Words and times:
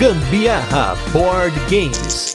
Gambiarra 0.00 0.96
Board 1.12 1.54
Games. 1.68 2.34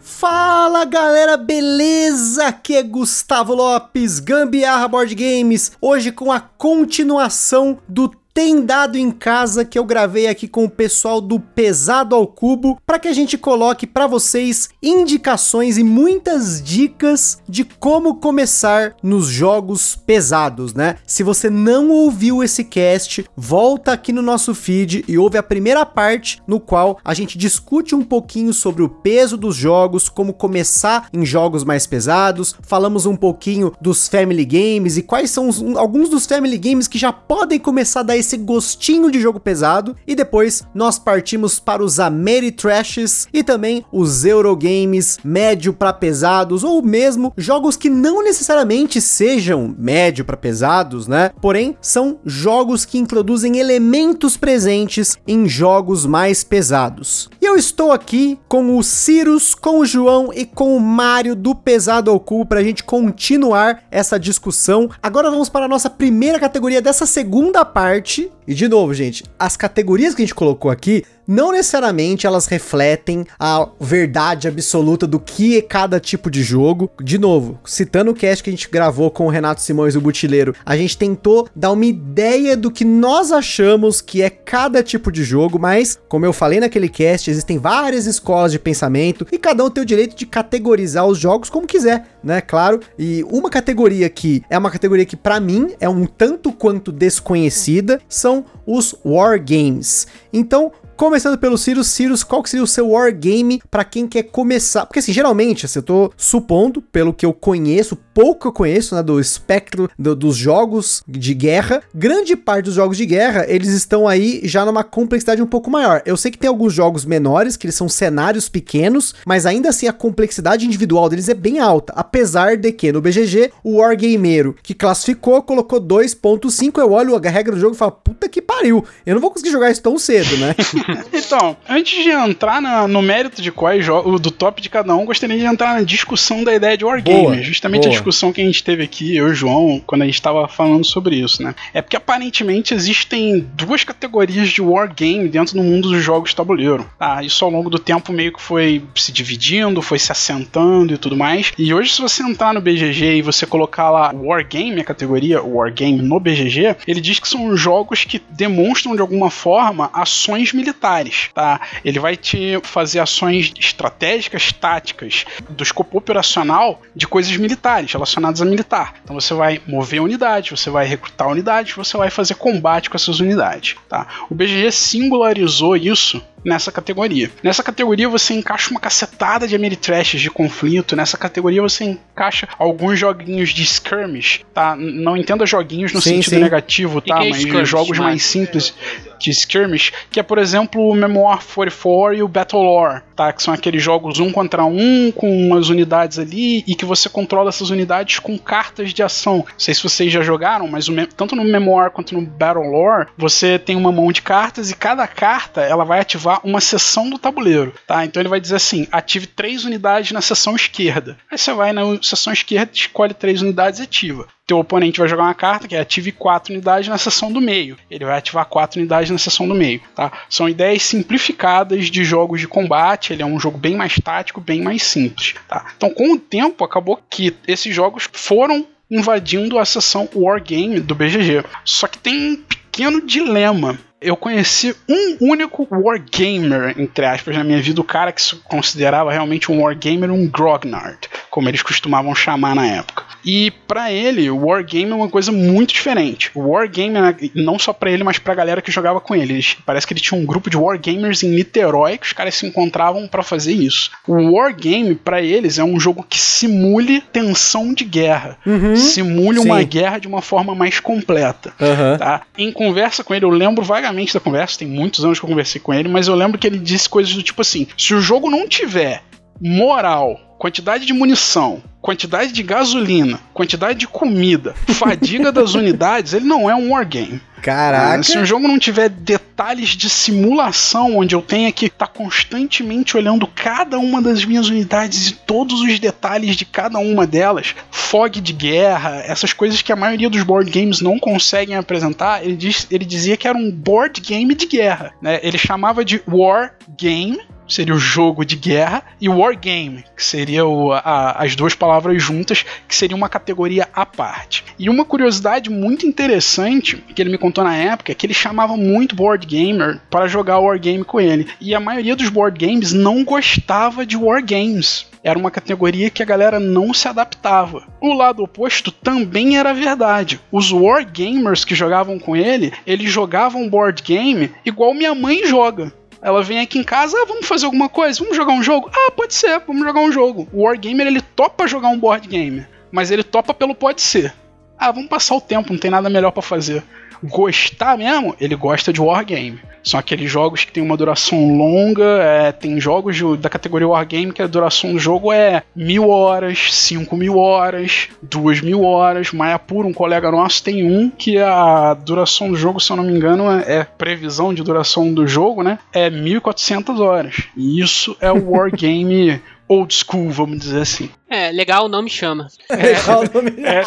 Fala 0.00 0.84
galera, 0.84 1.36
beleza? 1.36 2.46
Aqui 2.46 2.76
é 2.76 2.82
Gustavo 2.84 3.56
Lopes, 3.56 4.20
Gambiarra 4.20 4.86
Board 4.86 5.12
Games, 5.16 5.72
hoje 5.80 6.12
com 6.12 6.30
a 6.30 6.38
continuação 6.38 7.76
do 7.88 8.19
tem 8.32 8.64
dado 8.64 8.96
em 8.96 9.10
casa 9.10 9.64
que 9.64 9.78
eu 9.78 9.84
gravei 9.84 10.26
aqui 10.26 10.46
com 10.46 10.64
o 10.64 10.70
pessoal 10.70 11.20
do 11.20 11.40
Pesado 11.40 12.14
ao 12.14 12.26
Cubo 12.26 12.80
para 12.86 12.98
que 12.98 13.08
a 13.08 13.12
gente 13.12 13.36
coloque 13.36 13.86
para 13.86 14.06
vocês 14.06 14.68
indicações 14.82 15.76
e 15.78 15.84
muitas 15.84 16.62
dicas 16.62 17.42
de 17.48 17.64
como 17.64 18.16
começar 18.16 18.94
nos 19.02 19.26
jogos 19.26 19.96
pesados, 19.96 20.74
né? 20.74 20.96
Se 21.06 21.22
você 21.22 21.50
não 21.50 21.90
ouviu 21.90 22.42
esse 22.42 22.64
cast, 22.64 23.24
volta 23.36 23.92
aqui 23.92 24.12
no 24.12 24.22
nosso 24.22 24.54
feed 24.54 25.04
e 25.08 25.18
ouve 25.18 25.36
a 25.36 25.42
primeira 25.42 25.84
parte 25.84 26.40
no 26.46 26.60
qual 26.60 26.98
a 27.04 27.14
gente 27.14 27.36
discute 27.36 27.94
um 27.94 28.02
pouquinho 28.02 28.52
sobre 28.52 28.82
o 28.82 28.88
peso 28.88 29.36
dos 29.36 29.56
jogos, 29.56 30.08
como 30.08 30.32
começar 30.32 31.08
em 31.12 31.24
jogos 31.26 31.64
mais 31.64 31.86
pesados, 31.86 32.54
falamos 32.62 33.06
um 33.06 33.16
pouquinho 33.16 33.72
dos 33.80 34.08
family 34.08 34.44
games 34.44 34.96
e 34.96 35.02
quais 35.02 35.30
são 35.30 35.48
os, 35.48 35.60
alguns 35.76 36.08
dos 36.08 36.26
family 36.26 36.58
games 36.58 36.86
que 36.86 36.98
já 36.98 37.12
podem 37.12 37.58
começar 37.58 38.00
a 38.00 38.19
esse 38.20 38.36
gostinho 38.36 39.10
de 39.10 39.20
jogo 39.20 39.40
pesado 39.40 39.96
e 40.06 40.14
depois 40.14 40.62
nós 40.74 40.98
partimos 40.98 41.58
para 41.58 41.82
os 41.82 41.98
Ameritrashes 41.98 43.26
e 43.32 43.42
também 43.42 43.84
os 43.92 44.24
Eurogames 44.24 45.18
médio 45.24 45.72
para 45.72 45.92
pesados 45.92 46.62
ou 46.62 46.82
mesmo 46.82 47.32
jogos 47.36 47.76
que 47.76 47.90
não 47.90 48.22
necessariamente 48.22 49.00
sejam 49.00 49.74
médio 49.78 50.24
para 50.24 50.36
pesados, 50.36 51.06
né? 51.06 51.30
Porém, 51.40 51.76
são 51.80 52.20
jogos 52.24 52.84
que 52.84 52.98
introduzem 52.98 53.58
elementos 53.58 54.36
presentes 54.36 55.18
em 55.26 55.48
jogos 55.48 56.06
mais 56.06 56.44
pesados. 56.44 57.28
Eu 57.50 57.56
estou 57.56 57.90
aqui 57.90 58.38
com 58.46 58.78
o 58.78 58.82
Cirus, 58.84 59.56
com 59.56 59.80
o 59.80 59.84
João 59.84 60.32
e 60.32 60.46
com 60.46 60.76
o 60.76 60.78
Mário 60.78 61.34
do 61.34 61.52
Pesado 61.52 62.08
ao 62.08 62.20
para 62.46 62.60
a 62.60 62.62
gente 62.62 62.84
continuar 62.84 63.82
essa 63.90 64.20
discussão. 64.20 64.88
Agora 65.02 65.32
vamos 65.32 65.48
para 65.48 65.64
a 65.64 65.68
nossa 65.68 65.90
primeira 65.90 66.38
categoria 66.38 66.80
dessa 66.80 67.06
segunda 67.06 67.64
parte 67.64 68.30
e 68.46 68.54
de 68.54 68.68
novo, 68.68 68.94
gente, 68.94 69.24
as 69.36 69.56
categorias 69.56 70.14
que 70.14 70.22
a 70.22 70.24
gente 70.24 70.34
colocou 70.34 70.70
aqui 70.70 71.04
não 71.30 71.52
necessariamente 71.52 72.26
elas 72.26 72.46
refletem 72.46 73.24
a 73.38 73.68
verdade 73.78 74.48
absoluta 74.48 75.06
do 75.06 75.20
que 75.20 75.58
é 75.58 75.62
cada 75.62 76.00
tipo 76.00 76.28
de 76.28 76.42
jogo. 76.42 76.90
De 77.00 77.18
novo, 77.18 77.60
citando 77.64 78.10
o 78.10 78.14
cast 78.14 78.42
que 78.42 78.50
a 78.50 78.52
gente 78.52 78.68
gravou 78.68 79.12
com 79.12 79.26
o 79.26 79.30
Renato 79.30 79.60
Simões, 79.60 79.94
o 79.94 80.00
Butileiro, 80.00 80.56
a 80.66 80.76
gente 80.76 80.98
tentou 80.98 81.48
dar 81.54 81.70
uma 81.70 81.86
ideia 81.86 82.56
do 82.56 82.68
que 82.68 82.84
nós 82.84 83.30
achamos 83.30 84.00
que 84.00 84.22
é 84.22 84.28
cada 84.28 84.82
tipo 84.82 85.12
de 85.12 85.22
jogo, 85.22 85.56
mas, 85.56 86.00
como 86.08 86.26
eu 86.26 86.32
falei 86.32 86.58
naquele 86.58 86.88
cast, 86.88 87.30
existem 87.30 87.58
várias 87.58 88.06
escolas 88.06 88.50
de 88.50 88.58
pensamento 88.58 89.24
e 89.30 89.38
cada 89.38 89.64
um 89.64 89.70
tem 89.70 89.84
o 89.84 89.86
direito 89.86 90.16
de 90.16 90.26
categorizar 90.26 91.06
os 91.06 91.16
jogos 91.16 91.48
como 91.48 91.64
quiser, 91.64 92.08
né? 92.24 92.40
Claro. 92.40 92.80
E 92.98 93.24
uma 93.30 93.48
categoria 93.48 94.10
que 94.10 94.42
é 94.50 94.58
uma 94.58 94.70
categoria 94.70 95.06
que, 95.06 95.16
para 95.16 95.38
mim, 95.38 95.74
é 95.78 95.88
um 95.88 96.06
tanto 96.06 96.52
quanto 96.52 96.90
desconhecida 96.90 98.00
são 98.08 98.44
os 98.66 98.96
Wargames. 99.04 100.08
Então, 100.32 100.72
Começando 101.00 101.38
pelo 101.38 101.56
Sirius, 101.56 101.86
Sirius, 101.86 102.22
qual 102.22 102.44
seria 102.44 102.62
o 102.62 102.66
seu 102.66 102.90
wargame 102.90 103.62
para 103.70 103.84
quem 103.84 104.06
quer 104.06 104.24
começar? 104.24 104.84
Porque 104.84 104.98
assim, 104.98 105.14
geralmente, 105.14 105.64
assim, 105.64 105.78
eu 105.78 105.82
tô 105.82 106.12
supondo, 106.14 106.82
pelo 106.82 107.14
que 107.14 107.24
eu 107.24 107.32
conheço, 107.32 107.96
pouco 107.96 108.48
eu 108.48 108.52
conheço, 108.52 108.94
né, 108.94 109.02
do 109.02 109.18
espectro 109.18 109.90
do, 109.98 110.14
dos 110.14 110.36
jogos 110.36 111.02
de 111.08 111.32
guerra, 111.32 111.82
grande 111.94 112.36
parte 112.36 112.66
dos 112.66 112.74
jogos 112.74 112.98
de 112.98 113.06
guerra, 113.06 113.46
eles 113.48 113.68
estão 113.68 114.06
aí 114.06 114.42
já 114.44 114.62
numa 114.62 114.84
complexidade 114.84 115.40
um 115.40 115.46
pouco 115.46 115.70
maior. 115.70 116.02
Eu 116.04 116.18
sei 116.18 116.30
que 116.30 116.36
tem 116.36 116.48
alguns 116.48 116.74
jogos 116.74 117.06
menores, 117.06 117.56
que 117.56 117.64
eles 117.64 117.76
são 117.76 117.88
cenários 117.88 118.50
pequenos, 118.50 119.14
mas 119.24 119.46
ainda 119.46 119.70
assim 119.70 119.88
a 119.88 119.94
complexidade 119.94 120.66
individual 120.66 121.08
deles 121.08 121.30
é 121.30 121.34
bem 121.34 121.60
alta, 121.60 121.94
apesar 121.96 122.58
de 122.58 122.72
que 122.72 122.92
no 122.92 123.00
BGG, 123.00 123.50
o 123.64 123.78
wargameiro 123.78 124.54
que 124.62 124.74
classificou, 124.74 125.42
colocou 125.42 125.80
2.5, 125.80 126.78
eu 126.78 126.92
olho 126.92 127.16
a 127.16 127.30
regra 127.30 127.54
do 127.54 127.60
jogo 127.60 127.74
e 127.74 127.78
falo, 127.78 127.92
puta 127.92 128.28
que 128.28 128.42
pariu, 128.42 128.84
eu 129.06 129.14
não 129.14 129.20
vou 129.22 129.30
conseguir 129.30 129.50
jogar 129.50 129.70
isso 129.70 129.80
tão 129.80 129.98
cedo, 129.98 130.36
né? 130.36 130.54
então, 131.12 131.56
antes 131.68 132.02
de 132.02 132.10
entrar 132.10 132.60
na, 132.60 132.86
no 132.86 133.02
mérito 133.02 133.40
de 133.42 133.50
quais 133.50 133.84
jogos, 133.84 134.20
do 134.20 134.30
top 134.30 134.60
de 134.60 134.68
cada 134.68 134.94
um, 134.94 135.04
gostaria 135.04 135.38
de 135.38 135.44
entrar 135.44 135.74
na 135.74 135.82
discussão 135.82 136.42
da 136.42 136.54
ideia 136.54 136.76
de 136.76 136.84
wargame. 136.84 137.22
Boa, 137.22 137.42
justamente 137.42 137.82
boa. 137.82 137.90
a 137.90 137.92
discussão 137.92 138.32
que 138.32 138.40
a 138.40 138.44
gente 138.44 138.62
teve 138.62 138.82
aqui, 138.82 139.16
eu 139.16 139.28
e 139.28 139.30
o 139.30 139.34
João, 139.34 139.82
quando 139.86 140.02
a 140.02 140.06
gente 140.06 140.14
estava 140.14 140.46
falando 140.48 140.84
sobre 140.84 141.16
isso, 141.16 141.42
né? 141.42 141.54
É 141.72 141.80
porque 141.80 141.96
aparentemente 141.96 142.74
existem 142.74 143.46
duas 143.54 143.84
categorias 143.84 144.48
de 144.48 144.60
wargame 144.60 145.28
dentro 145.28 145.56
do 145.56 145.62
mundo 145.62 145.88
dos 145.90 146.02
jogos 146.02 146.34
tabuleiro. 146.34 146.88
Tá? 146.98 147.22
Isso 147.22 147.44
ao 147.44 147.50
longo 147.50 147.70
do 147.70 147.78
tempo 147.78 148.12
meio 148.12 148.32
que 148.32 148.42
foi 148.42 148.82
se 148.94 149.12
dividindo, 149.12 149.82
foi 149.82 149.98
se 149.98 150.12
assentando 150.12 150.94
e 150.94 150.98
tudo 150.98 151.16
mais. 151.16 151.52
E 151.58 151.72
hoje, 151.72 151.92
se 151.92 152.02
você 152.02 152.22
entrar 152.22 152.52
no 152.52 152.60
BGG 152.60 153.16
e 153.16 153.22
você 153.22 153.46
colocar 153.46 153.90
lá 153.90 154.12
wargame, 154.14 154.80
a 154.80 154.84
categoria 154.84 155.42
wargame 155.42 156.02
no 156.02 156.18
BGG, 156.20 156.76
ele 156.86 157.00
diz 157.00 157.18
que 157.18 157.28
são 157.28 157.56
jogos 157.56 158.04
que 158.04 158.20
demonstram 158.30 158.94
de 158.94 159.00
alguma 159.00 159.30
forma 159.30 159.90
ações 159.92 160.52
militares 160.52 160.79
militares, 160.80 161.30
tá? 161.34 161.60
Ele 161.84 161.98
vai 161.98 162.16
te 162.16 162.58
fazer 162.62 163.00
ações 163.00 163.52
estratégicas, 163.58 164.52
táticas, 164.52 165.26
do 165.48 165.62
escopo 165.62 165.98
operacional 165.98 166.80
de 166.96 167.06
coisas 167.06 167.36
militares, 167.36 167.92
relacionadas 167.92 168.40
a 168.40 168.44
militar. 168.44 168.94
Então 169.04 169.18
você 169.18 169.34
vai 169.34 169.60
mover 169.66 170.00
unidades, 170.00 170.58
você 170.58 170.70
vai 170.70 170.86
recrutar 170.86 171.28
unidades, 171.28 171.74
você 171.74 171.96
vai 171.96 172.08
fazer 172.10 172.34
combate 172.34 172.88
com 172.88 172.96
essas 172.96 173.20
unidades, 173.20 173.76
tá? 173.88 174.06
O 174.30 174.34
BGG 174.34 174.72
singularizou 174.72 175.76
isso 175.76 176.22
nessa 176.44 176.72
categoria. 176.72 177.30
Nessa 177.42 177.62
categoria 177.62 178.08
você 178.08 178.34
encaixa 178.34 178.70
uma 178.70 178.80
cacetada 178.80 179.46
de 179.46 179.54
Ameritrashes 179.54 180.20
de 180.20 180.30
conflito, 180.30 180.96
nessa 180.96 181.16
categoria 181.16 181.62
você 181.62 181.84
encaixa 181.84 182.48
alguns 182.58 182.98
joguinhos 182.98 183.50
de 183.50 183.62
skirmish, 183.62 184.44
tá? 184.52 184.76
Não 184.76 185.16
entenda 185.16 185.46
joguinhos 185.46 185.92
no 185.92 186.00
sim, 186.00 186.16
sentido 186.16 186.34
sim. 186.34 186.42
negativo, 186.42 187.00
tá? 187.00 187.18
Que 187.18 187.30
que 187.30 187.50
é 187.50 187.52
mas 187.54 187.68
jogos 187.68 187.98
mais 187.98 188.22
simples 188.22 188.74
de 189.18 189.30
skirmish, 189.30 189.92
que 190.10 190.18
é, 190.18 190.22
por 190.22 190.38
exemplo, 190.38 190.88
o 190.88 190.94
Memoir 190.94 191.38
44 191.54 192.14
e 192.14 192.22
o 192.22 192.28
Battle 192.28 192.62
Lore, 192.62 193.02
tá? 193.14 193.32
Que 193.32 193.42
são 193.42 193.52
aqueles 193.52 193.82
jogos 193.82 194.18
um 194.18 194.32
contra 194.32 194.64
um, 194.64 195.12
com 195.12 195.46
umas 195.46 195.68
unidades 195.68 196.18
ali, 196.18 196.64
e 196.66 196.74
que 196.74 196.86
você 196.86 197.08
controla 197.08 197.50
essas 197.50 197.68
unidades 197.70 198.18
com 198.18 198.38
cartas 198.38 198.94
de 198.94 199.02
ação. 199.02 199.44
Não 199.46 199.58
sei 199.58 199.74
se 199.74 199.82
vocês 199.82 200.10
já 200.10 200.22
jogaram, 200.22 200.66
mas 200.66 200.88
o, 200.88 200.94
tanto 201.14 201.36
no 201.36 201.44
Memoir 201.44 201.90
quanto 201.90 202.14
no 202.14 202.22
Battle 202.22 202.64
Lore, 202.64 203.08
você 203.16 203.58
tem 203.58 203.76
uma 203.76 203.92
mão 203.92 204.10
de 204.10 204.22
cartas 204.22 204.70
e 204.70 204.74
cada 204.74 205.06
carta 205.06 205.60
ela 205.60 205.84
vai 205.84 206.00
ativar 206.00 206.29
uma 206.44 206.60
seção 206.60 207.10
do 207.10 207.18
tabuleiro, 207.18 207.74
tá? 207.86 208.04
Então 208.04 208.20
ele 208.20 208.28
vai 208.28 208.40
dizer 208.40 208.56
assim: 208.56 208.86
ative 208.92 209.26
três 209.26 209.64
unidades 209.64 210.12
na 210.12 210.20
seção 210.20 210.54
esquerda. 210.54 211.16
Aí 211.30 211.36
você 211.36 211.52
vai 211.52 211.72
na 211.72 211.82
seção 212.02 212.32
esquerda, 212.32 212.70
escolhe 212.72 213.14
três 213.14 213.42
unidades 213.42 213.80
e 213.80 213.84
ativa 213.84 214.28
teu 214.50 214.58
oponente 214.58 214.98
vai 214.98 215.08
jogar 215.08 215.22
uma 215.22 215.34
carta 215.34 215.68
que 215.68 215.76
é 215.76 215.80
ative 215.80 216.10
4 216.10 216.52
unidades 216.52 216.88
na 216.88 216.98
seção 216.98 217.30
do 217.32 217.40
meio. 217.40 217.76
Ele 217.88 218.04
vai 218.04 218.18
ativar 218.18 218.44
4 218.44 218.80
unidades 218.80 219.08
na 219.08 219.16
seção 219.16 219.46
do 219.46 219.54
meio. 219.54 219.80
Tá? 219.94 220.10
São 220.28 220.48
ideias 220.48 220.82
simplificadas 220.82 221.88
de 221.88 222.02
jogos 222.02 222.40
de 222.40 222.48
combate. 222.48 223.12
Ele 223.12 223.22
é 223.22 223.26
um 223.26 223.38
jogo 223.38 223.56
bem 223.56 223.76
mais 223.76 223.94
tático, 223.94 224.40
bem 224.40 224.60
mais 224.60 224.82
simples. 224.82 225.36
Tá? 225.46 225.66
Então, 225.76 225.90
com 225.90 226.14
o 226.14 226.18
tempo, 226.18 226.64
acabou 226.64 227.00
que 227.08 227.32
esses 227.46 227.72
jogos 227.72 228.08
foram 228.12 228.66
invadindo 228.90 229.56
a 229.56 229.64
seção 229.64 230.08
Wargame 230.12 230.80
do 230.80 230.96
BGG. 230.96 231.44
Só 231.64 231.86
que 231.86 231.98
tem 231.98 232.32
um 232.32 232.36
pequeno 232.36 233.00
dilema 233.06 233.78
eu 234.00 234.16
conheci 234.16 234.74
um 234.88 235.16
único 235.20 235.68
wargamer, 235.70 236.74
entre 236.78 237.04
aspas, 237.04 237.36
na 237.36 237.44
minha 237.44 237.60
vida, 237.60 237.80
o 237.80 237.84
cara 237.84 238.12
que 238.12 238.22
se 238.22 238.34
considerava 238.36 239.12
realmente 239.12 239.52
um 239.52 239.62
wargamer, 239.62 240.10
um 240.10 240.26
grognard, 240.26 240.98
como 241.28 241.48
eles 241.48 241.62
costumavam 241.62 242.14
chamar 242.14 242.54
na 242.54 242.66
época. 242.66 243.04
E 243.22 243.50
para 243.68 243.92
ele, 243.92 244.30
o 244.30 244.46
wargame 244.46 244.90
é 244.90 244.94
uma 244.94 245.08
coisa 245.08 245.30
muito 245.30 245.74
diferente. 245.74 246.30
O 246.34 246.52
wargame, 246.52 246.94
não 247.34 247.58
só 247.58 247.70
para 247.70 247.90
ele, 247.90 248.02
mas 248.02 248.18
pra 248.18 248.34
galera 248.34 248.62
que 248.62 248.72
jogava 248.72 248.98
com 248.98 249.14
ele. 249.14 249.44
Parece 249.66 249.86
que 249.86 249.92
ele 249.92 250.00
tinha 250.00 250.18
um 250.18 250.24
grupo 250.24 250.48
de 250.48 250.56
wargamers 250.56 251.22
em 251.22 251.28
Niterói 251.28 251.98
que 251.98 252.06
os 252.06 252.14
caras 252.14 252.34
se 252.34 252.46
encontravam 252.46 253.06
para 253.06 253.22
fazer 253.22 253.52
isso. 253.52 253.90
O 254.08 254.36
wargame, 254.36 254.94
para 254.94 255.20
eles, 255.20 255.58
é 255.58 255.64
um 255.64 255.78
jogo 255.78 256.02
que 256.08 256.18
simule 256.18 257.02
tensão 257.12 257.74
de 257.74 257.84
guerra. 257.84 258.38
Uhum, 258.46 258.74
simule 258.76 259.40
sim. 259.40 259.44
uma 259.44 259.62
guerra 259.62 259.98
de 259.98 260.08
uma 260.08 260.22
forma 260.22 260.54
mais 260.54 260.80
completa. 260.80 261.52
Uhum. 261.60 261.98
Tá? 261.98 262.22
Em 262.38 262.50
conversa 262.50 263.04
com 263.04 263.14
ele, 263.14 263.26
eu 263.26 263.30
lembro 263.30 263.62
vagamente 263.62 263.89
vagamente 263.90 264.14
da 264.14 264.20
conversa, 264.20 264.58
tem 264.58 264.68
muitos 264.68 265.04
anos 265.04 265.18
que 265.18 265.24
eu 265.24 265.28
conversei 265.28 265.60
com 265.60 265.74
ele, 265.74 265.88
mas 265.88 266.08
eu 266.08 266.14
lembro 266.14 266.38
que 266.38 266.46
ele 266.46 266.58
disse 266.58 266.88
coisas 266.88 267.12
do 267.12 267.22
tipo 267.22 267.42
assim: 267.42 267.66
se 267.76 267.94
o 267.94 268.00
jogo 268.00 268.30
não 268.30 268.48
tiver 268.48 269.02
moral, 269.40 270.18
quantidade 270.38 270.86
de 270.86 270.92
munição 270.92 271.62
quantidade 271.80 272.32
de 272.32 272.42
gasolina, 272.42 273.20
quantidade 273.32 273.78
de 273.78 273.86
comida, 273.86 274.54
fadiga 274.68 275.32
das 275.32 275.54
unidades, 275.54 276.12
ele 276.12 276.26
não 276.26 276.48
é 276.48 276.54
um 276.54 276.72
wargame. 276.72 277.20
Caraca. 277.40 278.02
Se 278.02 278.18
o 278.18 278.24
jogo 278.26 278.46
não 278.46 278.58
tiver 278.58 278.90
detalhes 278.90 279.70
de 279.70 279.88
simulação, 279.88 280.98
onde 280.98 281.14
eu 281.14 281.22
tenha 281.22 281.50
que 281.50 281.66
estar 281.66 281.86
tá 281.86 281.92
constantemente 281.92 282.96
olhando 282.98 283.26
cada 283.26 283.78
uma 283.78 284.02
das 284.02 284.24
minhas 284.26 284.48
unidades 284.48 285.08
e 285.08 285.14
todos 285.14 285.62
os 285.62 285.78
detalhes 285.78 286.36
de 286.36 286.44
cada 286.44 286.78
uma 286.78 287.06
delas, 287.06 287.54
fog 287.70 288.20
de 288.20 288.32
guerra, 288.34 289.02
essas 289.06 289.32
coisas 289.32 289.62
que 289.62 289.72
a 289.72 289.76
maioria 289.76 290.10
dos 290.10 290.22
board 290.22 290.50
games 290.50 290.82
não 290.82 290.98
conseguem 290.98 291.56
apresentar, 291.56 292.22
ele, 292.22 292.36
diz, 292.36 292.66
ele 292.70 292.84
dizia 292.84 293.16
que 293.16 293.26
era 293.26 293.38
um 293.38 293.50
board 293.50 294.00
game 294.02 294.34
de 294.34 294.46
guerra. 294.46 294.92
Né? 295.00 295.18
Ele 295.22 295.38
chamava 295.38 295.82
de 295.82 296.02
war 296.06 296.52
game 296.78 297.18
seria 297.50 297.74
o 297.74 297.78
jogo 297.78 298.24
de 298.24 298.36
guerra, 298.36 298.82
e 299.00 299.08
Wargame, 299.08 299.84
que 299.96 300.04
seria 300.04 300.46
o, 300.46 300.72
a, 300.72 301.22
as 301.22 301.36
duas 301.36 301.54
palavras 301.54 302.02
juntas, 302.02 302.44
que 302.66 302.74
seria 302.74 302.96
uma 302.96 303.08
categoria 303.08 303.68
à 303.74 303.84
parte. 303.84 304.44
E 304.58 304.70
uma 304.70 304.84
curiosidade 304.84 305.50
muito 305.50 305.86
interessante 305.86 306.76
que 306.76 307.02
ele 307.02 307.10
me 307.10 307.18
contou 307.18 307.44
na 307.44 307.56
época 307.56 307.92
é 307.92 307.94
que 307.94 308.06
ele 308.06 308.14
chamava 308.14 308.56
muito 308.56 308.94
board 308.94 309.26
gamer 309.26 309.80
para 309.90 310.06
jogar 310.06 310.38
Wargame 310.38 310.84
com 310.84 311.00
ele. 311.00 311.28
E 311.40 311.54
a 311.54 311.60
maioria 311.60 311.96
dos 311.96 312.08
board 312.08 312.38
games 312.38 312.72
não 312.72 313.04
gostava 313.04 313.84
de 313.84 313.96
Wargames 313.96 314.88
era 315.02 315.18
uma 315.18 315.30
categoria 315.30 315.90
que 315.90 316.02
a 316.02 316.06
galera 316.06 316.38
não 316.38 316.74
se 316.74 316.86
adaptava. 316.86 317.62
O 317.80 317.94
lado 317.94 318.22
oposto 318.22 318.70
também 318.70 319.38
era 319.38 319.54
verdade. 319.54 320.20
Os 320.30 320.52
wargamers 320.52 321.44
que 321.44 321.54
jogavam 321.54 321.98
com 321.98 322.14
ele, 322.14 322.52
eles 322.66 322.90
jogavam 322.90 323.48
board 323.48 323.82
game 323.82 324.30
igual 324.44 324.74
minha 324.74 324.94
mãe 324.94 325.26
joga. 325.26 325.72
Ela 326.02 326.22
vem 326.22 326.40
aqui 326.40 326.58
em 326.58 326.64
casa, 326.64 326.96
ah, 326.98 327.04
vamos 327.06 327.26
fazer 327.26 327.44
alguma 327.44 327.68
coisa? 327.68 327.98
Vamos 327.98 328.16
jogar 328.16 328.32
um 328.32 328.42
jogo? 328.42 328.70
Ah, 328.72 328.90
pode 328.90 329.12
ser, 329.12 329.40
vamos 329.46 329.62
jogar 329.62 329.80
um 329.80 329.92
jogo. 329.92 330.26
O 330.32 330.44
Wargamer, 330.44 330.86
ele 330.86 331.00
topa 331.00 331.46
jogar 331.46 331.68
um 331.68 331.78
board 331.78 332.08
game, 332.08 332.46
mas 332.72 332.90
ele 332.90 333.02
topa 333.02 333.34
pelo 333.34 333.54
pode 333.54 333.82
ser. 333.82 334.14
Ah, 334.58 334.70
vamos 334.70 334.88
passar 334.88 335.14
o 335.14 335.20
tempo, 335.20 335.52
não 335.52 335.60
tem 335.60 335.70
nada 335.70 335.90
melhor 335.90 336.10
para 336.10 336.22
fazer. 336.22 336.62
Gostar 337.02 337.78
mesmo, 337.78 338.14
ele 338.20 338.34
gosta 338.34 338.72
de 338.72 338.80
Wargame. 338.80 339.40
São 339.62 339.78
aqueles 339.78 340.10
jogos 340.10 340.44
que 340.44 340.52
tem 340.52 340.62
uma 340.62 340.76
duração 340.76 341.36
longa, 341.36 342.02
é, 342.02 342.32
tem 342.32 342.60
jogos 342.60 342.96
de, 342.96 343.16
da 343.16 343.28
categoria 343.28 343.68
Wargame 343.68 344.12
que 344.12 344.22
a 344.22 344.26
duração 344.26 344.72
do 344.72 344.78
jogo 344.78 345.12
é 345.12 345.42
mil 345.54 345.90
horas, 345.90 346.54
cinco 346.54 346.96
mil 346.96 347.18
horas, 347.18 347.88
duas 348.02 348.40
mil 348.40 348.62
horas. 348.62 349.12
Mayapur, 349.12 349.66
um 349.66 349.72
colega 349.72 350.10
nosso, 350.10 350.42
tem 350.42 350.64
um 350.64 350.90
que 350.90 351.18
a 351.18 351.74
duração 351.74 352.30
do 352.30 352.36
jogo, 352.36 352.60
se 352.60 352.72
eu 352.72 352.76
não 352.76 352.84
me 352.84 352.92
engano, 352.92 353.30
é, 353.30 353.58
é 353.58 353.64
previsão 353.64 354.32
de 354.32 354.42
duração 354.42 354.92
do 354.92 355.06
jogo, 355.06 355.42
né? 355.42 355.58
É 355.72 355.90
1400 355.90 356.80
horas. 356.80 357.16
E 357.36 357.60
isso 357.60 357.96
é 358.00 358.10
o 358.10 358.30
Wargame 358.30 359.20
old 359.50 359.74
school, 359.74 360.10
vamos 360.10 360.38
dizer 360.38 360.60
assim. 360.60 360.88
É, 361.10 361.32
legal, 361.32 361.68
não 361.68 361.82
me 361.82 361.90
chama. 361.90 362.28
É, 362.48 362.54
legal, 362.54 363.02
não 363.12 363.22
me 363.22 363.30
é, 363.44 363.64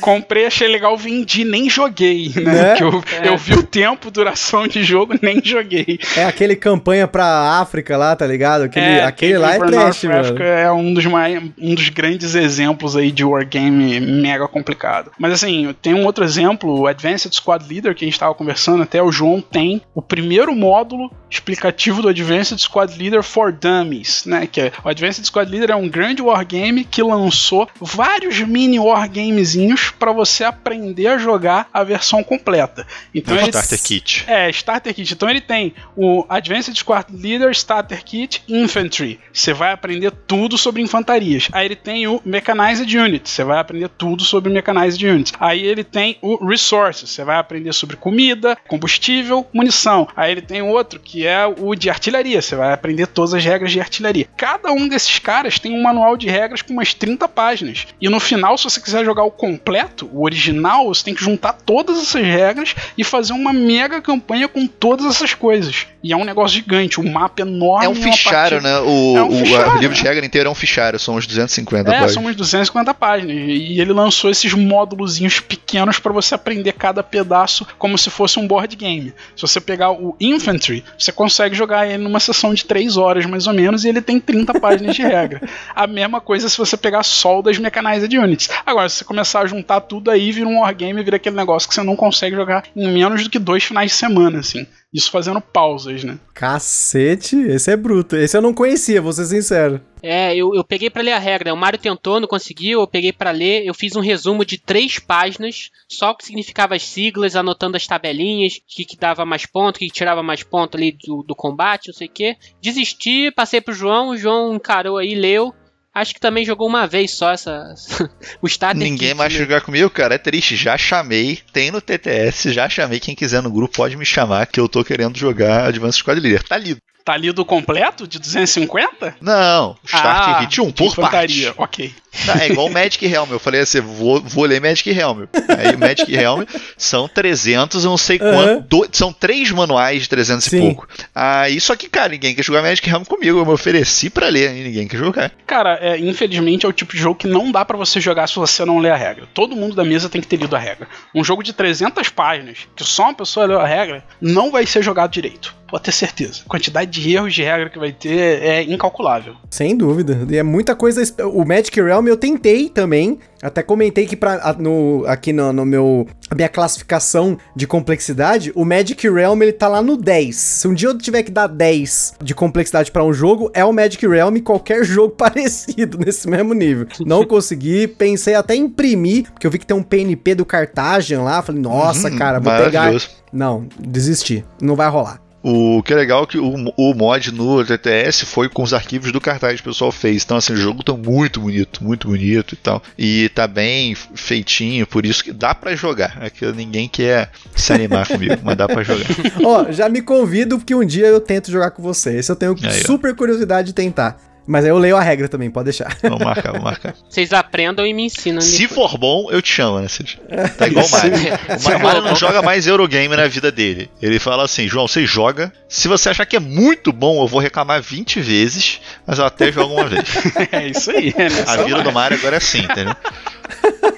comprei, 0.00 0.46
achei 0.46 0.68
legal, 0.68 0.96
vendi, 0.96 1.44
nem 1.44 1.68
joguei, 1.68 2.32
né? 2.36 2.52
né? 2.52 2.74
Que 2.76 2.84
eu, 2.84 3.02
é. 3.20 3.28
eu 3.28 3.36
vi 3.36 3.54
o 3.54 3.64
tempo, 3.64 4.12
duração 4.12 4.68
de 4.68 4.84
jogo, 4.84 5.14
nem 5.20 5.42
joguei. 5.42 5.98
É 6.16 6.24
aquele 6.24 6.54
campanha 6.54 7.08
pra 7.08 7.58
África 7.60 7.96
lá, 7.96 8.14
tá 8.14 8.24
ligado? 8.24 8.62
Aquele, 8.62 8.86
é, 8.86 9.04
aquele 9.04 9.38
lá 9.38 9.56
é 9.56 9.58
trash, 9.58 10.04
mano. 10.04 10.40
É 10.40 10.70
um 10.70 10.94
dos, 10.94 11.04
mais, 11.06 11.42
um 11.58 11.74
dos 11.74 11.88
grandes 11.88 12.36
exemplos 12.36 12.96
aí 12.96 13.10
de 13.10 13.24
wargame 13.24 13.98
mega 13.98 14.46
complicado. 14.46 15.10
Mas 15.18 15.32
assim, 15.32 15.74
tem 15.82 15.94
um 15.94 16.04
outro 16.04 16.24
exemplo, 16.24 16.82
o 16.82 16.86
Advanced 16.86 17.34
Squad 17.34 17.66
Leader, 17.68 17.92
que 17.92 18.04
a 18.04 18.08
gente 18.08 18.18
tava 18.18 18.34
conversando, 18.34 18.84
até 18.84 19.02
o 19.02 19.10
João 19.10 19.40
tem 19.40 19.82
o 19.96 20.00
primeiro 20.00 20.54
módulo 20.54 21.10
explicativo 21.28 22.00
do 22.00 22.08
Advanced 22.08 22.58
Squad 22.60 22.96
Leader 22.96 23.22
for 23.22 23.52
Dummies, 23.52 24.24
né? 24.24 24.46
Que 24.46 24.60
é, 24.60 24.72
o 24.84 24.88
Advanced 24.88 25.24
Squad 25.26 25.50
Leader 25.50 25.70
é 25.70 25.76
um 25.76 25.88
grande 25.88 26.22
wargame 26.22 26.67
que 26.84 27.02
lançou 27.02 27.68
vários 27.80 28.38
mini 28.40 28.78
wargamezinhos 28.78 29.90
para 29.90 30.12
você 30.12 30.44
aprender 30.44 31.06
a 31.08 31.18
jogar 31.18 31.68
a 31.72 31.82
versão 31.84 32.22
completa. 32.22 32.86
Então 33.14 33.36
é 33.36 33.42
ele, 33.42 33.50
Starter 33.50 33.82
Kit. 33.82 34.24
É, 34.26 34.50
Starter 34.50 34.94
Kit. 34.94 35.12
Então 35.12 35.28
ele 35.28 35.40
tem 35.40 35.74
o 35.96 36.24
Advanced 36.28 36.76
Squad 36.76 37.06
Leader 37.12 37.50
Starter 37.50 38.04
Kit 38.04 38.42
Infantry. 38.48 39.18
Você 39.32 39.52
vai 39.52 39.72
aprender 39.72 40.10
tudo 40.10 40.56
sobre 40.58 40.82
infantarias. 40.82 41.48
Aí 41.52 41.66
ele 41.66 41.76
tem 41.76 42.06
o 42.06 42.20
Mechanized 42.24 42.96
Unit. 42.96 43.28
Você 43.28 43.44
vai 43.44 43.58
aprender 43.58 43.88
tudo 43.88 44.24
sobre 44.24 44.52
Mechanized 44.52 45.04
Units. 45.04 45.32
Aí 45.38 45.64
ele 45.64 45.84
tem 45.84 46.18
o 46.22 46.46
Resources. 46.46 47.10
Você 47.10 47.24
vai 47.24 47.38
aprender 47.38 47.72
sobre 47.72 47.96
comida, 47.96 48.56
combustível, 48.66 49.46
munição. 49.52 50.08
Aí 50.16 50.32
ele 50.32 50.42
tem 50.42 50.62
outro 50.62 51.00
que 51.00 51.26
é 51.26 51.46
o 51.46 51.74
de 51.74 51.90
artilharia. 51.90 52.40
Você 52.40 52.56
vai 52.56 52.72
aprender 52.72 53.06
todas 53.06 53.34
as 53.34 53.44
regras 53.44 53.72
de 53.72 53.80
artilharia. 53.80 54.28
Cada 54.36 54.72
um 54.72 54.88
desses 54.88 55.18
caras 55.18 55.58
tem 55.58 55.72
um 55.72 55.82
manual 55.82 56.16
de 56.16 56.28
regras 56.28 56.57
com 56.62 56.72
umas 56.72 56.94
30 56.94 57.28
páginas. 57.28 57.86
E 58.00 58.08
no 58.08 58.20
final, 58.20 58.56
se 58.56 58.64
você 58.64 58.80
quiser 58.80 59.04
jogar 59.04 59.24
o 59.24 59.30
completo, 59.30 60.08
o 60.12 60.24
original, 60.24 60.88
você 60.88 61.04
tem 61.04 61.14
que 61.14 61.22
juntar 61.22 61.52
todas 61.52 61.98
essas 61.98 62.22
regras 62.22 62.74
e 62.96 63.04
fazer 63.04 63.32
uma 63.32 63.52
mega 63.52 64.00
campanha 64.00 64.48
com 64.48 64.66
todas 64.66 65.06
essas 65.06 65.34
coisas. 65.34 65.86
E 66.02 66.12
é 66.12 66.16
um 66.16 66.24
negócio 66.24 66.56
gigante, 66.56 67.00
um 67.00 67.10
mapa 67.10 67.42
enorme. 67.42 67.86
É 67.86 67.88
um 67.88 67.94
fichário, 67.94 68.60
né? 68.60 68.78
O, 68.80 69.16
é 69.16 69.22
um 69.22 69.28
o, 69.28 69.44
fichário, 69.44 69.72
o 69.72 69.78
livro 69.78 69.96
de 69.96 70.02
regra 70.02 70.24
inteiro 70.24 70.48
é 70.48 70.52
um 70.52 70.54
fichário, 70.54 70.98
são 70.98 71.16
uns 71.16 71.26
250 71.26 71.80
é, 71.80 71.84
páginas. 71.84 72.10
É, 72.10 72.14
são 72.14 72.24
uns 72.24 72.36
250 72.36 72.94
páginas. 72.94 73.36
E 73.36 73.80
ele 73.80 73.92
lançou 73.92 74.30
esses 74.30 74.52
módulozinhos 74.54 75.40
pequenos 75.40 75.98
para 75.98 76.12
você 76.12 76.34
aprender 76.34 76.72
cada 76.72 77.02
pedaço 77.02 77.66
como 77.78 77.98
se 77.98 78.10
fosse 78.10 78.38
um 78.38 78.46
board 78.46 78.74
game. 78.76 79.12
Se 79.34 79.42
você 79.42 79.60
pegar 79.60 79.90
o 79.90 80.16
Infantry, 80.20 80.84
você 80.96 81.10
consegue 81.10 81.54
jogar 81.54 81.86
ele 81.86 82.02
numa 82.02 82.20
sessão 82.20 82.54
de 82.54 82.64
3 82.64 82.96
horas 82.96 83.26
mais 83.26 83.46
ou 83.46 83.52
menos 83.52 83.84
e 83.84 83.88
ele 83.88 84.00
tem 84.00 84.20
30 84.20 84.60
páginas 84.60 84.94
de 84.94 85.02
regra. 85.02 85.42
A 85.74 85.86
mesma 85.86 86.20
coisa 86.20 86.47
se 86.48 86.58
você 86.58 86.76
pegar 86.76 87.02
só 87.02 87.38
o 87.38 87.42
das 87.42 87.58
Mechanized 87.58 88.16
Units. 88.16 88.48
Agora, 88.64 88.88
se 88.88 88.96
você 88.96 89.04
começar 89.04 89.40
a 89.40 89.46
juntar 89.46 89.80
tudo 89.82 90.10
aí, 90.10 90.32
vira 90.32 90.48
um 90.48 90.60
wargame, 90.60 91.02
vira 91.02 91.16
aquele 91.16 91.36
negócio 91.36 91.68
que 91.68 91.74
você 91.74 91.82
não 91.82 91.96
consegue 91.96 92.36
jogar 92.36 92.64
em 92.74 92.88
menos 92.88 93.22
do 93.22 93.30
que 93.30 93.38
dois 93.38 93.64
finais 93.64 93.90
de 93.90 93.96
semana, 93.96 94.40
assim. 94.40 94.66
Isso 94.92 95.10
fazendo 95.10 95.40
pausas, 95.40 96.02
né? 96.02 96.18
Cacete, 96.32 97.36
esse 97.36 97.70
é 97.70 97.76
bruto. 97.76 98.16
Esse 98.16 98.36
eu 98.36 98.40
não 98.40 98.54
conhecia, 98.54 99.02
vou 99.02 99.12
ser 99.12 99.26
sincero. 99.26 99.82
É, 100.02 100.34
eu, 100.34 100.54
eu 100.54 100.64
peguei 100.64 100.88
para 100.88 101.02
ler 101.02 101.12
a 101.12 101.18
regra. 101.18 101.52
O 101.52 101.56
Mário 101.56 101.78
tentou, 101.78 102.18
não 102.18 102.26
conseguiu. 102.26 102.80
Eu 102.80 102.86
peguei 102.86 103.12
para 103.12 103.30
ler. 103.30 103.66
Eu 103.66 103.74
fiz 103.74 103.96
um 103.96 104.00
resumo 104.00 104.46
de 104.46 104.56
três 104.56 104.98
páginas, 104.98 105.70
só 105.86 106.10
o 106.10 106.16
que 106.16 106.24
significava 106.24 106.74
as 106.74 106.84
siglas, 106.84 107.36
anotando 107.36 107.76
as 107.76 107.86
tabelinhas, 107.86 108.54
o 108.54 108.60
que, 108.66 108.84
que 108.84 108.96
dava 108.96 109.26
mais 109.26 109.44
ponto, 109.44 109.76
o 109.76 109.78
que, 109.78 109.88
que 109.88 109.92
tirava 109.92 110.22
mais 110.22 110.42
ponto 110.42 110.78
ali 110.78 110.96
do, 111.04 111.22
do 111.22 111.34
combate, 111.34 111.88
não 111.88 111.94
sei 111.94 112.06
o 112.06 112.10
que. 112.10 112.36
Desisti, 112.62 113.30
passei 113.30 113.60
pro 113.60 113.74
João. 113.74 114.10
O 114.10 114.16
João 114.16 114.54
encarou 114.54 114.96
aí, 114.96 115.14
leu. 115.14 115.54
Acho 115.98 116.14
que 116.14 116.20
também 116.20 116.44
jogou 116.44 116.68
uma 116.68 116.86
vez 116.86 117.12
só 117.12 117.32
essa. 117.32 117.74
o 118.40 118.46
Starter 118.46 118.80
Ninguém 118.80 119.14
mais 119.14 119.32
né? 119.32 119.38
jogar 119.40 119.60
comigo, 119.60 119.90
cara. 119.90 120.14
É 120.14 120.18
triste. 120.18 120.54
Já 120.54 120.78
chamei. 120.78 121.40
Tem 121.52 121.70
no 121.70 121.80
TTS. 121.80 122.52
Já 122.52 122.68
chamei. 122.68 123.00
Quem 123.00 123.16
quiser 123.16 123.42
no 123.42 123.50
grupo 123.50 123.74
pode 123.76 123.96
me 123.96 124.04
chamar 124.04 124.46
que 124.46 124.60
eu 124.60 124.68
tô 124.68 124.84
querendo 124.84 125.18
jogar 125.18 125.66
Advanced 125.66 125.98
Squad 125.98 126.20
Leader. 126.20 126.42
Tá 126.42 126.56
lido. 126.56 126.80
Tá 127.08 127.16
lido 127.16 127.42
completo 127.42 128.06
de 128.06 128.18
250? 128.18 129.16
Não, 129.18 129.78
Starter 129.82 130.34
ah, 130.34 130.38
Kit 130.40 130.60
1 130.60 130.72
por 130.72 130.88
infantaria. 130.88 131.54
parte. 131.54 131.80
Ok. 131.80 131.94
é 132.38 132.52
igual 132.52 132.66
o 132.66 132.70
Magic 132.70 133.02
Helm. 133.06 133.30
Eu 133.30 133.38
falei 133.38 133.62
assim, 133.62 133.80
vou, 133.80 134.20
vou 134.20 134.44
ler 134.44 134.60
Magic 134.60 134.90
Helm. 134.90 135.24
Aí 135.56 135.74
o 135.74 135.78
Magic 135.78 136.14
Helm 136.14 136.42
são 136.76 137.08
300, 137.08 137.82
eu 137.82 137.90
não 137.90 137.96
sei 137.96 138.18
quanto. 138.18 138.76
Uhum. 138.76 138.88
são 138.92 139.10
três 139.10 139.50
manuais 139.50 140.02
de 140.02 140.08
300 140.10 140.44
Sim. 140.44 140.56
e 140.56 140.60
pouco. 140.60 140.86
Aí, 141.14 141.58
só 141.62 141.74
que, 141.74 141.88
cara, 141.88 142.10
ninguém 142.10 142.34
quer 142.34 142.44
jogar 142.44 142.60
Magic 142.60 142.86
Helm 142.86 143.04
comigo. 143.04 143.38
Eu 143.38 143.46
me 143.46 143.52
ofereci 143.52 144.10
para 144.10 144.28
ler 144.28 144.54
e 144.54 144.64
ninguém 144.64 144.86
quer 144.86 144.98
jogar. 144.98 145.32
Cara, 145.46 145.78
é, 145.80 145.98
infelizmente 145.98 146.66
é 146.66 146.68
o 146.68 146.74
tipo 146.74 146.92
de 146.92 147.00
jogo 147.00 147.18
que 147.18 147.26
não 147.26 147.50
dá 147.50 147.64
para 147.64 147.78
você 147.78 148.02
jogar 148.02 148.26
se 148.26 148.36
você 148.36 148.66
não 148.66 148.78
ler 148.78 148.92
a 148.92 148.96
regra. 148.96 149.26
Todo 149.32 149.56
mundo 149.56 149.74
da 149.74 149.82
mesa 149.82 150.10
tem 150.10 150.20
que 150.20 150.26
ter 150.28 150.36
lido 150.36 150.54
a 150.54 150.58
regra. 150.58 150.86
Um 151.14 151.24
jogo 151.24 151.42
de 151.42 151.54
300 151.54 152.10
páginas, 152.10 152.68
que 152.76 152.84
só 152.84 153.04
uma 153.04 153.14
pessoa 153.14 153.46
leu 153.46 153.58
a 153.58 153.66
regra, 153.66 154.04
não 154.20 154.50
vai 154.50 154.66
ser 154.66 154.82
jogado 154.82 155.10
direito. 155.10 155.56
Pode 155.68 155.84
ter 155.84 155.92
certeza. 155.92 156.40
A 156.46 156.48
quantidade 156.48 156.90
de 156.90 157.14
erros 157.14 157.34
de 157.34 157.42
regra 157.42 157.68
que 157.68 157.78
vai 157.78 157.92
ter 157.92 158.42
é 158.42 158.62
incalculável. 158.62 159.34
Sem 159.50 159.76
dúvida. 159.76 160.26
E 160.28 160.36
é 160.36 160.42
muita 160.42 160.74
coisa. 160.74 161.02
O 161.26 161.44
Magic 161.44 161.80
Realm 161.80 162.06
eu 162.06 162.16
tentei 162.16 162.68
também. 162.68 163.18
Até 163.42 163.62
comentei 163.62 164.06
que 164.06 164.16
pra, 164.16 164.56
no, 164.58 165.04
aqui 165.06 165.32
no, 165.32 165.52
no 165.52 165.64
meu 165.64 166.08
minha 166.34 166.48
classificação 166.48 167.38
de 167.54 167.66
complexidade, 167.66 168.52
o 168.54 168.64
Magic 168.64 169.08
Realm 169.08 169.40
ele 169.42 169.52
tá 169.52 169.68
lá 169.68 169.80
no 169.80 169.96
10. 169.96 170.34
Se 170.34 170.68
um 170.68 170.74
dia 170.74 170.88
eu 170.88 170.98
tiver 170.98 171.22
que 171.22 171.30
dar 171.30 171.46
10 171.46 172.14
de 172.22 172.34
complexidade 172.34 172.90
para 172.90 173.04
um 173.04 173.12
jogo, 173.12 173.50
é 173.54 173.64
o 173.64 173.72
Magic 173.72 174.04
Realm 174.06 174.36
e 174.36 174.40
qualquer 174.40 174.82
jogo 174.84 175.14
parecido 175.14 175.98
nesse 175.98 176.28
mesmo 176.28 176.52
nível. 176.52 176.86
Não 177.00 177.24
consegui, 177.26 177.86
pensei 177.86 178.34
até 178.34 178.56
em 178.56 178.68
imprimir, 178.68 179.30
porque 179.32 179.46
eu 179.46 179.50
vi 179.50 179.58
que 179.58 179.66
tem 179.66 179.76
um 179.76 179.82
PNP 179.82 180.34
do 180.34 180.44
Cartagian 180.44 181.22
lá, 181.22 181.42
falei, 181.42 181.60
nossa, 181.60 182.10
uhum, 182.10 182.16
cara, 182.16 182.38
vou 182.38 182.52
pegar. 182.56 182.92
Não, 183.32 183.66
desisti, 183.78 184.44
não 184.60 184.76
vai 184.76 184.88
rolar. 184.88 185.27
O 185.50 185.82
que 185.82 185.94
é 185.94 185.96
legal 185.96 186.24
é 186.24 186.26
que 186.26 186.38
o, 186.38 186.72
o 186.76 186.94
mod 186.94 187.32
no 187.32 187.64
TTS 187.64 188.26
foi 188.26 188.50
com 188.50 188.62
os 188.62 188.74
arquivos 188.74 189.10
do 189.10 189.20
cartaz 189.20 189.60
que 189.60 189.66
o 189.66 189.72
pessoal 189.72 189.90
fez. 189.90 190.22
Então, 190.22 190.36
assim, 190.36 190.52
o 190.52 190.56
jogo 190.56 190.82
tá 190.82 190.92
muito 190.92 191.40
bonito, 191.40 191.82
muito 191.82 192.08
bonito 192.08 192.52
e 192.52 192.56
tal. 192.56 192.82
E 192.98 193.30
tá 193.30 193.46
bem 193.46 193.94
feitinho, 193.94 194.86
por 194.86 195.06
isso 195.06 195.24
que 195.24 195.32
dá 195.32 195.54
para 195.54 195.74
jogar. 195.74 196.18
É 196.20 196.28
que 196.28 196.44
ninguém 196.52 196.86
quer 196.86 197.30
se 197.56 197.72
animar 197.72 198.06
comigo, 198.08 198.36
mas 198.42 198.56
dá 198.58 198.68
para 198.68 198.82
jogar. 198.82 199.06
Ó, 199.42 199.72
já 199.72 199.88
me 199.88 200.02
convido 200.02 200.58
porque 200.58 200.74
um 200.74 200.84
dia 200.84 201.06
eu 201.06 201.20
tento 201.20 201.50
jogar 201.50 201.70
com 201.70 201.82
você. 201.82 202.18
Esse 202.18 202.30
eu 202.30 202.36
tenho 202.36 202.54
Aí, 202.62 202.84
super 202.84 203.12
ó. 203.12 203.14
curiosidade 203.14 203.68
de 203.68 203.72
tentar. 203.72 204.27
Mas 204.48 204.64
aí 204.64 204.70
eu 204.70 204.78
leio 204.78 204.96
a 204.96 205.02
regra 205.02 205.28
também, 205.28 205.50
pode 205.50 205.64
deixar. 205.66 205.94
Vou 206.02 206.18
marcar, 206.18 206.52
vou 206.52 206.62
marcar. 206.62 206.94
Vocês 207.06 207.34
aprendam 207.34 207.86
e 207.86 207.92
me 207.92 208.04
ensinam. 208.04 208.40
Se 208.40 208.62
depois. 208.66 208.90
for 208.90 208.96
bom, 208.98 209.28
eu 209.30 209.42
te 209.42 209.52
chamo, 209.52 209.78
né, 209.78 209.88
Cid? 209.88 210.18
Tá 210.56 210.66
igual 210.66 210.86
o 210.86 210.90
Mario. 210.90 211.12
O 211.12 211.70
Ma- 211.70 211.78
Mario 211.78 212.02
não 212.02 212.16
joga 212.16 212.40
mais 212.40 212.66
Eurogame 212.66 213.14
na 213.14 213.28
vida 213.28 213.52
dele. 213.52 213.90
Ele 214.00 214.18
fala 214.18 214.44
assim, 214.44 214.66
João, 214.66 214.88
você 214.88 215.04
joga. 215.06 215.52
Se 215.68 215.86
você 215.86 216.08
achar 216.08 216.24
que 216.24 216.34
é 216.34 216.40
muito 216.40 216.92
bom, 216.92 217.22
eu 217.22 217.26
vou 217.26 217.40
reclamar 217.40 217.82
20 217.82 218.20
vezes, 218.20 218.80
mas 219.06 219.18
eu 219.18 219.26
até 219.26 219.52
jogo 219.52 219.74
uma 219.74 219.84
vez. 219.84 220.04
É 220.50 220.66
isso 220.66 220.90
aí, 220.90 221.12
é 221.16 221.50
A 221.50 221.56
vida 221.64 221.82
do 221.82 221.92
Mario 221.92 222.16
agora 222.18 222.36
é 222.36 222.38
assim, 222.38 222.60
entendeu? 222.60 222.96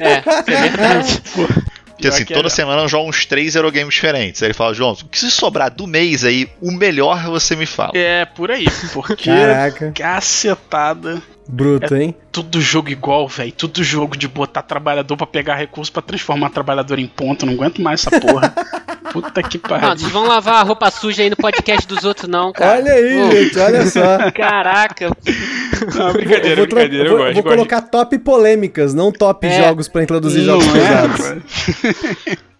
É, 0.00 0.14
é 0.14 0.42
verdade. 0.42 1.22
Porque 2.00 2.08
assim, 2.08 2.24
toda 2.24 2.48
é- 2.48 2.50
semana 2.50 2.82
eu 2.82 2.88
jogo 2.88 3.08
uns 3.08 3.24
três 3.26 3.54
Eurogames 3.54 3.94
diferentes. 3.94 4.42
Aí 4.42 4.48
ele 4.48 4.54
fala, 4.54 4.72
João, 4.74 4.92
o 4.92 5.08
que 5.08 5.18
se 5.18 5.30
sobrar 5.30 5.70
do 5.70 5.86
mês 5.86 6.24
aí, 6.24 6.48
o 6.60 6.70
melhor 6.70 7.22
você 7.24 7.54
me 7.54 7.66
fala. 7.66 7.92
É, 7.94 8.24
por 8.24 8.50
aí. 8.50 8.66
Porque 8.92 9.24
Caraca, 9.30 9.92
cacetada. 9.92 11.22
Bruto, 11.50 11.94
hein? 11.96 12.14
Tudo 12.32 12.60
jogo 12.60 12.88
igual, 12.90 13.26
velho. 13.28 13.52
Tudo 13.52 13.82
jogo 13.82 14.16
de 14.16 14.26
botar 14.28 14.62
trabalhador 14.62 15.16
pra 15.16 15.26
pegar 15.26 15.54
recurso 15.56 15.92
pra 15.92 16.00
transformar 16.02 16.50
trabalhador 16.50 16.98
em 16.98 17.06
ponto. 17.06 17.44
Não 17.44 17.54
aguento 17.54 17.80
mais 17.82 18.06
essa 18.06 18.20
porra. 18.20 18.52
Puta 19.12 19.42
que 19.42 19.58
Não, 19.58 19.68
pariu. 19.68 19.88
vocês 19.98 20.12
vão 20.12 20.24
lavar 20.28 20.56
a 20.56 20.62
roupa 20.62 20.88
suja 20.88 21.22
aí 21.24 21.30
no 21.30 21.36
podcast 21.36 21.84
dos 21.88 22.04
outros, 22.04 22.28
não, 22.28 22.52
cara. 22.52 22.78
Olha 22.78 22.92
aí, 22.92 23.16
Ô, 23.22 23.30
gente, 23.32 23.58
olha 23.58 23.84
só. 23.86 24.30
Caraca. 24.30 25.08
Não, 25.96 26.12
brincadeira, 26.12 26.56
vou, 26.56 26.66
brincadeira. 26.66 27.08
vou- 27.10 27.18
eu 27.18 27.24
gosto. 27.24 27.34
vou 27.34 27.42
gosto. 27.42 27.56
colocar 27.56 27.80
top 27.82 28.16
polêmicas, 28.20 28.94
não 28.94 29.10
top 29.10 29.48
É. 29.48 29.64
jogos 29.64 29.88
pra 29.88 30.04
introduzir 30.04 30.44
Não 30.44 30.60
jogos 30.60 30.68
é, 30.68 30.72
pesados. 30.72 32.38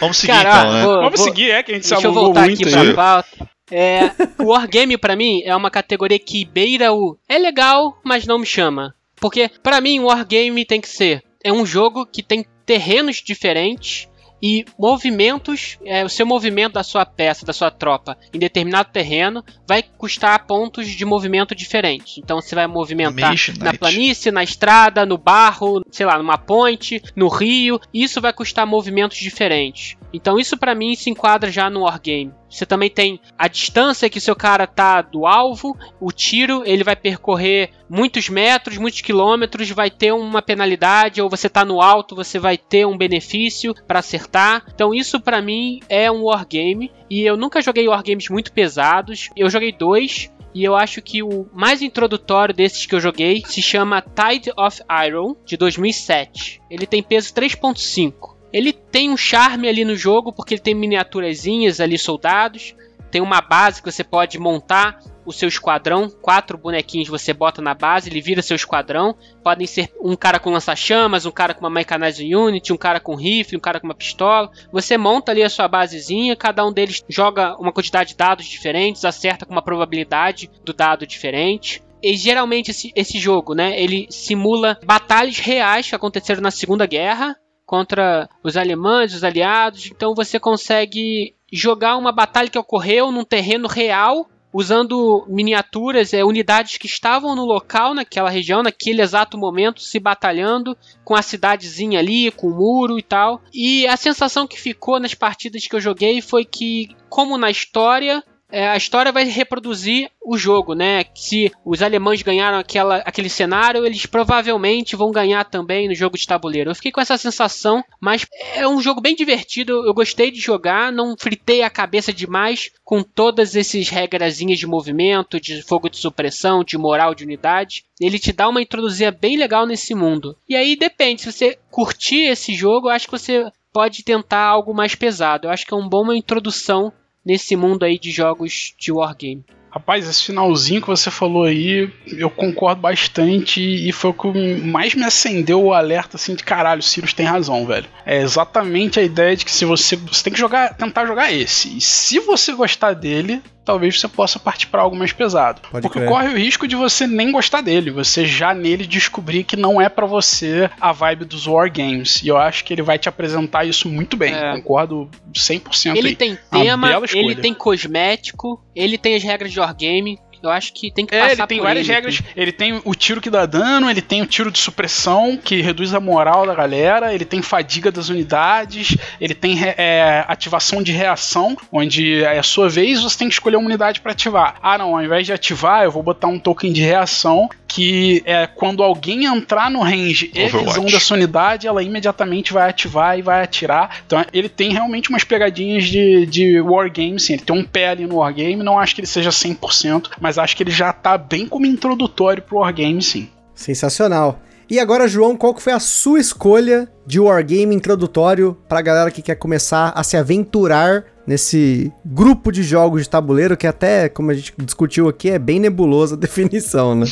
Vamos 0.00 0.16
seguir 0.16 0.32
Cara, 0.32 0.48
então, 0.60 0.72
né? 0.72 0.84
vou- 0.84 0.96
Vamos 1.02 1.18
vou- 1.20 1.28
seguir, 1.28 1.50
é 1.50 1.62
que 1.62 1.72
a 1.72 1.74
gente 1.74 1.86
se 1.86 1.92
Deixa 1.92 2.06
eu 2.06 2.12
voltar 2.12 2.42
muito 2.42 2.62
aqui 2.62 2.70
pra 2.70 2.94
pauta. 2.94 3.28
É, 3.70 4.10
o 4.38 4.46
Wargame 4.46 4.98
pra 4.98 5.16
mim 5.16 5.42
é 5.44 5.54
uma 5.54 5.70
categoria 5.70 6.18
que 6.18 6.44
beira 6.44 6.92
o 6.92 7.16
é 7.28 7.38
legal, 7.38 7.98
mas 8.04 8.26
não 8.26 8.38
me 8.38 8.46
chama. 8.46 8.94
Porque 9.16 9.50
pra 9.62 9.80
mim 9.80 10.00
o 10.00 10.06
Wargame 10.06 10.64
tem 10.64 10.80
que 10.80 10.88
ser 10.88 11.22
é 11.42 11.52
um 11.52 11.64
jogo 11.64 12.06
que 12.06 12.22
tem 12.22 12.44
terrenos 12.66 13.16
diferentes 13.16 14.08
e 14.42 14.64
movimentos, 14.78 15.78
é, 15.84 16.02
o 16.02 16.08
seu 16.08 16.24
movimento 16.24 16.72
da 16.72 16.82
sua 16.82 17.04
peça, 17.04 17.44
da 17.44 17.52
sua 17.52 17.70
tropa 17.70 18.16
em 18.32 18.38
determinado 18.38 18.90
terreno 18.90 19.44
vai 19.68 19.82
custar 19.82 20.46
pontos 20.46 20.88
de 20.88 21.04
movimento 21.04 21.54
diferentes. 21.54 22.16
Então 22.16 22.40
você 22.40 22.54
vai 22.54 22.66
movimentar 22.66 23.34
na 23.58 23.64
Knight. 23.66 23.78
planície, 23.78 24.32
na 24.32 24.42
estrada, 24.42 25.04
no 25.04 25.18
barro, 25.18 25.82
sei 25.90 26.06
lá, 26.06 26.16
numa 26.16 26.38
ponte, 26.38 27.02
no 27.14 27.28
rio. 27.28 27.78
Isso 27.92 28.20
vai 28.20 28.32
custar 28.32 28.66
movimentos 28.66 29.18
diferentes. 29.18 29.96
Então 30.10 30.38
isso 30.38 30.56
pra 30.56 30.74
mim 30.74 30.94
se 30.94 31.10
enquadra 31.10 31.50
já 31.50 31.68
no 31.68 31.82
wargame. 31.82 32.32
Você 32.50 32.66
também 32.66 32.90
tem 32.90 33.20
a 33.38 33.46
distância 33.46 34.10
que 34.10 34.20
seu 34.20 34.34
cara 34.34 34.66
tá 34.66 35.00
do 35.00 35.24
alvo, 35.24 35.76
o 36.00 36.10
tiro, 36.10 36.62
ele 36.66 36.82
vai 36.82 36.96
percorrer 36.96 37.70
muitos 37.88 38.28
metros, 38.28 38.76
muitos 38.76 39.00
quilômetros, 39.00 39.70
vai 39.70 39.90
ter 39.90 40.12
uma 40.12 40.42
penalidade, 40.42 41.22
ou 41.22 41.30
você 41.30 41.48
tá 41.48 41.64
no 41.64 41.80
alto, 41.80 42.16
você 42.16 42.38
vai 42.38 42.58
ter 42.58 42.86
um 42.86 42.98
benefício 42.98 43.74
pra 43.86 44.00
acertar. 44.00 44.64
Então 44.74 44.92
isso 44.92 45.20
pra 45.20 45.40
mim 45.40 45.80
é 45.88 46.10
um 46.10 46.24
wargame, 46.24 46.90
e 47.08 47.22
eu 47.22 47.36
nunca 47.36 47.62
joguei 47.62 47.86
wargames 47.88 48.28
muito 48.28 48.52
pesados. 48.52 49.30
Eu 49.36 49.48
joguei 49.48 49.72
dois, 49.72 50.30
e 50.52 50.64
eu 50.64 50.74
acho 50.74 51.00
que 51.00 51.22
o 51.22 51.48
mais 51.52 51.82
introdutório 51.82 52.54
desses 52.54 52.84
que 52.84 52.94
eu 52.94 53.00
joguei 53.00 53.42
se 53.46 53.62
chama 53.62 54.02
Tide 54.02 54.52
of 54.56 54.82
Iron, 55.06 55.36
de 55.44 55.56
2007. 55.56 56.60
Ele 56.68 56.86
tem 56.86 57.02
peso 57.02 57.32
3.5. 57.32 58.39
Ele 58.52 58.72
tem 58.72 59.10
um 59.10 59.16
charme 59.16 59.68
ali 59.68 59.84
no 59.84 59.96
jogo, 59.96 60.32
porque 60.32 60.54
ele 60.54 60.60
tem 60.60 60.74
miniaturazinhas 60.74 61.80
ali, 61.80 61.98
soldados. 61.98 62.74
Tem 63.10 63.20
uma 63.20 63.40
base 63.40 63.82
que 63.82 63.90
você 63.90 64.04
pode 64.04 64.38
montar 64.38 65.00
o 65.24 65.32
seu 65.32 65.48
esquadrão. 65.48 66.08
Quatro 66.08 66.56
bonequinhos 66.56 67.08
você 67.08 67.32
bota 67.32 67.60
na 67.60 67.74
base, 67.74 68.08
ele 68.08 68.20
vira 68.20 68.42
seu 68.42 68.54
esquadrão. 68.54 69.16
Podem 69.42 69.66
ser 69.66 69.90
um 70.00 70.14
cara 70.14 70.38
com 70.38 70.50
lança-chamas, 70.50 71.26
um 71.26 71.30
cara 71.30 71.54
com 71.54 71.60
uma 71.60 71.70
Mechanized 71.70 72.34
Unit, 72.34 72.72
um 72.72 72.76
cara 72.76 73.00
com 73.00 73.16
rifle, 73.16 73.56
um 73.56 73.60
cara 73.60 73.80
com 73.80 73.86
uma 73.86 73.94
pistola. 73.94 74.50
Você 74.72 74.96
monta 74.96 75.32
ali 75.32 75.42
a 75.42 75.50
sua 75.50 75.68
basezinha, 75.68 76.36
cada 76.36 76.64
um 76.64 76.72
deles 76.72 77.04
joga 77.08 77.56
uma 77.56 77.72
quantidade 77.72 78.10
de 78.10 78.16
dados 78.16 78.46
diferentes, 78.46 79.04
acerta 79.04 79.44
com 79.44 79.52
uma 79.52 79.62
probabilidade 79.62 80.50
do 80.64 80.72
dado 80.72 81.06
diferente. 81.06 81.82
E 82.02 82.16
geralmente 82.16 82.70
esse, 82.70 82.92
esse 82.96 83.18
jogo, 83.18 83.54
né, 83.54 83.80
ele 83.80 84.06
simula 84.08 84.78
batalhas 84.84 85.38
reais 85.38 85.88
que 85.88 85.94
aconteceram 85.94 86.40
na 86.40 86.50
Segunda 86.50 86.86
Guerra 86.86 87.36
contra 87.70 88.28
os 88.42 88.56
alemães, 88.56 89.14
os 89.14 89.22
aliados. 89.22 89.86
Então 89.86 90.12
você 90.12 90.40
consegue 90.40 91.36
jogar 91.52 91.96
uma 91.96 92.10
batalha 92.10 92.50
que 92.50 92.58
ocorreu 92.58 93.12
num 93.12 93.22
terreno 93.22 93.68
real, 93.68 94.28
usando 94.52 95.24
miniaturas, 95.28 96.12
é, 96.12 96.24
unidades 96.24 96.78
que 96.78 96.88
estavam 96.88 97.36
no 97.36 97.44
local, 97.44 97.94
naquela 97.94 98.28
região, 98.28 98.60
naquele 98.60 99.00
exato 99.00 99.38
momento, 99.38 99.82
se 99.82 100.00
batalhando 100.00 100.76
com 101.04 101.14
a 101.14 101.22
cidadezinha 101.22 102.00
ali, 102.00 102.32
com 102.32 102.48
o 102.48 102.56
muro 102.56 102.98
e 102.98 103.02
tal. 103.04 103.40
E 103.54 103.86
a 103.86 103.96
sensação 103.96 104.48
que 104.48 104.60
ficou 104.60 104.98
nas 104.98 105.14
partidas 105.14 105.64
que 105.64 105.76
eu 105.76 105.80
joguei 105.80 106.20
foi 106.20 106.44
que, 106.44 106.88
como 107.08 107.38
na 107.38 107.52
história, 107.52 108.20
é, 108.50 108.68
a 108.68 108.76
história 108.76 109.12
vai 109.12 109.24
reproduzir 109.24 110.10
o 110.22 110.36
jogo, 110.36 110.74
né? 110.74 111.04
Se 111.14 111.50
os 111.64 111.82
alemães 111.82 112.22
ganharam 112.22 112.58
aquela, 112.58 112.96
aquele 112.98 113.28
cenário, 113.28 113.84
eles 113.84 114.06
provavelmente 114.06 114.96
vão 114.96 115.10
ganhar 115.10 115.44
também 115.44 115.88
no 115.88 115.94
jogo 115.94 116.16
de 116.16 116.26
tabuleiro. 116.26 116.70
Eu 116.70 116.74
fiquei 116.74 116.92
com 116.92 117.00
essa 117.00 117.16
sensação, 117.16 117.82
mas 118.00 118.26
é 118.54 118.66
um 118.66 118.80
jogo 118.80 119.00
bem 119.00 119.14
divertido. 119.14 119.84
Eu 119.86 119.94
gostei 119.94 120.30
de 120.30 120.40
jogar, 120.40 120.92
não 120.92 121.16
fritei 121.18 121.62
a 121.62 121.70
cabeça 121.70 122.12
demais 122.12 122.70
com 122.84 123.02
todas 123.02 123.56
essas 123.56 123.88
regrazinhas 123.88 124.58
de 124.58 124.66
movimento, 124.66 125.40
de 125.40 125.62
fogo 125.62 125.88
de 125.88 125.96
supressão, 125.96 126.62
de 126.62 126.76
moral 126.76 127.14
de 127.14 127.24
unidade. 127.24 127.84
Ele 128.00 128.18
te 128.18 128.32
dá 128.32 128.48
uma 128.48 128.62
introduzida 128.62 129.10
bem 129.10 129.36
legal 129.36 129.66
nesse 129.66 129.94
mundo. 129.94 130.36
E 130.48 130.56
aí 130.56 130.76
depende, 130.76 131.22
se 131.22 131.32
você 131.32 131.58
curtir 131.70 132.22
esse 132.22 132.54
jogo, 132.54 132.88
eu 132.88 132.92
acho 132.92 133.06
que 133.06 133.12
você 133.12 133.50
pode 133.72 134.02
tentar 134.02 134.44
algo 134.44 134.74
mais 134.74 134.94
pesado. 134.94 135.46
Eu 135.46 135.50
acho 135.50 135.64
que 135.64 135.72
é 135.72 135.76
uma 135.76 135.88
boa 135.88 136.16
introdução 136.16 136.92
nesse 137.24 137.56
mundo 137.56 137.84
aí 137.84 137.98
de 137.98 138.10
jogos 138.10 138.74
de 138.78 138.92
wargame. 138.92 139.44
Rapaz, 139.70 140.08
esse 140.08 140.24
finalzinho 140.24 140.80
que 140.80 140.88
você 140.88 141.12
falou 141.12 141.44
aí, 141.44 141.88
eu 142.08 142.28
concordo 142.28 142.80
bastante 142.80 143.60
e 143.60 143.92
foi 143.92 144.10
o 144.10 144.14
que 144.14 144.56
mais 144.64 144.96
me 144.96 145.04
acendeu 145.04 145.62
o 145.62 145.72
alerta 145.72 146.16
assim 146.16 146.34
de 146.34 146.42
caralho, 146.42 146.80
o 146.80 146.82
Sirius 146.82 147.12
tem 147.12 147.24
razão, 147.24 147.64
velho. 147.64 147.86
É 148.04 148.20
exatamente 148.20 148.98
a 148.98 149.02
ideia 149.02 149.36
de 149.36 149.44
que 149.44 149.52
se 149.52 149.64
você, 149.64 149.94
você 149.94 150.24
tem 150.24 150.32
que 150.32 150.40
jogar, 150.40 150.74
tentar 150.76 151.06
jogar 151.06 151.32
esse. 151.32 151.76
E 151.76 151.80
se 151.80 152.18
você 152.18 152.52
gostar 152.52 152.94
dele, 152.94 153.40
talvez 153.70 154.00
você 154.00 154.08
possa 154.08 154.38
partir 154.38 154.66
para 154.66 154.82
algo 154.82 154.96
mais 154.96 155.12
pesado. 155.12 155.60
Pode 155.70 155.82
Porque 155.82 156.00
crer. 156.00 156.08
corre 156.08 156.28
o 156.28 156.36
risco 156.36 156.66
de 156.66 156.74
você 156.74 157.06
nem 157.06 157.30
gostar 157.30 157.60
dele, 157.60 157.90
você 157.92 158.26
já 158.26 158.52
nele 158.52 158.84
descobrir 158.84 159.44
que 159.44 159.56
não 159.56 159.80
é 159.80 159.88
pra 159.88 160.06
você 160.06 160.68
a 160.80 160.90
vibe 160.90 161.24
dos 161.24 161.46
wargames. 161.46 162.20
E 162.22 162.28
eu 162.28 162.36
acho 162.36 162.64
que 162.64 162.72
ele 162.72 162.82
vai 162.82 162.98
te 162.98 163.08
apresentar 163.08 163.64
isso 163.64 163.88
muito 163.88 164.16
bem. 164.16 164.34
É. 164.34 164.56
Concordo 164.56 165.08
100% 165.32 165.96
Ele 165.96 166.08
aí. 166.08 166.16
tem 166.16 166.38
Uma 166.50 166.64
tema, 166.64 167.02
ele 167.14 167.36
tem 167.36 167.54
cosmético, 167.54 168.60
ele 168.74 168.98
tem 168.98 169.14
as 169.14 169.22
regras 169.22 169.52
de 169.52 169.60
wargame. 169.60 170.18
Eu 170.42 170.50
acho 170.50 170.72
que 170.72 170.90
tem 170.90 171.04
que 171.06 171.14
É, 171.14 171.20
passar 171.20 171.32
ele 171.32 171.46
tem 171.46 171.60
várias 171.60 171.86
ele. 171.86 171.94
regras. 171.94 172.22
Ele 172.34 172.52
tem 172.52 172.80
o 172.84 172.94
tiro 172.94 173.20
que 173.20 173.28
dá 173.30 173.44
dano, 173.46 173.90
ele 173.90 174.00
tem 174.00 174.22
o 174.22 174.26
tiro 174.26 174.50
de 174.50 174.58
supressão, 174.58 175.36
que 175.36 175.60
reduz 175.60 175.92
a 175.94 176.00
moral 176.00 176.46
da 176.46 176.54
galera, 176.54 177.12
ele 177.14 177.24
tem 177.24 177.42
fadiga 177.42 177.90
das 177.92 178.08
unidades, 178.08 178.96
ele 179.20 179.34
tem 179.34 179.58
é, 179.62 180.24
ativação 180.26 180.82
de 180.82 180.92
reação, 180.92 181.56
onde 181.70 182.22
é 182.22 182.38
a 182.38 182.42
sua 182.42 182.68
vez 182.68 183.02
você 183.02 183.18
tem 183.18 183.28
que 183.28 183.34
escolher 183.34 183.56
uma 183.56 183.66
unidade 183.66 184.00
para 184.00 184.12
ativar. 184.12 184.56
Ah, 184.62 184.78
não, 184.78 184.96
ao 184.96 185.02
invés 185.02 185.26
de 185.26 185.32
ativar, 185.32 185.84
eu 185.84 185.90
vou 185.90 186.02
botar 186.02 186.28
um 186.28 186.38
token 186.38 186.72
de 186.72 186.80
reação, 186.82 187.48
que 187.72 188.20
é 188.26 188.48
quando 188.48 188.82
alguém 188.82 189.26
entrar 189.26 189.70
no 189.70 189.80
range 189.80 190.30
e 190.34 190.48
visão 190.48 190.84
dessa 190.86 191.14
unidade, 191.14 191.68
ela 191.68 191.82
imediatamente 191.82 192.52
vai 192.52 192.68
ativar 192.68 193.16
e 193.16 193.22
vai 193.22 193.44
atirar. 193.44 194.02
Então 194.04 194.24
ele 194.32 194.48
tem 194.48 194.72
realmente 194.72 195.08
umas 195.08 195.22
pegadinhas 195.22 195.84
de, 195.84 196.26
de 196.26 196.60
wargame, 196.60 197.20
sim. 197.20 197.34
Ele 197.34 197.42
tem 197.42 197.56
um 197.56 197.64
pé 197.64 197.90
ali 197.90 198.06
no 198.06 198.16
wargame, 198.16 198.56
não 198.56 198.76
acho 198.76 198.94
que 198.94 199.00
ele 199.00 199.06
seja 199.06 199.30
100%, 199.30 200.10
mas 200.20 200.36
acho 200.36 200.56
que 200.56 200.64
ele 200.64 200.72
já 200.72 200.92
tá 200.92 201.16
bem 201.16 201.46
como 201.46 201.64
introdutório 201.64 202.42
pro 202.42 202.58
wargame, 202.58 203.00
sim. 203.00 203.28
Sensacional. 203.54 204.40
E 204.68 204.78
agora, 204.78 205.06
João, 205.06 205.36
qual 205.36 205.54
que 205.54 205.62
foi 205.62 205.72
a 205.72 205.80
sua 205.80 206.20
escolha 206.20 206.88
de 207.06 207.20
wargame 207.20 207.74
introdutório 207.74 208.56
pra 208.68 208.80
galera 208.80 209.10
que 209.10 209.22
quer 209.22 209.36
começar 209.36 209.92
a 209.94 210.02
se 210.02 210.16
aventurar 210.16 211.04
nesse 211.30 211.92
grupo 212.04 212.50
de 212.50 212.60
jogos 212.64 213.02
de 213.02 213.08
tabuleiro 213.08 213.56
que 213.56 213.64
até, 213.64 214.08
como 214.08 214.32
a 214.32 214.34
gente 214.34 214.52
discutiu 214.58 215.08
aqui, 215.08 215.30
é 215.30 215.38
bem 215.38 215.60
nebulosa 215.60 216.16
a 216.16 216.18
definição, 216.18 216.96
né? 216.96 217.06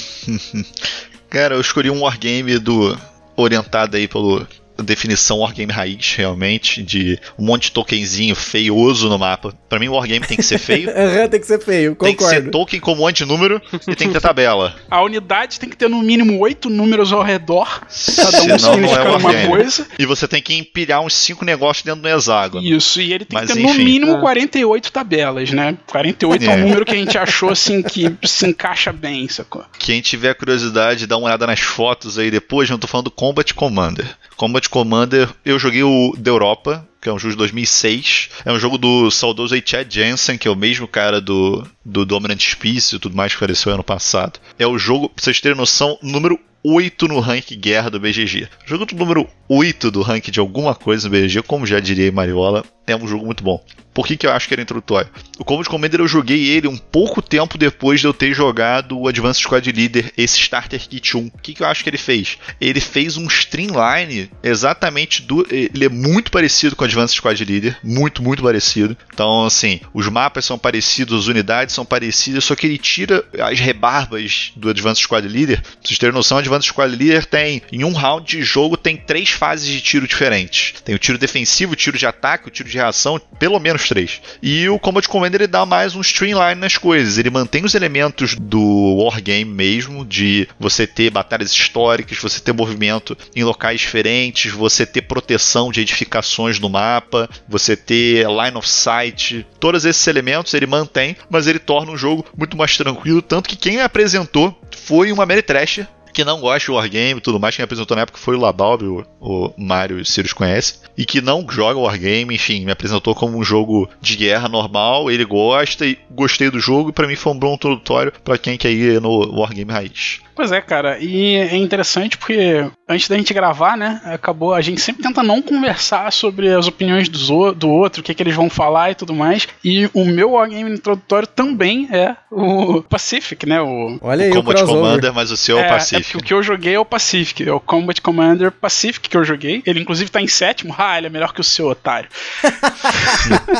Cara, 1.30 1.54
eu 1.54 1.60
escolhi 1.60 1.88
um 1.88 2.02
wargame 2.02 2.58
do 2.58 2.98
orientado 3.36 3.96
aí 3.96 4.08
pelo 4.08 4.44
definição 4.82 5.38
Wargame 5.38 5.72
raiz, 5.72 6.14
realmente, 6.14 6.82
de 6.82 7.18
um 7.38 7.44
monte 7.44 7.64
de 7.64 7.72
tokenzinho 7.72 8.34
feioso 8.34 9.08
no 9.08 9.18
mapa. 9.18 9.52
Para 9.68 9.78
mim, 9.78 9.88
o 9.88 9.94
Wargame 9.94 10.26
tem 10.26 10.36
que 10.36 10.42
ser 10.42 10.58
feio. 10.58 10.90
tem 11.30 11.40
que 11.40 11.46
ser 11.46 11.60
feio, 11.60 11.94
concordo. 11.94 12.16
Tem 12.16 12.16
que 12.16 12.44
ser 12.44 12.50
token 12.50 12.80
com 12.80 12.92
um 12.92 12.96
monte 12.96 13.18
de 13.18 13.24
número 13.26 13.60
e 13.86 13.94
tem 13.94 14.08
que 14.08 14.14
ter 14.14 14.20
tabela. 14.20 14.74
A 14.90 15.02
unidade 15.02 15.58
tem 15.58 15.68
que 15.68 15.76
ter 15.76 15.88
no 15.88 16.02
mínimo 16.02 16.38
oito 16.40 16.70
números 16.70 17.12
ao 17.12 17.22
redor, 17.22 17.80
cada 18.16 18.38
um 18.38 18.40
Senão 18.40 18.46
não 18.46 18.54
é 18.54 18.58
significando 18.58 19.16
uma 19.18 19.46
coisa. 19.46 19.86
E 19.98 20.06
você 20.06 20.28
tem 20.28 20.40
que 20.40 20.54
empilhar 20.54 21.00
uns 21.00 21.14
cinco 21.14 21.44
negócios 21.44 21.84
dentro 21.84 22.02
do 22.02 22.08
hexágono. 22.08 22.66
Isso, 22.66 23.00
e 23.00 23.12
ele 23.12 23.24
tem 23.24 23.38
Mas, 23.38 23.50
que 23.50 23.56
ter 23.56 23.62
no 23.62 23.70
enfim. 23.70 23.84
mínimo 23.84 24.16
Ah. 24.16 24.20
48 24.20 24.92
tabelas, 24.92 25.50
né? 25.50 25.76
48 25.86 26.42
é. 26.42 26.46
É. 26.46 26.56
um 26.56 26.60
número 26.60 26.84
que 26.84 26.92
a 26.92 26.96
gente 26.96 27.18
achou 27.18 27.50
assim 27.50 27.82
que 27.82 28.14
se 28.24 28.46
encaixa 28.46 28.92
bem, 28.92 29.28
sacou? 29.28 29.64
Quem 29.78 30.00
tiver 30.00 30.34
curiosidade, 30.34 31.06
dá 31.06 31.16
uma 31.16 31.26
olhada 31.26 31.46
nas 31.46 31.60
fotos 31.60 32.18
aí 32.18 32.30
depois. 32.30 32.68
Eu 32.70 32.78
tô 32.78 32.86
falando 32.86 33.06
do 33.06 33.10
Combat 33.10 33.52
Commander. 33.54 34.16
Combat 34.36 34.67
Commander, 34.68 35.28
eu 35.44 35.58
joguei 35.58 35.82
o 35.82 36.14
da 36.16 36.30
Europa, 36.30 36.86
que 37.00 37.08
é 37.08 37.12
um 37.12 37.18
jogo 37.18 37.32
de 37.32 37.38
2006. 37.38 38.30
É 38.44 38.52
um 38.52 38.58
jogo 38.58 38.78
do 38.78 39.10
saudoso 39.10 39.54
Chad 39.64 39.92
Jensen, 39.92 40.38
que 40.38 40.48
é 40.48 40.50
o 40.50 40.56
mesmo 40.56 40.86
cara 40.86 41.20
do, 41.20 41.66
do 41.84 42.04
Dominant 42.04 42.40
Species 42.40 42.92
e 42.92 42.98
tudo 42.98 43.16
mais 43.16 43.32
que 43.32 43.38
apareceu 43.38 43.72
ano 43.72 43.84
passado. 43.84 44.40
É 44.58 44.66
o 44.66 44.78
jogo, 44.78 45.08
pra 45.08 45.24
vocês 45.24 45.40
terem 45.40 45.56
noção, 45.56 45.98
número 46.02 46.38
8 46.64 47.08
no 47.08 47.20
rank 47.20 47.50
guerra 47.56 47.90
do 47.90 48.00
BGG. 48.00 48.48
Jogo 48.66 48.84
do 48.84 48.96
número 48.96 49.28
8 49.48 49.90
do 49.90 50.02
rank 50.02 50.28
de 50.30 50.40
alguma 50.40 50.74
coisa 50.74 51.08
no 51.08 51.14
BGG, 51.14 51.42
como 51.42 51.66
já 51.66 51.80
diria 51.80 52.10
Mariola, 52.12 52.64
é 52.92 52.96
um 52.96 53.06
jogo 53.06 53.24
muito 53.24 53.44
bom. 53.44 53.62
Por 53.98 54.06
que, 54.06 54.16
que 54.16 54.28
eu 54.28 54.30
acho 54.30 54.46
que 54.46 54.54
era 54.54 54.62
introdutório? 54.62 55.10
O 55.40 55.44
Combat 55.44 55.68
Commander 55.68 55.98
eu 55.98 56.06
joguei 56.06 56.50
ele 56.50 56.68
um 56.68 56.76
pouco 56.76 57.20
tempo 57.20 57.58
depois 57.58 58.00
de 58.00 58.06
eu 58.06 58.14
ter 58.14 58.32
jogado 58.32 58.96
o 58.96 59.08
Advanced 59.08 59.42
Squad 59.42 59.72
Leader, 59.72 60.12
esse 60.16 60.38
Starter 60.38 60.80
Kit 60.88 61.16
1. 61.16 61.26
O 61.26 61.30
que, 61.42 61.52
que 61.52 61.64
eu 61.64 61.66
acho 61.66 61.82
que 61.82 61.90
ele 61.90 61.98
fez? 61.98 62.38
Ele 62.60 62.80
fez 62.80 63.16
um 63.16 63.26
streamline 63.26 64.30
exatamente 64.40 65.22
do. 65.22 65.44
Ele 65.50 65.84
é 65.84 65.88
muito 65.88 66.30
parecido 66.30 66.76
com 66.76 66.84
o 66.84 66.86
Advanced 66.86 67.16
Squad 67.16 67.44
Leader. 67.44 67.76
Muito, 67.82 68.22
muito 68.22 68.40
parecido. 68.40 68.96
Então, 69.12 69.44
assim, 69.44 69.80
os 69.92 70.08
mapas 70.08 70.44
são 70.44 70.56
parecidos, 70.56 71.22
as 71.22 71.26
unidades 71.26 71.74
são 71.74 71.84
parecidas, 71.84 72.44
só 72.44 72.54
que 72.54 72.68
ele 72.68 72.78
tira 72.78 73.24
as 73.40 73.58
rebarbas 73.58 74.52
do 74.54 74.68
Advanced 74.68 75.02
Squad 75.02 75.26
Leader. 75.26 75.60
Pra 75.60 75.72
vocês 75.82 75.98
terem 75.98 76.14
noção, 76.14 76.36
o 76.36 76.40
Advanced 76.40 76.68
Squad 76.68 76.94
Leader 76.94 77.26
tem, 77.26 77.62
em 77.72 77.82
um 77.82 77.92
round 77.92 78.24
de 78.24 78.44
jogo, 78.44 78.76
tem 78.76 78.96
três 78.96 79.30
fases 79.30 79.66
de 79.66 79.80
tiro 79.80 80.06
diferentes. 80.06 80.74
Tem 80.84 80.94
o 80.94 81.00
tiro 81.00 81.18
defensivo, 81.18 81.72
o 81.72 81.76
tiro 81.76 81.98
de 81.98 82.06
ataque, 82.06 82.46
o 82.46 82.50
tiro 82.50 82.68
de 82.68 82.77
reação, 82.78 83.20
pelo 83.38 83.58
menos 83.58 83.88
três. 83.88 84.20
E 84.42 84.68
o 84.68 84.78
Combat 84.78 85.08
Commander 85.08 85.42
ele 85.42 85.46
dá 85.46 85.64
mais 85.64 85.94
um 85.94 86.00
streamline 86.00 86.60
nas 86.60 86.76
coisas. 86.76 87.18
Ele 87.18 87.30
mantém 87.30 87.64
os 87.64 87.74
elementos 87.74 88.34
do 88.34 88.96
Wargame 88.96 89.44
mesmo, 89.44 90.04
de 90.04 90.48
você 90.58 90.86
ter 90.86 91.10
batalhas 91.10 91.52
históricas, 91.52 92.18
você 92.18 92.40
ter 92.40 92.52
movimento 92.52 93.16
em 93.34 93.44
locais 93.44 93.80
diferentes, 93.80 94.52
você 94.52 94.84
ter 94.84 95.02
proteção 95.02 95.70
de 95.70 95.80
edificações 95.80 96.58
no 96.58 96.68
mapa, 96.68 97.28
você 97.48 97.76
ter 97.76 98.26
line 98.26 98.56
of 98.56 98.68
sight. 98.68 99.46
Todos 99.60 99.84
esses 99.84 100.06
elementos 100.06 100.54
ele 100.54 100.66
mantém, 100.66 101.16
mas 101.30 101.46
ele 101.46 101.58
torna 101.58 101.92
o 101.92 101.96
jogo 101.96 102.24
muito 102.36 102.56
mais 102.56 102.76
tranquilo. 102.76 103.22
Tanto 103.22 103.48
que 103.48 103.56
quem 103.56 103.80
apresentou 103.80 104.58
foi 104.76 105.12
uma 105.12 105.26
Mary 105.26 105.42
Thrasher, 105.42 105.86
que 106.18 106.24
não 106.24 106.40
gosta 106.40 106.64
de 106.64 106.72
Wargame 106.72 107.18
e 107.18 107.20
tudo 107.20 107.38
mais, 107.38 107.54
quem 107.54 107.62
apresentou 107.62 107.94
na 107.94 108.02
época 108.02 108.18
foi 108.18 108.34
o 108.34 108.40
Labalb, 108.40 108.82
o, 108.82 109.06
o 109.20 109.54
Mário 109.56 109.98
e 109.98 110.02
o 110.02 110.04
Sirius 110.04 110.32
conhecem, 110.32 110.80
e 110.96 111.06
que 111.06 111.20
não 111.20 111.46
joga 111.48 111.78
Wargame, 111.78 112.34
enfim, 112.34 112.64
me 112.64 112.72
apresentou 112.72 113.14
como 113.14 113.38
um 113.38 113.44
jogo 113.44 113.88
de 114.00 114.16
guerra 114.16 114.48
normal, 114.48 115.12
ele 115.12 115.24
gosta 115.24 115.86
e 115.86 115.96
gostei 116.10 116.50
do 116.50 116.58
jogo, 116.58 116.90
e 116.90 116.92
pra 116.92 117.06
mim 117.06 117.14
foi 117.14 117.32
um 117.32 117.38
bom 117.38 117.54
introdutório 117.54 118.12
pra 118.24 118.36
quem 118.36 118.58
quer 118.58 118.72
ir 118.72 119.00
no 119.00 119.32
Wargame 119.32 119.70
raiz. 119.70 120.18
Pois 120.38 120.52
é, 120.52 120.60
cara, 120.60 120.98
e 121.00 121.34
é 121.34 121.56
interessante 121.56 122.16
porque 122.16 122.64
antes 122.88 123.08
da 123.08 123.16
gente 123.16 123.34
gravar, 123.34 123.76
né, 123.76 124.00
acabou, 124.04 124.54
a 124.54 124.60
gente 124.60 124.80
sempre 124.80 125.02
tenta 125.02 125.20
não 125.20 125.42
conversar 125.42 126.12
sobre 126.12 126.54
as 126.54 126.68
opiniões 126.68 127.08
dos 127.08 127.28
o- 127.28 127.50
do 127.50 127.68
outro, 127.68 128.00
o 128.00 128.04
que, 128.04 128.14
que 128.14 128.22
eles 128.22 128.36
vão 128.36 128.48
falar 128.48 128.92
e 128.92 128.94
tudo 128.94 129.12
mais, 129.12 129.48
e 129.64 129.90
o 129.92 130.04
meu 130.04 130.30
wargame 130.34 130.70
introdutório 130.70 131.26
também 131.26 131.88
é 131.90 132.14
o 132.30 132.80
Pacific, 132.82 133.44
né, 133.46 133.60
o... 133.60 133.98
Olha 134.00 134.26
aí 134.26 134.30
o 134.30 134.34
Combat 134.36 134.58
crossover. 134.58 134.80
Commander, 134.84 135.12
mas 135.12 135.32
o 135.32 135.36
seu 135.36 135.58
é, 135.58 135.62
o 135.62 135.64
É, 135.64 135.68
Pacific. 135.70 136.04
porque 136.12 136.18
o 136.18 136.22
que 136.28 136.34
eu 136.34 136.40
joguei 136.44 136.74
é 136.74 136.78
o 136.78 136.84
Pacific, 136.84 137.48
é 137.48 137.52
o 137.52 137.58
Combat 137.58 138.00
Commander 138.00 138.52
Pacific 138.52 139.08
que 139.08 139.16
eu 139.16 139.24
joguei. 139.24 139.60
Ele 139.66 139.80
inclusive 139.80 140.08
tá 140.08 140.22
em 140.22 140.28
sétimo. 140.28 140.72
Ah, 140.78 140.96
ele 140.98 141.08
é 141.08 141.10
melhor 141.10 141.32
que 141.32 141.40
o 141.40 141.44
seu, 141.44 141.66
otário. 141.66 142.08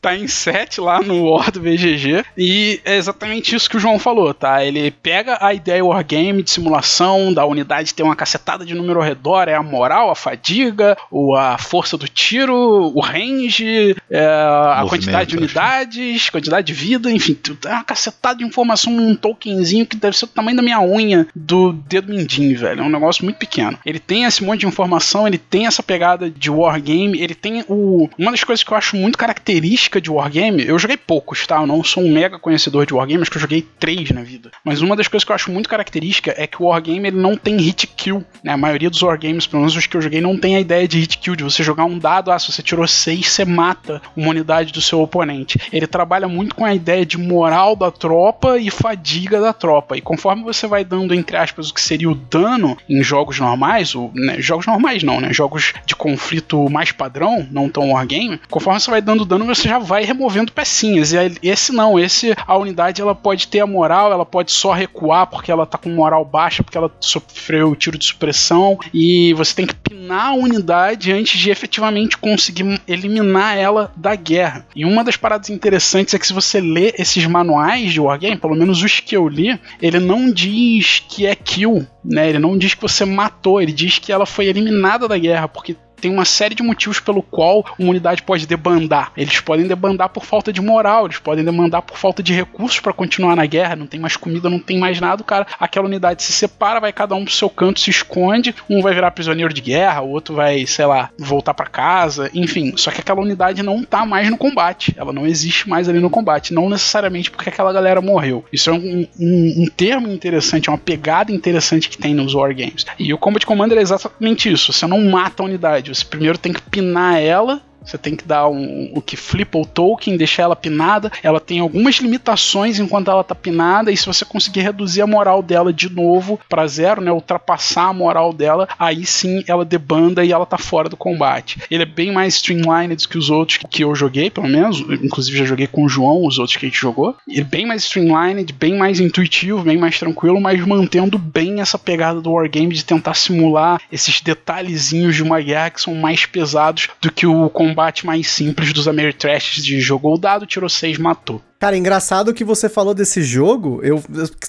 tá 0.00 0.14
em 0.16 0.26
7 0.28 0.80
lá 0.80 1.00
no 1.02 1.30
War 1.30 1.50
do 1.50 1.60
BGG. 1.60 2.24
E 2.36 2.80
é 2.84 2.96
exatamente 2.96 3.54
isso 3.54 3.68
que 3.68 3.76
o 3.76 3.80
João 3.80 3.98
falou, 3.98 4.32
tá? 4.34 4.64
Ele 4.64 4.90
pega 4.90 5.38
a 5.40 5.52
ideia 5.54 5.67
Wargame 5.82 6.42
de 6.42 6.50
simulação, 6.50 7.32
da 7.32 7.44
unidade 7.44 7.94
ter 7.94 8.02
uma 8.02 8.16
cacetada 8.16 8.64
de 8.64 8.74
número 8.74 9.00
ao 9.00 9.04
redor, 9.04 9.48
é 9.48 9.54
a 9.54 9.62
moral, 9.62 10.10
a 10.10 10.14
fadiga, 10.14 10.96
o, 11.10 11.34
a 11.34 11.58
força 11.58 11.96
do 11.96 12.08
tiro, 12.08 12.56
o 12.94 13.00
range, 13.00 13.96
é, 14.10 14.24
a 14.24 14.84
quantidade 14.88 15.30
de 15.30 15.36
acho. 15.36 15.44
unidades, 15.44 16.30
quantidade 16.30 16.66
de 16.66 16.72
vida, 16.72 17.10
enfim, 17.10 17.36
é 17.64 17.68
uma 17.70 17.84
cacetada 17.84 18.38
de 18.38 18.44
informação 18.44 18.92
num 18.92 19.14
tokenzinho 19.14 19.86
que 19.86 19.96
deve 19.96 20.16
ser 20.16 20.26
o 20.26 20.28
tamanho 20.28 20.56
da 20.56 20.62
minha 20.62 20.80
unha 20.80 21.26
do 21.34 21.72
dedo 21.72 22.12
mindinho, 22.12 22.58
velho. 22.58 22.80
É 22.80 22.84
um 22.84 22.90
negócio 22.90 23.24
muito 23.24 23.36
pequeno. 23.36 23.78
Ele 23.84 23.98
tem 23.98 24.24
esse 24.24 24.42
monte 24.44 24.60
de 24.60 24.66
informação, 24.66 25.26
ele 25.26 25.38
tem 25.38 25.66
essa 25.66 25.82
pegada 25.82 26.30
de 26.30 26.50
wargame, 26.50 27.20
ele 27.20 27.34
tem 27.34 27.64
o. 27.68 28.08
Uma 28.18 28.30
das 28.30 28.44
coisas 28.44 28.62
que 28.62 28.72
eu 28.72 28.76
acho 28.76 28.96
muito 28.96 29.18
característica 29.18 30.00
de 30.00 30.10
wargame, 30.10 30.66
eu 30.66 30.78
joguei 30.78 30.96
poucos, 30.96 31.46
tá? 31.46 31.60
Eu 31.60 31.66
não 31.66 31.82
sou 31.82 32.02
um 32.02 32.12
mega 32.12 32.38
conhecedor 32.38 32.86
de 32.86 32.94
wargame, 32.94 33.22
acho 33.22 33.30
que 33.30 33.36
eu 33.36 33.42
joguei 33.42 33.66
três 33.78 34.10
na 34.10 34.22
vida. 34.22 34.50
Mas 34.64 34.80
uma 34.80 34.96
das 34.96 35.08
coisas 35.08 35.24
que 35.24 35.32
eu 35.32 35.36
acho 35.36 35.50
muito 35.50 35.57
característica 35.66 36.34
é 36.36 36.46
que 36.46 36.62
o 36.62 36.66
wargame 36.66 37.08
ele 37.08 37.16
não 37.16 37.36
tem 37.36 37.56
hit 37.56 37.86
kill. 37.86 38.24
Né? 38.42 38.52
A 38.52 38.56
maioria 38.56 38.90
dos 38.90 39.02
wargames, 39.02 39.46
pelo 39.46 39.60
menos 39.62 39.74
os 39.74 39.86
que 39.86 39.96
eu 39.96 40.02
joguei, 40.02 40.20
não 40.20 40.36
tem 40.36 40.56
a 40.56 40.60
ideia 40.60 40.86
de 40.86 40.98
hit 41.00 41.18
kill, 41.18 41.34
de 41.34 41.44
você 41.44 41.62
jogar 41.62 41.84
um 41.84 41.98
dado, 41.98 42.30
ah, 42.30 42.38
se 42.38 42.52
você 42.52 42.62
tirou 42.62 42.86
seis, 42.86 43.28
você 43.28 43.44
mata 43.44 44.00
uma 44.16 44.28
unidade 44.28 44.72
do 44.72 44.80
seu 44.80 45.00
oponente. 45.00 45.58
Ele 45.72 45.86
trabalha 45.86 46.28
muito 46.28 46.54
com 46.54 46.64
a 46.64 46.74
ideia 46.74 47.04
de 47.04 47.18
moral 47.18 47.74
da 47.74 47.90
tropa 47.90 48.58
e 48.58 48.70
fadiga 48.70 49.40
da 49.40 49.52
tropa. 49.52 49.96
E 49.96 50.00
conforme 50.00 50.42
você 50.42 50.66
vai 50.66 50.84
dando, 50.84 51.14
entre 51.14 51.36
aspas, 51.36 51.70
o 51.70 51.74
que 51.74 51.80
seria 51.80 52.10
o 52.10 52.14
dano 52.14 52.76
em 52.88 53.02
jogos 53.02 53.38
normais, 53.40 53.94
o, 53.94 54.10
né, 54.14 54.40
jogos 54.40 54.66
normais 54.66 55.02
não, 55.02 55.20
né? 55.20 55.32
Jogos 55.32 55.72
de 55.86 55.94
conflito 55.96 56.68
mais 56.68 56.92
padrão, 56.92 57.46
não 57.50 57.68
tão 57.68 57.92
wargame, 57.92 58.40
conforme 58.50 58.80
você 58.80 58.90
vai 58.90 59.00
dando 59.00 59.24
dano, 59.24 59.46
você 59.46 59.68
já 59.68 59.78
vai 59.78 60.04
removendo 60.04 60.52
pecinhas. 60.52 61.12
E 61.12 61.18
esse 61.42 61.72
não, 61.72 61.98
esse 61.98 62.34
a 62.46 62.56
unidade 62.56 63.00
ela 63.00 63.14
pode 63.14 63.48
ter 63.48 63.60
a 63.60 63.66
moral, 63.66 64.12
ela 64.12 64.26
pode 64.26 64.52
só 64.52 64.72
recuar 64.72 65.26
porque 65.38 65.52
ela 65.52 65.64
tá 65.64 65.78
com 65.78 65.88
moral 65.88 66.24
baixa, 66.24 66.64
porque 66.64 66.76
ela 66.76 66.90
sofreu 66.98 67.76
tiro 67.76 67.96
de 67.96 68.04
supressão, 68.04 68.76
e 68.92 69.32
você 69.34 69.54
tem 69.54 69.66
que 69.66 69.74
pinar 69.74 70.30
a 70.30 70.34
unidade 70.34 71.12
antes 71.12 71.38
de 71.38 71.48
efetivamente 71.48 72.18
conseguir 72.18 72.80
eliminar 72.88 73.56
ela 73.56 73.92
da 73.96 74.16
guerra. 74.16 74.66
E 74.74 74.84
uma 74.84 75.04
das 75.04 75.16
paradas 75.16 75.48
interessantes 75.48 76.12
é 76.12 76.18
que 76.18 76.26
se 76.26 76.32
você 76.32 76.60
lê 76.60 76.92
esses 76.98 77.24
manuais 77.26 77.92
de 77.92 78.00
Wargame, 78.00 78.36
pelo 78.36 78.56
menos 78.56 78.82
os 78.82 78.98
que 78.98 79.16
eu 79.16 79.28
li, 79.28 79.58
ele 79.80 80.00
não 80.00 80.28
diz 80.28 81.04
que 81.08 81.24
é 81.24 81.36
kill, 81.36 81.86
né? 82.04 82.28
Ele 82.28 82.40
não 82.40 82.58
diz 82.58 82.74
que 82.74 82.82
você 82.82 83.04
matou, 83.04 83.62
ele 83.62 83.72
diz 83.72 84.00
que 84.00 84.10
ela 84.10 84.26
foi 84.26 84.46
eliminada 84.46 85.06
da 85.06 85.16
guerra, 85.16 85.46
porque 85.46 85.76
tem 86.00 86.10
uma 86.10 86.24
série 86.24 86.54
de 86.54 86.62
motivos 86.62 87.00
pelo 87.00 87.22
qual 87.22 87.64
uma 87.78 87.90
unidade 87.90 88.22
pode 88.22 88.46
debandar. 88.46 89.12
Eles 89.16 89.40
podem 89.40 89.66
debandar 89.66 90.08
por 90.08 90.24
falta 90.24 90.52
de 90.52 90.60
moral, 90.60 91.06
eles 91.06 91.18
podem 91.18 91.44
debandar 91.44 91.82
por 91.82 91.96
falta 91.96 92.22
de 92.22 92.32
recursos 92.32 92.80
para 92.80 92.92
continuar 92.92 93.36
na 93.36 93.46
guerra, 93.46 93.76
não 93.76 93.86
tem 93.86 94.00
mais 94.00 94.16
comida, 94.16 94.50
não 94.50 94.58
tem 94.58 94.78
mais 94.78 95.00
nada, 95.00 95.22
cara. 95.24 95.46
Aquela 95.58 95.86
unidade 95.86 96.22
se 96.22 96.32
separa, 96.32 96.80
vai 96.80 96.92
cada 96.92 97.14
um 97.14 97.24
pro 97.24 97.34
seu 97.34 97.50
canto, 97.50 97.80
se 97.80 97.90
esconde, 97.90 98.54
um 98.68 98.82
vai 98.82 98.94
virar 98.94 99.10
prisioneiro 99.10 99.52
de 99.52 99.60
guerra, 99.60 100.02
o 100.02 100.10
outro 100.10 100.34
vai, 100.34 100.66
sei 100.66 100.86
lá, 100.86 101.10
voltar 101.18 101.54
para 101.54 101.66
casa, 101.66 102.30
enfim. 102.34 102.72
Só 102.76 102.90
que 102.90 103.00
aquela 103.00 103.20
unidade 103.20 103.62
não 103.62 103.82
tá 103.82 104.04
mais 104.04 104.30
no 104.30 104.36
combate, 104.36 104.94
ela 104.96 105.12
não 105.12 105.26
existe 105.26 105.68
mais 105.68 105.88
ali 105.88 106.00
no 106.00 106.10
combate, 106.10 106.54
não 106.54 106.68
necessariamente 106.68 107.30
porque 107.30 107.48
aquela 107.48 107.72
galera 107.72 108.00
morreu. 108.00 108.44
Isso 108.52 108.70
é 108.70 108.72
um, 108.72 109.06
um, 109.18 109.62
um 109.62 109.66
termo 109.66 110.08
interessante, 110.08 110.68
é 110.68 110.72
uma 110.72 110.78
pegada 110.78 111.32
interessante 111.32 111.88
que 111.88 111.98
tem 111.98 112.14
nos 112.14 112.34
wargames. 112.34 112.86
E 112.98 113.12
o 113.12 113.18
Combat 113.18 113.44
Commander 113.44 113.78
é 113.78 113.82
exatamente 113.82 114.50
isso, 114.50 114.72
você 114.72 114.86
não 114.86 115.02
mata 115.04 115.42
a 115.42 115.46
unidade, 115.46 115.87
você 115.94 116.04
primeiro 116.04 116.38
tem 116.38 116.52
que 116.52 116.62
pinar 116.62 117.20
ela 117.20 117.62
você 117.88 117.96
tem 117.96 118.14
que 118.14 118.24
dar 118.24 118.48
um, 118.48 118.90
o 118.94 119.00
que 119.00 119.16
flipa 119.16 119.58
o 119.58 119.64
token, 119.64 120.16
deixar 120.16 120.42
ela 120.42 120.56
pinada. 120.56 121.10
Ela 121.22 121.40
tem 121.40 121.60
algumas 121.60 121.96
limitações 121.96 122.78
enquanto 122.78 123.10
ela 123.10 123.24
tá 123.24 123.34
pinada, 123.34 123.90
e 123.90 123.96
se 123.96 124.06
você 124.06 124.24
conseguir 124.24 124.60
reduzir 124.60 125.00
a 125.00 125.06
moral 125.06 125.42
dela 125.42 125.72
de 125.72 125.88
novo 125.88 126.38
para 126.48 126.66
zero, 126.66 127.00
né, 127.00 127.10
ultrapassar 127.10 127.88
a 127.88 127.92
moral 127.92 128.32
dela, 128.32 128.68
aí 128.78 129.06
sim 129.06 129.42
ela 129.46 129.64
debanda 129.64 130.24
e 130.24 130.32
ela 130.32 130.44
tá 130.44 130.58
fora 130.58 130.88
do 130.88 130.96
combate. 130.96 131.58
Ele 131.70 131.82
é 131.82 131.86
bem 131.86 132.12
mais 132.12 132.34
streamlined 132.34 133.08
que 133.08 133.16
os 133.16 133.30
outros 133.30 133.58
que 133.70 133.82
eu 133.82 133.94
joguei, 133.94 134.28
pelo 134.28 134.48
menos, 134.48 134.80
inclusive 134.80 135.38
já 135.38 135.44
joguei 135.44 135.66
com 135.66 135.84
o 135.84 135.88
João, 135.88 136.26
os 136.26 136.38
outros 136.38 136.56
que 136.56 136.66
a 136.66 136.68
gente 136.68 136.80
jogou. 136.80 137.16
Ele 137.26 137.40
é 137.40 137.44
bem 137.44 137.64
mais 137.64 137.84
streamlined, 137.84 138.52
bem 138.52 138.76
mais 138.76 139.00
intuitivo, 139.00 139.62
bem 139.62 139.78
mais 139.78 139.98
tranquilo, 139.98 140.40
mas 140.40 140.60
mantendo 140.66 141.16
bem 141.16 141.60
essa 141.60 141.78
pegada 141.78 142.20
do 142.20 142.32
wargame 142.32 142.74
de 142.74 142.84
tentar 142.84 143.14
simular 143.14 143.80
esses 143.90 144.20
detalhezinhos 144.20 145.14
de 145.14 145.22
uma 145.22 145.40
guerra 145.40 145.70
que 145.70 145.80
são 145.80 145.94
mais 145.94 146.26
pesados 146.26 146.88
do 147.00 147.10
que 147.10 147.26
o 147.26 147.48
combate 147.48 147.77
mais 148.04 148.28
simples 148.28 148.72
dos 148.72 148.88
Ameritrashes 148.88 149.64
de 149.64 149.80
jogou 149.80 150.14
o 150.14 150.18
dado, 150.18 150.46
tirou 150.46 150.68
6, 150.68 150.98
matou. 150.98 151.42
Cara, 151.58 151.76
engraçado 151.76 152.32
que 152.32 152.44
você 152.44 152.68
falou 152.68 152.94
desse 152.94 153.20
jogo. 153.20 153.80
Eu, 153.82 154.00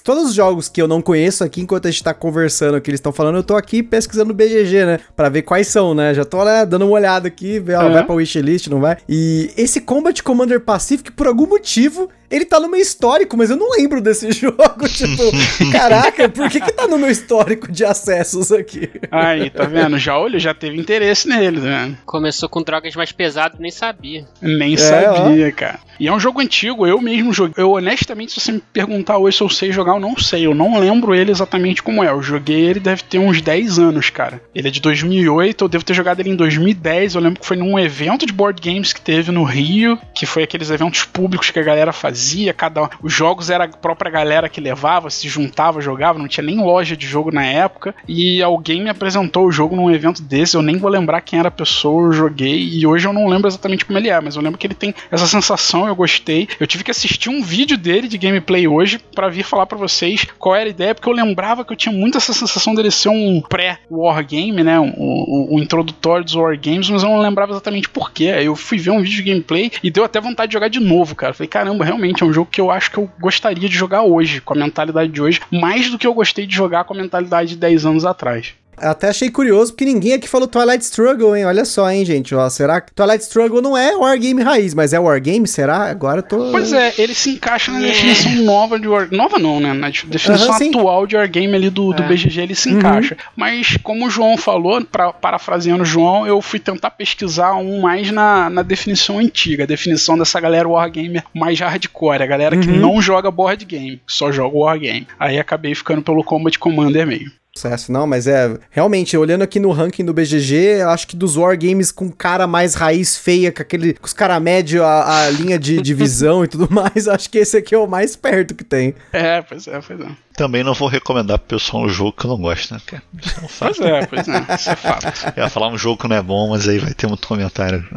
todos 0.04 0.28
os 0.28 0.34
jogos 0.34 0.68
que 0.68 0.80
eu 0.80 0.86
não 0.86 1.02
conheço 1.02 1.42
aqui, 1.42 1.60
enquanto 1.60 1.88
a 1.88 1.90
gente 1.90 2.04
tá 2.04 2.14
conversando, 2.14 2.80
que 2.80 2.88
eles 2.88 2.98
estão 2.98 3.12
falando, 3.12 3.36
eu 3.36 3.42
tô 3.42 3.56
aqui 3.56 3.82
pesquisando 3.82 4.28
no 4.28 4.34
BGG, 4.34 4.84
né? 4.84 5.00
Pra 5.16 5.28
ver 5.28 5.42
quais 5.42 5.66
são, 5.66 5.92
né? 5.92 6.14
Já 6.14 6.24
tô 6.24 6.44
né, 6.44 6.64
dando 6.64 6.86
uma 6.86 6.92
olhada 6.92 7.26
aqui, 7.26 7.58
ver, 7.58 7.74
ó, 7.74 7.86
uhum. 7.86 7.92
vai 7.92 8.04
pra 8.04 8.14
wishlist, 8.14 8.68
não 8.68 8.80
vai? 8.80 8.96
E 9.08 9.50
esse 9.56 9.80
Combat 9.80 10.22
Commander 10.22 10.60
Pacific, 10.60 11.10
por 11.10 11.26
algum 11.26 11.48
motivo, 11.48 12.08
ele 12.30 12.44
tá 12.44 12.60
no 12.60 12.68
meu 12.68 12.80
histórico, 12.80 13.36
mas 13.36 13.50
eu 13.50 13.56
não 13.56 13.70
lembro 13.72 14.00
desse 14.00 14.30
jogo. 14.32 14.88
Tipo, 14.88 15.22
caraca, 15.72 16.28
por 16.28 16.48
que 16.48 16.60
que 16.60 16.72
tá 16.72 16.86
no 16.86 16.96
meu 16.96 17.10
histórico 17.10 17.70
de 17.70 17.84
acessos 17.84 18.52
aqui? 18.52 18.88
Aí, 19.10 19.50
tá 19.50 19.64
vendo? 19.64 19.98
Já 19.98 20.16
olha, 20.16 20.38
já 20.38 20.54
teve 20.54 20.78
interesse 20.78 21.28
nele, 21.28 21.58
né? 21.58 21.96
Começou 22.06 22.48
com 22.48 22.62
drogas 22.62 22.94
mais 22.94 23.10
pesadas, 23.10 23.58
nem 23.58 23.72
sabia. 23.72 24.24
Nem 24.40 24.74
é, 24.74 24.76
sabia, 24.76 25.48
ó. 25.48 25.52
cara. 25.52 25.80
E 25.98 26.06
é 26.06 26.12
um 26.12 26.20
jogo 26.20 26.40
antigo, 26.40 26.86
eu 26.86 26.99
mesmo 27.00 27.32
joguei. 27.32 27.54
Eu, 27.56 27.72
honestamente, 27.72 28.32
se 28.32 28.40
você 28.40 28.52
me 28.52 28.62
perguntar 28.72 29.18
hoje 29.18 29.36
se 29.36 29.42
eu 29.42 29.48
sei 29.48 29.72
jogar, 29.72 29.94
eu 29.94 30.00
não 30.00 30.16
sei. 30.16 30.46
Eu 30.46 30.54
não 30.54 30.78
lembro 30.78 31.14
ele 31.14 31.30
exatamente 31.30 31.82
como 31.82 32.02
é. 32.02 32.08
Eu 32.08 32.22
joguei 32.22 32.60
ele, 32.60 32.80
deve 32.80 33.02
ter 33.02 33.18
uns 33.18 33.40
10 33.40 33.78
anos, 33.78 34.10
cara. 34.10 34.42
Ele 34.54 34.68
é 34.68 34.70
de 34.70 34.80
2008, 34.80 35.64
eu 35.64 35.68
devo 35.68 35.84
ter 35.84 35.94
jogado 35.94 36.20
ele 36.20 36.30
em 36.30 36.36
2010. 36.36 37.14
Eu 37.14 37.20
lembro 37.20 37.40
que 37.40 37.46
foi 37.46 37.56
num 37.56 37.78
evento 37.78 38.26
de 38.26 38.32
board 38.32 38.60
games 38.60 38.92
que 38.92 39.00
teve 39.00 39.30
no 39.30 39.44
Rio, 39.44 39.98
que 40.14 40.26
foi 40.26 40.42
aqueles 40.42 40.70
eventos 40.70 41.04
públicos 41.04 41.50
que 41.50 41.58
a 41.58 41.62
galera 41.62 41.92
fazia. 41.92 42.52
Cada 42.52 42.88
Os 43.02 43.12
jogos 43.12 43.50
era 43.50 43.64
a 43.64 43.68
própria 43.68 44.10
galera 44.10 44.48
que 44.48 44.60
levava, 44.60 45.10
se 45.10 45.28
juntava, 45.28 45.80
jogava. 45.80 46.18
Não 46.18 46.28
tinha 46.28 46.44
nem 46.44 46.62
loja 46.62 46.96
de 46.96 47.06
jogo 47.06 47.32
na 47.32 47.44
época. 47.44 47.94
E 48.06 48.42
alguém 48.42 48.82
me 48.82 48.90
apresentou 48.90 49.46
o 49.46 49.52
jogo 49.52 49.76
num 49.76 49.90
evento 49.90 50.22
desse. 50.22 50.56
Eu 50.56 50.62
nem 50.62 50.76
vou 50.76 50.90
lembrar 50.90 51.20
quem 51.20 51.38
era 51.38 51.48
a 51.48 51.52
pessoa, 51.52 52.08
eu 52.08 52.12
joguei. 52.12 52.68
E 52.72 52.86
hoje 52.86 53.06
eu 53.06 53.12
não 53.12 53.26
lembro 53.26 53.48
exatamente 53.48 53.84
como 53.84 53.98
ele 53.98 54.08
é, 54.08 54.20
mas 54.20 54.36
eu 54.36 54.42
lembro 54.42 54.58
que 54.58 54.66
ele 54.66 54.74
tem 54.74 54.94
essa 55.10 55.26
sensação 55.26 55.80
eu 55.86 55.94
gostei. 55.94 56.48
Eu 56.58 56.66
tive 56.66 56.84
que 56.84 56.89
assistir 56.90 57.30
um 57.30 57.42
vídeo 57.42 57.76
dele 57.76 58.08
de 58.08 58.18
gameplay 58.18 58.66
hoje 58.66 58.98
para 59.14 59.28
vir 59.28 59.42
falar 59.42 59.66
para 59.66 59.78
vocês 59.78 60.26
qual 60.38 60.54
era 60.54 60.66
a 60.66 60.70
ideia, 60.70 60.94
porque 60.94 61.08
eu 61.08 61.12
lembrava 61.12 61.64
que 61.64 61.72
eu 61.72 61.76
tinha 61.76 61.94
muito 61.94 62.18
essa 62.18 62.32
sensação 62.32 62.74
dele 62.74 62.90
ser 62.90 63.08
um 63.08 63.40
pré-wargame, 63.40 64.62
né? 64.62 64.78
Um, 64.78 64.92
um, 64.96 65.48
um, 65.52 65.58
introdutório 65.58 66.24
dos 66.24 66.34
wargames, 66.34 66.90
mas 66.90 67.02
eu 67.02 67.08
não 67.08 67.20
lembrava 67.20 67.52
exatamente 67.52 67.88
porquê. 67.88 68.24
Eu 68.24 68.56
fui 68.56 68.78
ver 68.78 68.90
um 68.90 69.02
vídeo 69.02 69.16
de 69.16 69.30
gameplay 69.30 69.70
e 69.82 69.90
deu 69.90 70.04
até 70.04 70.20
vontade 70.20 70.50
de 70.50 70.54
jogar 70.54 70.68
de 70.68 70.80
novo, 70.80 71.14
cara. 71.14 71.34
falei, 71.34 71.48
caramba, 71.48 71.84
realmente 71.84 72.22
é 72.22 72.26
um 72.26 72.32
jogo 72.32 72.50
que 72.50 72.60
eu 72.60 72.70
acho 72.70 72.90
que 72.90 72.98
eu 72.98 73.10
gostaria 73.20 73.68
de 73.68 73.74
jogar 73.74 74.02
hoje, 74.02 74.40
com 74.40 74.54
a 74.54 74.56
mentalidade 74.56 75.10
de 75.10 75.22
hoje, 75.22 75.40
mais 75.50 75.90
do 75.90 75.98
que 75.98 76.06
eu 76.06 76.14
gostei 76.14 76.46
de 76.46 76.54
jogar 76.54 76.84
com 76.84 76.94
a 76.94 76.96
mentalidade 76.96 77.50
de 77.50 77.56
10 77.56 77.86
anos 77.86 78.04
atrás. 78.04 78.54
Até 78.80 79.08
achei 79.08 79.30
curioso, 79.30 79.72
porque 79.72 79.84
ninguém 79.84 80.14
aqui 80.14 80.28
falou 80.28 80.48
Twilight 80.48 80.84
Struggle, 80.84 81.36
hein? 81.36 81.44
Olha 81.44 81.64
só, 81.64 81.90
hein, 81.90 82.04
gente. 82.04 82.34
Ó, 82.34 82.48
será 82.48 82.80
que 82.80 82.92
Twilight 82.92 83.22
Struggle 83.24 83.60
não 83.60 83.76
é 83.76 83.94
Wargame 83.94 84.42
raiz, 84.42 84.74
mas 84.74 84.92
é 84.92 84.98
Wargame? 84.98 85.46
Será? 85.46 85.90
Agora 85.90 86.18
eu 86.18 86.22
tô. 86.22 86.50
Pois 86.50 86.72
é, 86.72 86.94
ele 86.98 87.14
se 87.14 87.30
encaixa 87.30 87.70
na 87.70 87.80
definição 87.80 88.32
nova 88.36 88.78
de 88.78 88.88
Wargame. 88.88 89.16
Nova 89.16 89.38
não, 89.38 89.60
né? 89.60 89.72
Na 89.72 89.88
definição 89.88 90.50
uh 90.50 90.58
-huh, 90.58 90.68
atual 90.68 91.06
de 91.06 91.16
Wargame 91.16 91.54
ali 91.54 91.70
do, 91.70 91.92
do 91.92 92.02
é. 92.02 92.06
BGG, 92.06 92.40
ele 92.40 92.54
se 92.54 92.70
encaixa. 92.70 93.14
Uhum. 93.14 93.30
Mas, 93.36 93.76
como 93.82 94.06
o 94.06 94.10
João 94.10 94.36
falou, 94.36 94.82
pra, 94.84 95.12
parafraseando 95.12 95.82
o 95.82 95.86
João, 95.86 96.26
eu 96.26 96.40
fui 96.40 96.58
tentar 96.58 96.90
pesquisar 96.90 97.54
um 97.54 97.80
mais 97.80 98.10
na, 98.10 98.48
na 98.48 98.62
definição 98.62 99.18
antiga, 99.18 99.64
a 99.64 99.66
definição 99.66 100.16
dessa 100.16 100.40
galera 100.40 100.68
Wargame 100.68 101.22
mais 101.34 101.60
hardcore, 101.60 102.22
a 102.22 102.26
galera 102.26 102.56
uhum. 102.56 102.62
que 102.62 102.68
não 102.68 103.00
joga 103.00 103.30
board 103.30 103.64
game, 103.64 104.00
só 104.06 104.32
joga 104.32 104.56
Wargame. 104.56 105.06
Aí 105.18 105.38
acabei 105.38 105.74
ficando 105.74 106.02
pelo 106.02 106.24
Combat 106.24 106.58
Commander 106.58 107.06
meio. 107.06 107.39
Sucesso, 107.52 107.90
não, 107.90 108.06
mas 108.06 108.28
é. 108.28 108.56
Realmente, 108.70 109.16
olhando 109.16 109.42
aqui 109.42 109.58
no 109.58 109.72
ranking 109.72 110.04
do 110.04 110.14
BGG, 110.14 110.82
acho 110.82 111.08
que 111.08 111.16
dos 111.16 111.36
Wargames 111.36 111.90
com 111.90 112.08
cara 112.08 112.46
mais 112.46 112.74
raiz 112.74 113.16
feia, 113.18 113.50
com 113.50 113.60
aquele. 113.60 113.94
Com 113.94 114.06
os 114.06 114.12
cara 114.12 114.38
médio, 114.38 114.84
a, 114.84 115.24
a 115.24 115.30
linha 115.30 115.58
de, 115.58 115.82
de 115.82 115.92
visão 115.92 116.44
e 116.44 116.48
tudo 116.48 116.72
mais, 116.72 117.06
acho 117.08 117.28
que 117.28 117.38
esse 117.38 117.56
aqui 117.56 117.74
é 117.74 117.78
o 117.78 117.88
mais 117.88 118.14
perto 118.14 118.54
que 118.54 118.62
tem. 118.62 118.94
É, 119.12 119.42
pois 119.42 119.66
é, 119.66 119.80
pois 119.80 120.00
é. 120.00 120.06
Também 120.36 120.62
não 120.62 120.74
vou 120.74 120.86
recomendar 120.88 121.38
pro 121.40 121.58
pessoal 121.58 121.82
um 121.84 121.88
jogo 121.88 122.12
que 122.12 122.24
eu 122.24 122.30
não 122.30 122.38
gosto, 122.38 122.72
né? 122.72 122.80
Isso 123.20 123.34
é 123.40 123.44
um 123.44 123.48
fato. 123.48 123.76
Pois 123.76 123.90
é, 123.90 124.06
pois 124.06 124.28
é, 124.28 124.54
isso 124.54 124.70
é 124.70 124.76
fato. 124.76 125.32
Eu 125.36 125.42
ia 125.42 125.50
falar 125.50 125.68
um 125.68 125.76
jogo 125.76 126.00
que 126.00 126.08
não 126.08 126.16
é 126.16 126.22
bom, 126.22 126.50
mas 126.50 126.68
aí 126.68 126.78
vai 126.78 126.94
ter 126.94 127.08
muito 127.08 127.26
comentário. 127.26 127.84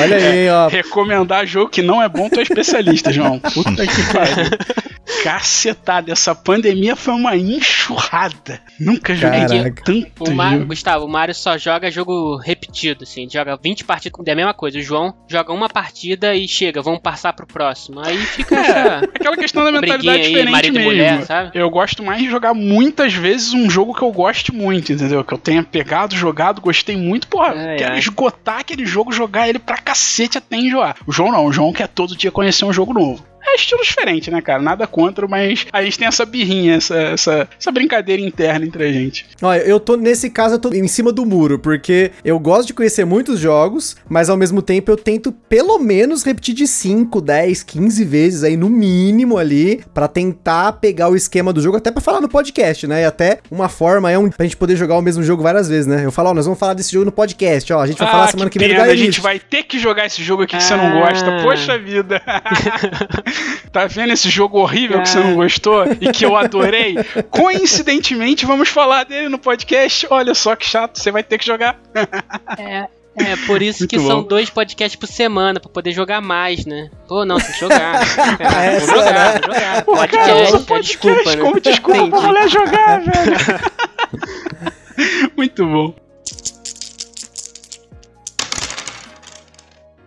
Olha 0.00 0.16
aí, 0.16 0.48
ó. 0.48 0.68
Recomendar 0.68 1.46
jogo 1.46 1.70
que 1.70 1.82
não 1.82 2.02
é 2.02 2.08
bom, 2.08 2.28
tu 2.30 2.40
é 2.40 2.42
especialista, 2.42 3.12
João. 3.12 3.38
Puta 3.38 3.86
que 3.86 4.12
pariu. 4.12 4.50
Cacetada, 5.22 6.12
essa 6.12 6.34
pandemia 6.34 6.77
foi 6.96 7.14
uma 7.14 7.36
enxurrada. 7.36 8.60
Nunca 8.78 9.14
joguei 9.14 9.46
Caraca. 9.46 9.82
tanto. 9.84 10.24
O 10.24 10.34
Mario, 10.34 10.66
Gustavo, 10.66 11.04
o 11.04 11.08
Mario 11.08 11.34
só 11.34 11.56
joga 11.58 11.90
jogo 11.90 12.36
repetido, 12.36 13.04
assim. 13.04 13.28
Joga 13.28 13.56
20 13.56 13.84
partidas 13.84 14.26
é 14.26 14.32
a 14.32 14.36
mesma 14.36 14.54
coisa. 14.54 14.78
O 14.78 14.82
João 14.82 15.14
joga 15.28 15.52
uma 15.52 15.68
partida 15.68 16.34
e 16.34 16.46
chega, 16.46 16.82
vamos 16.82 17.00
passar 17.00 17.32
pro 17.32 17.46
próximo. 17.46 18.00
Aí 18.00 18.16
fica 18.18 18.54
é, 18.54 18.60
essa. 18.60 18.96
Aquela 19.14 19.36
questão 19.36 19.64
da 19.64 19.72
mentalidade 19.72 20.20
aí, 20.20 20.28
diferente 20.28 20.70
mesmo. 20.70 20.90
Mulher, 20.90 21.24
sabe? 21.24 21.50
Eu 21.54 21.68
gosto 21.70 22.02
mais 22.02 22.20
de 22.20 22.28
jogar 22.28 22.54
muitas 22.54 23.14
vezes 23.14 23.52
um 23.52 23.68
jogo 23.68 23.94
que 23.94 24.02
eu 24.02 24.12
goste 24.12 24.52
muito, 24.52 24.92
entendeu? 24.92 25.24
Que 25.24 25.34
eu 25.34 25.38
tenha 25.38 25.62
pegado, 25.62 26.14
jogado, 26.14 26.60
gostei 26.60 26.96
muito. 26.96 27.28
Porra, 27.28 27.54
é, 27.54 27.76
quero 27.76 27.94
é. 27.94 27.98
esgotar 27.98 28.60
aquele 28.60 28.86
jogo, 28.86 29.12
jogar 29.12 29.48
ele 29.48 29.58
pra 29.58 29.78
cacete 29.78 30.38
até 30.38 30.56
enjoar. 30.56 30.96
O 31.06 31.12
João 31.12 31.32
não, 31.32 31.46
o 31.46 31.52
João 31.52 31.72
quer 31.72 31.88
todo 31.88 32.16
dia 32.16 32.30
conhecer 32.30 32.64
um 32.64 32.72
jogo 32.72 32.92
novo 32.92 33.24
é 33.52 33.56
estilo 33.56 33.82
diferente, 33.82 34.30
né, 34.30 34.40
cara? 34.40 34.62
Nada 34.62 34.86
contra, 34.86 35.26
mas 35.26 35.66
a 35.72 35.82
gente 35.82 35.98
tem 35.98 36.08
essa 36.08 36.24
birrinha, 36.24 36.76
essa, 36.76 36.96
essa, 36.96 37.48
essa 37.58 37.72
brincadeira 37.72 38.20
interna 38.20 38.66
entre 38.66 38.84
a 38.84 38.92
gente. 38.92 39.26
Olha, 39.40 39.60
eu 39.60 39.80
tô, 39.80 39.96
nesse 39.96 40.30
caso, 40.30 40.56
eu 40.56 40.58
tô 40.58 40.72
em 40.72 40.88
cima 40.88 41.12
do 41.12 41.24
muro, 41.24 41.58
porque 41.58 42.12
eu 42.24 42.38
gosto 42.38 42.68
de 42.68 42.74
conhecer 42.74 43.04
muitos 43.04 43.40
jogos, 43.40 43.96
mas 44.08 44.28
ao 44.28 44.36
mesmo 44.36 44.60
tempo 44.60 44.90
eu 44.90 44.96
tento 44.96 45.32
pelo 45.32 45.78
menos 45.78 46.22
repetir 46.22 46.54
de 46.54 46.66
5, 46.66 47.20
10, 47.20 47.62
15 47.62 48.04
vezes 48.04 48.44
aí, 48.44 48.56
no 48.56 48.68
mínimo 48.68 49.38
ali, 49.38 49.82
para 49.94 50.08
tentar 50.08 50.72
pegar 50.72 51.08
o 51.08 51.16
esquema 51.16 51.52
do 51.52 51.60
jogo, 51.60 51.76
até 51.76 51.90
para 51.90 52.00
falar 52.00 52.20
no 52.20 52.28
podcast, 52.28 52.86
né? 52.86 53.02
E 53.02 53.04
até 53.04 53.38
uma 53.50 53.68
forma 53.68 54.10
é 54.10 54.18
um, 54.18 54.28
pra 54.28 54.44
gente 54.44 54.56
poder 54.56 54.76
jogar 54.76 54.96
o 54.96 55.02
mesmo 55.02 55.22
jogo 55.22 55.42
várias 55.42 55.68
vezes, 55.68 55.86
né? 55.86 56.04
Eu 56.04 56.12
falo, 56.12 56.30
ó, 56.30 56.34
nós 56.34 56.44
vamos 56.44 56.58
falar 56.58 56.74
desse 56.74 56.92
jogo 56.92 57.06
no 57.06 57.12
podcast, 57.12 57.72
ó, 57.72 57.80
a 57.80 57.86
gente 57.86 57.98
vai 57.98 58.08
ah, 58.08 58.10
falar 58.10 58.28
semana 58.28 58.50
que, 58.50 58.58
que 58.58 58.66
vem 58.66 58.76
do 58.76 58.82
A 58.82 58.94
gente 58.94 59.20
vai 59.20 59.38
ter 59.38 59.62
que 59.62 59.78
jogar 59.78 60.06
esse 60.06 60.22
jogo 60.22 60.42
aqui 60.42 60.48
que 60.48 60.56
ah. 60.56 60.60
você 60.60 60.76
não 60.76 61.00
gosta, 61.00 61.30
ah. 61.30 61.42
poxa 61.42 61.78
vida. 61.78 62.22
tá 63.72 63.86
vendo 63.86 64.12
esse 64.12 64.28
jogo 64.28 64.58
horrível 64.58 65.02
que 65.02 65.08
você 65.08 65.20
não 65.20 65.34
gostou 65.34 65.84
e 66.00 66.10
que 66.10 66.24
eu 66.24 66.36
adorei? 66.36 66.96
Coincidentemente, 67.30 68.46
vamos 68.46 68.68
falar 68.68 69.04
dele 69.04 69.28
no 69.28 69.38
podcast. 69.38 70.06
Olha 70.10 70.34
só 70.34 70.56
que 70.56 70.66
chato, 70.66 70.98
você 70.98 71.10
vai 71.10 71.22
ter 71.22 71.38
que 71.38 71.46
jogar. 71.46 71.80
É. 72.58 72.88
É, 73.20 73.34
por 73.46 73.60
isso 73.60 73.80
Muito 73.80 73.90
que 73.90 73.98
bom. 73.98 74.06
são 74.06 74.22
dois 74.22 74.48
podcasts 74.48 74.94
por 74.94 75.08
semana, 75.08 75.58
pra 75.58 75.68
poder 75.68 75.90
jogar 75.92 76.20
mais, 76.20 76.64
né? 76.64 76.88
Pô, 77.08 77.24
não, 77.24 77.36
tem 77.38 77.52
que 77.52 77.58
jogar. 77.58 77.98
É, 78.38 78.78
vou 78.78 78.88
jogar, 78.88 79.34
né? 79.34 79.40
vou 79.44 79.54
jogar. 79.54 79.84
Podcast, 79.84 80.28
cara, 80.28 80.64
podcast, 80.64 80.72
é 80.72 80.80
desculpa, 80.80 81.36
né? 81.36 81.42
Como 81.42 81.60
desculpa 81.60 81.98
Entendi. 81.98 82.10
pra 82.10 82.20
mulher 82.20 82.48
jogar, 82.48 83.00
velho. 83.00 83.36
Muito 85.36 85.66
bom. 85.66 85.94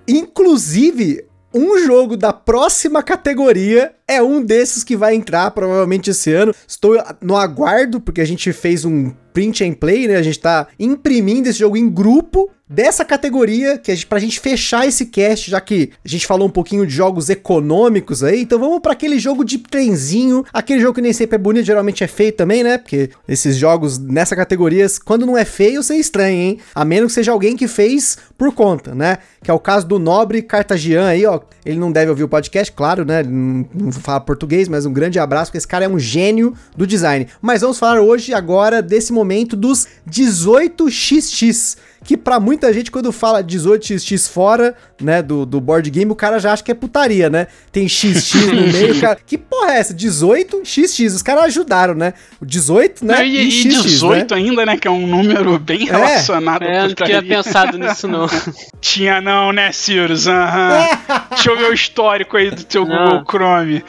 Inclusive, 0.08 1.26
um 1.54 1.78
jogo 1.80 2.16
da 2.16 2.32
próxima 2.32 3.04
categoria 3.04 3.94
é 4.08 4.22
um 4.22 4.42
desses 4.44 4.84
que 4.84 4.96
vai 4.96 5.16
entrar 5.16 5.52
provavelmente 5.52 6.10
esse 6.10 6.34
ano. 6.34 6.54
Estou 6.68 6.98
no 7.22 7.36
aguardo, 7.36 8.00
porque 8.00 8.22
a 8.22 8.26
gente 8.26 8.52
fez 8.54 8.86
um 8.86 9.12
print 9.34 9.64
and 9.64 9.74
play, 9.74 10.08
né? 10.08 10.16
A 10.16 10.24
gente 10.24 10.40
tá 10.40 10.68
imprimindo 10.80 11.50
esse 11.50 11.60
jogo 11.60 11.78
em 11.78 11.90
grupo 11.90 12.50
dessa 12.72 13.04
categoria, 13.04 13.78
que 13.78 13.94
gente, 13.94 14.08
pra 14.08 14.18
gente 14.18 14.40
fechar 14.40 14.88
esse 14.88 15.08
cast, 15.08 15.52
já 15.52 15.60
que 15.60 15.92
a 16.04 16.08
gente 16.08 16.26
falou 16.26 16.48
um 16.48 16.52
pouquinho 16.52 16.88
de 16.88 16.94
jogos 16.94 17.30
econômicos 17.30 18.24
aí, 18.24 18.44
então 18.44 18.58
vamos 18.58 18.80
para 18.80 18.94
aquele 18.94 19.20
jogo 19.20 19.44
de 19.44 19.58
trenzinho, 19.58 20.46
aquele 20.54 20.80
jogo 20.80 20.96
que 20.96 21.02
nem 21.02 21.12
sempre 21.12 21.36
é 21.36 21.38
bonito, 21.38 21.66
geralmente 21.66 22.02
é 22.02 22.08
feio 22.08 22.32
também, 22.32 22.64
né? 22.64 22.78
Porque 22.78 23.10
esses 23.28 23.58
jogos 23.58 23.98
nessa 23.98 24.38
categoria, 24.38 24.88
quando 25.04 25.26
não 25.26 25.38
é 25.38 25.44
feio, 25.44 25.84
você 25.84 25.98
estranha, 25.98 26.44
hein? 26.44 26.60
A 26.74 26.86
menos 26.86 27.12
que 27.12 27.16
seja 27.16 27.34
alguém 27.34 27.58
que 27.58 27.68
fez 27.68 28.18
por 28.38 28.54
conta, 28.54 28.96
né? 28.96 29.18
Que 29.44 29.52
é 29.52 29.54
o 29.54 29.60
caso 29.60 29.86
do 29.86 30.00
nobre 30.00 30.42
Cartagian 30.42 31.08
aí, 31.08 31.26
ó. 31.26 31.42
Ele 31.66 31.78
não 31.78 31.92
deve 31.92 32.10
ouvir 32.10 32.24
o 32.24 32.28
podcast, 32.28 32.72
claro, 32.72 33.04
né? 33.04 33.22
Não, 33.22 33.66
não 33.74 33.92
fala 33.92 34.20
português, 34.20 34.68
mas 34.68 34.86
um 34.86 34.94
grande 34.94 35.20
abraço, 35.20 35.52
porque 35.52 35.58
esse 35.58 35.68
cara 35.68 35.86
é 35.86 35.90
um 35.90 36.00
gênio 36.00 36.56
do 36.76 36.88
design. 36.88 37.28
Mas 37.42 37.62
vamos 37.62 37.78
falar 37.78 38.02
hoje, 38.02 38.34
agora, 38.34 38.82
desse 38.82 39.12
momento 39.12 39.21
dos 39.56 39.88
18xx 40.10 41.78
que 42.04 42.18
para 42.18 42.40
muita 42.40 42.74
gente, 42.74 42.90
quando 42.90 43.12
fala 43.12 43.44
18xx 43.44 44.30
fora, 44.30 44.76
né, 45.00 45.22
do, 45.22 45.46
do 45.46 45.62
board 45.62 45.90
game, 45.90 46.12
o 46.12 46.16
cara 46.16 46.40
já 46.40 46.52
acha 46.52 46.64
que 46.64 46.72
é 46.72 46.74
putaria, 46.74 47.30
né? 47.30 47.46
Tem 47.72 47.88
XX 47.88 48.34
no 48.46 48.68
meio, 48.74 49.00
cara. 49.00 49.20
Que 49.26 49.38
porra 49.38 49.74
é 49.74 49.80
essa? 49.80 49.94
18xx. 49.94 51.16
Os 51.16 51.22
caras 51.22 51.44
ajudaram, 51.46 51.94
né? 51.94 52.14
O 52.42 52.46
18, 52.46 53.06
né? 53.06 53.26
e, 53.26 53.48
e, 53.48 53.68
18 53.68 54.34
né? 54.34 54.42
ainda, 54.42 54.66
né? 54.66 54.78
Que 54.78 54.88
é 54.88 54.92
um 54.92 55.06
número 55.06 55.60
bem 55.60 55.88
é. 55.88 55.92
relacionado 55.92 56.64
é, 56.64 56.86
eu 56.86 56.88
não 56.88 56.96
tinha 56.96 57.24
pensado 57.24 57.78
nisso, 57.78 58.08
não. 58.08 58.28
tinha 58.82 59.22
não, 59.22 59.52
né, 59.52 59.72
Sirius? 59.72 60.26
Uhum. 60.26 60.34
Deixa 61.30 61.52
eu 61.52 61.58
ver 61.58 61.70
o 61.70 61.74
histórico 61.74 62.36
aí 62.36 62.50
do 62.50 62.64
teu 62.64 62.84
não. 62.84 63.06
Google 63.06 63.26
Chrome. 63.30 63.84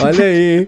Olha 0.00 0.24
aí. 0.24 0.66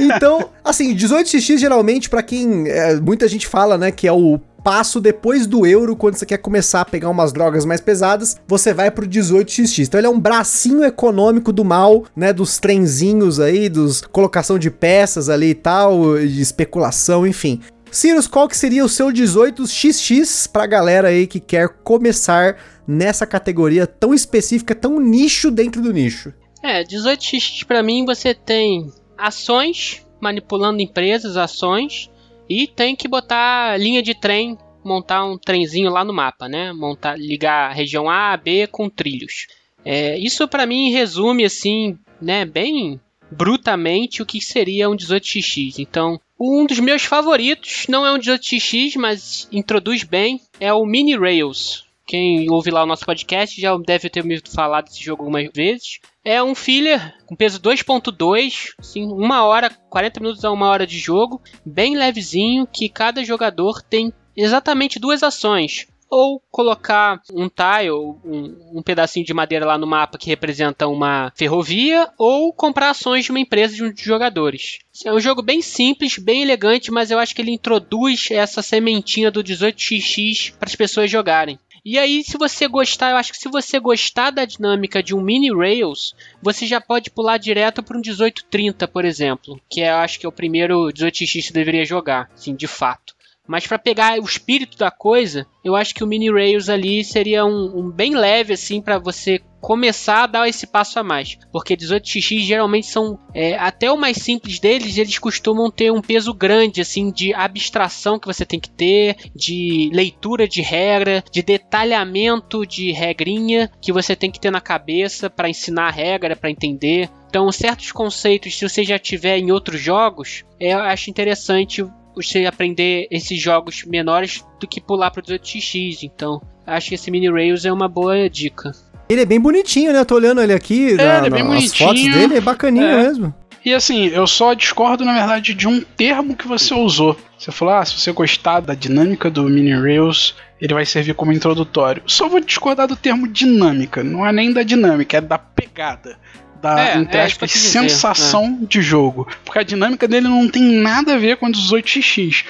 Então, 0.00 0.50
assim, 0.64 0.94
18xx 0.96 1.58
geralmente, 1.58 2.10
para 2.10 2.22
quem. 2.22 2.68
É, 2.68 2.96
muita 2.96 3.28
gente 3.28 3.46
fala, 3.46 3.78
né, 3.78 3.92
que 3.92 4.06
é 4.06 4.12
o 4.12 4.40
passo 4.68 5.00
depois 5.00 5.46
do 5.46 5.66
euro, 5.66 5.96
quando 5.96 6.16
você 6.16 6.26
quer 6.26 6.36
começar 6.36 6.82
a 6.82 6.84
pegar 6.84 7.08
umas 7.08 7.32
drogas 7.32 7.64
mais 7.64 7.80
pesadas, 7.80 8.38
você 8.46 8.74
vai 8.74 8.90
pro 8.90 9.08
18xx. 9.08 9.86
Então 9.86 9.98
ele 9.98 10.06
é 10.06 10.10
um 10.10 10.20
bracinho 10.20 10.84
econômico 10.84 11.54
do 11.54 11.64
mal, 11.64 12.04
né, 12.14 12.34
dos 12.34 12.58
trenzinhos 12.58 13.40
aí, 13.40 13.70
dos 13.70 14.02
colocação 14.02 14.58
de 14.58 14.70
peças 14.70 15.30
ali 15.30 15.46
e 15.46 15.54
tal, 15.54 16.18
de 16.18 16.42
especulação, 16.42 17.26
enfim. 17.26 17.62
Cirus, 17.90 18.26
qual 18.26 18.46
que 18.46 18.54
seria 18.54 18.84
o 18.84 18.90
seu 18.90 19.06
18xx 19.06 20.50
pra 20.52 20.66
galera 20.66 21.08
aí 21.08 21.26
que 21.26 21.40
quer 21.40 21.70
começar 21.82 22.58
nessa 22.86 23.26
categoria 23.26 23.86
tão 23.86 24.12
específica, 24.12 24.74
tão 24.74 25.00
nicho 25.00 25.50
dentro 25.50 25.80
do 25.80 25.94
nicho? 25.94 26.30
É, 26.62 26.84
18x 26.84 27.64
para 27.64 27.82
mim 27.82 28.04
você 28.04 28.34
tem 28.34 28.92
ações, 29.16 30.06
manipulando 30.20 30.82
empresas, 30.82 31.38
ações, 31.38 32.10
e 32.48 32.66
tem 32.66 32.96
que 32.96 33.08
botar 33.08 33.78
linha 33.78 34.02
de 34.02 34.14
trem, 34.14 34.56
montar 34.84 35.24
um 35.24 35.36
trenzinho 35.36 35.90
lá 35.90 36.04
no 36.04 36.12
mapa, 36.12 36.48
né? 36.48 36.72
Montar, 36.72 37.18
ligar 37.18 37.70
a 37.70 37.74
região 37.74 38.08
A 38.08 38.32
a 38.32 38.36
B 38.36 38.66
com 38.66 38.88
trilhos. 38.88 39.46
É, 39.84 40.18
isso 40.18 40.46
para 40.48 40.66
mim 40.66 40.90
resume 40.90 41.44
assim, 41.44 41.98
né, 42.20 42.44
bem 42.44 43.00
brutamente 43.30 44.22
o 44.22 44.26
que 44.26 44.40
seria 44.40 44.88
um 44.88 44.96
18xx. 44.96 45.78
Então, 45.78 46.20
um 46.40 46.66
dos 46.66 46.78
meus 46.78 47.04
favoritos 47.04 47.86
não 47.88 48.06
é 48.06 48.12
um 48.12 48.18
18xx, 48.18 48.96
mas 48.96 49.48
introduz 49.52 50.02
bem, 50.02 50.40
é 50.58 50.72
o 50.72 50.86
Mini 50.86 51.16
Rails. 51.16 51.87
Quem 52.08 52.50
ouve 52.50 52.70
lá 52.70 52.84
o 52.84 52.86
nosso 52.86 53.04
podcast 53.04 53.60
já 53.60 53.76
deve 53.76 54.08
ter 54.08 54.22
ouvido 54.22 54.50
falar 54.50 54.80
desse 54.80 55.04
jogo 55.04 55.24
algumas 55.24 55.46
vezes. 55.54 56.00
É 56.24 56.42
um 56.42 56.54
filler 56.54 57.14
com 57.26 57.36
peso 57.36 57.60
2.2, 57.60 58.72
assim, 58.78 59.04
uma 59.04 59.44
hora, 59.44 59.68
40 59.90 60.18
minutos 60.20 60.42
a 60.42 60.50
uma 60.50 60.68
hora 60.68 60.86
de 60.86 60.98
jogo, 60.98 61.38
bem 61.66 61.98
levezinho, 61.98 62.66
que 62.66 62.88
cada 62.88 63.22
jogador 63.22 63.82
tem 63.82 64.10
exatamente 64.34 64.98
duas 64.98 65.22
ações 65.22 65.86
ou 66.10 66.40
colocar 66.50 67.20
um 67.34 67.48
tile, 67.48 67.90
um, 67.90 68.78
um, 68.78 68.82
pedacinho 68.82 69.26
de 69.26 69.34
madeira 69.34 69.66
lá 69.66 69.76
no 69.76 69.86
mapa 69.86 70.16
que 70.16 70.30
representa 70.30 70.88
uma 70.88 71.30
ferrovia, 71.36 72.08
ou 72.16 72.52
comprar 72.52 72.90
ações 72.90 73.26
de 73.26 73.30
uma 73.30 73.40
empresa 73.40 73.74
de 73.74 73.84
um 73.84 73.92
de 73.92 74.02
jogadores. 74.02 74.78
É 75.04 75.12
um 75.12 75.20
jogo 75.20 75.42
bem 75.42 75.60
simples, 75.60 76.16
bem 76.16 76.42
elegante, 76.42 76.90
mas 76.90 77.10
eu 77.10 77.18
acho 77.18 77.34
que 77.34 77.42
ele 77.42 77.52
introduz 77.52 78.30
essa 78.30 78.62
sementinha 78.62 79.30
do 79.30 79.44
18xx 79.44 80.54
para 80.58 80.68
as 80.68 80.74
pessoas 80.74 81.10
jogarem. 81.10 81.58
E 81.84 81.98
aí, 81.98 82.22
se 82.24 82.36
você 82.36 82.66
gostar, 82.66 83.10
eu 83.10 83.16
acho 83.16 83.32
que 83.32 83.38
se 83.38 83.48
você 83.48 83.78
gostar 83.78 84.30
da 84.30 84.44
dinâmica 84.44 85.02
de 85.02 85.14
um 85.14 85.20
mini 85.20 85.54
Rails, 85.54 86.14
você 86.42 86.66
já 86.66 86.80
pode 86.80 87.10
pular 87.10 87.38
direto 87.38 87.82
para 87.82 87.96
um 87.96 88.00
1830, 88.00 88.88
por 88.88 89.04
exemplo, 89.04 89.60
que 89.68 89.80
é, 89.80 89.90
eu 89.90 89.96
acho 89.96 90.18
que 90.18 90.26
é 90.26 90.28
o 90.28 90.32
primeiro 90.32 90.88
18x 90.88 91.32
que 91.32 91.42
você 91.42 91.52
deveria 91.52 91.84
jogar, 91.84 92.30
assim, 92.34 92.54
de 92.54 92.66
fato. 92.66 93.17
Mas 93.48 93.66
para 93.66 93.78
pegar 93.78 94.18
o 94.20 94.24
espírito 94.24 94.76
da 94.76 94.90
coisa, 94.90 95.46
eu 95.64 95.74
acho 95.74 95.94
que 95.94 96.04
o 96.04 96.06
mini 96.06 96.30
Rails 96.30 96.68
ali 96.68 97.02
seria 97.02 97.46
um, 97.46 97.78
um 97.78 97.90
bem 97.90 98.14
leve 98.14 98.52
assim 98.52 98.82
para 98.82 98.98
você 98.98 99.40
começar 99.60 100.24
a 100.24 100.26
dar 100.26 100.48
esse 100.48 100.66
passo 100.66 100.98
a 100.98 101.02
mais. 101.02 101.38
Porque 101.50 101.76
18x 101.76 102.40
geralmente 102.40 102.86
são 102.86 103.18
é, 103.34 103.56
até 103.56 103.90
o 103.90 103.96
mais 103.96 104.18
simples 104.18 104.58
deles, 104.58 104.98
eles 104.98 105.18
costumam 105.18 105.70
ter 105.70 105.90
um 105.90 106.00
peso 106.00 106.32
grande 106.32 106.80
assim 106.80 107.10
de 107.10 107.34
abstração 107.34 108.18
que 108.18 108.26
você 108.26 108.44
tem 108.44 108.60
que 108.60 108.70
ter, 108.70 109.16
de 109.34 109.90
leitura 109.92 110.46
de 110.46 110.60
regra, 110.60 111.24
de 111.32 111.42
detalhamento 111.42 112.66
de 112.66 112.92
regrinha 112.92 113.70
que 113.80 113.92
você 113.92 114.14
tem 114.14 114.30
que 114.30 114.40
ter 114.40 114.50
na 114.50 114.60
cabeça 114.60 115.28
para 115.30 115.48
ensinar 115.48 115.88
a 115.88 115.92
regra, 115.92 116.36
para 116.36 116.50
entender. 116.50 117.10
Então, 117.28 117.50
certos 117.52 117.92
conceitos, 117.92 118.56
se 118.56 118.66
você 118.66 118.82
já 118.82 118.98
tiver 118.98 119.36
em 119.36 119.52
outros 119.52 119.80
jogos, 119.80 120.44
é, 120.58 120.72
eu 120.72 120.80
acho 120.80 121.10
interessante 121.10 121.84
você 122.22 122.46
aprender 122.46 123.06
esses 123.10 123.40
jogos 123.40 123.84
menores 123.84 124.44
do 124.60 124.66
que 124.66 124.80
pular 124.80 125.10
para 125.10 125.22
18x. 125.22 126.02
Então, 126.02 126.42
acho 126.66 126.88
que 126.88 126.94
esse 126.94 127.10
Mini 127.10 127.30
Rails 127.30 127.64
é 127.64 127.72
uma 127.72 127.88
boa 127.88 128.28
dica. 128.28 128.72
Ele 129.08 129.22
é 129.22 129.24
bem 129.24 129.40
bonitinho, 129.40 129.92
né? 129.92 130.00
Eu 130.00 130.06
tô 130.06 130.16
olhando 130.16 130.42
ele 130.42 130.52
aqui, 130.52 130.92
é, 130.92 130.96
na, 130.96 131.18
ele 131.18 131.26
é 131.28 131.30
bem 131.30 131.44
na, 131.44 131.56
as 131.56 131.76
fotos 131.76 132.02
dele, 132.02 132.36
é 132.36 132.40
bacaninho 132.40 132.84
é. 132.84 133.02
mesmo. 133.04 133.34
E 133.64 133.72
assim, 133.72 134.06
eu 134.06 134.26
só 134.26 134.54
discordo, 134.54 135.04
na 135.04 135.14
verdade, 135.14 135.54
de 135.54 135.66
um 135.66 135.80
termo 135.80 136.36
que 136.36 136.46
você 136.46 136.74
usou. 136.74 137.16
Você 137.38 137.50
falou, 137.50 137.74
ah, 137.74 137.84
se 137.84 137.98
você 137.98 138.12
gostar 138.12 138.60
da 138.60 138.74
dinâmica 138.74 139.30
do 139.30 139.44
Mini 139.44 139.74
Rails, 139.74 140.34
ele 140.60 140.74
vai 140.74 140.84
servir 140.84 141.14
como 141.14 141.32
introdutório. 141.32 142.02
Só 142.06 142.28
vou 142.28 142.40
discordar 142.40 142.86
do 142.86 142.96
termo 142.96 143.26
dinâmica, 143.26 144.02
não 144.02 144.26
é 144.26 144.32
nem 144.32 144.52
da 144.52 144.62
dinâmica, 144.62 145.18
é 145.18 145.20
da 145.20 145.38
pegada 145.38 146.18
da 146.60 146.80
é, 146.80 146.96
entre 146.96 147.18
é, 147.18 147.24
aspas, 147.24 147.50
sensação 147.50 148.60
é. 148.62 148.66
de 148.66 148.82
jogo. 148.82 149.26
Porque 149.44 149.58
a 149.58 149.62
dinâmica 149.62 150.06
dele 150.06 150.28
não 150.28 150.48
tem 150.48 150.62
nada 150.62 151.14
a 151.14 151.18
ver 151.18 151.36
com 151.36 151.46
a 151.46 151.50
18x. 151.50 152.44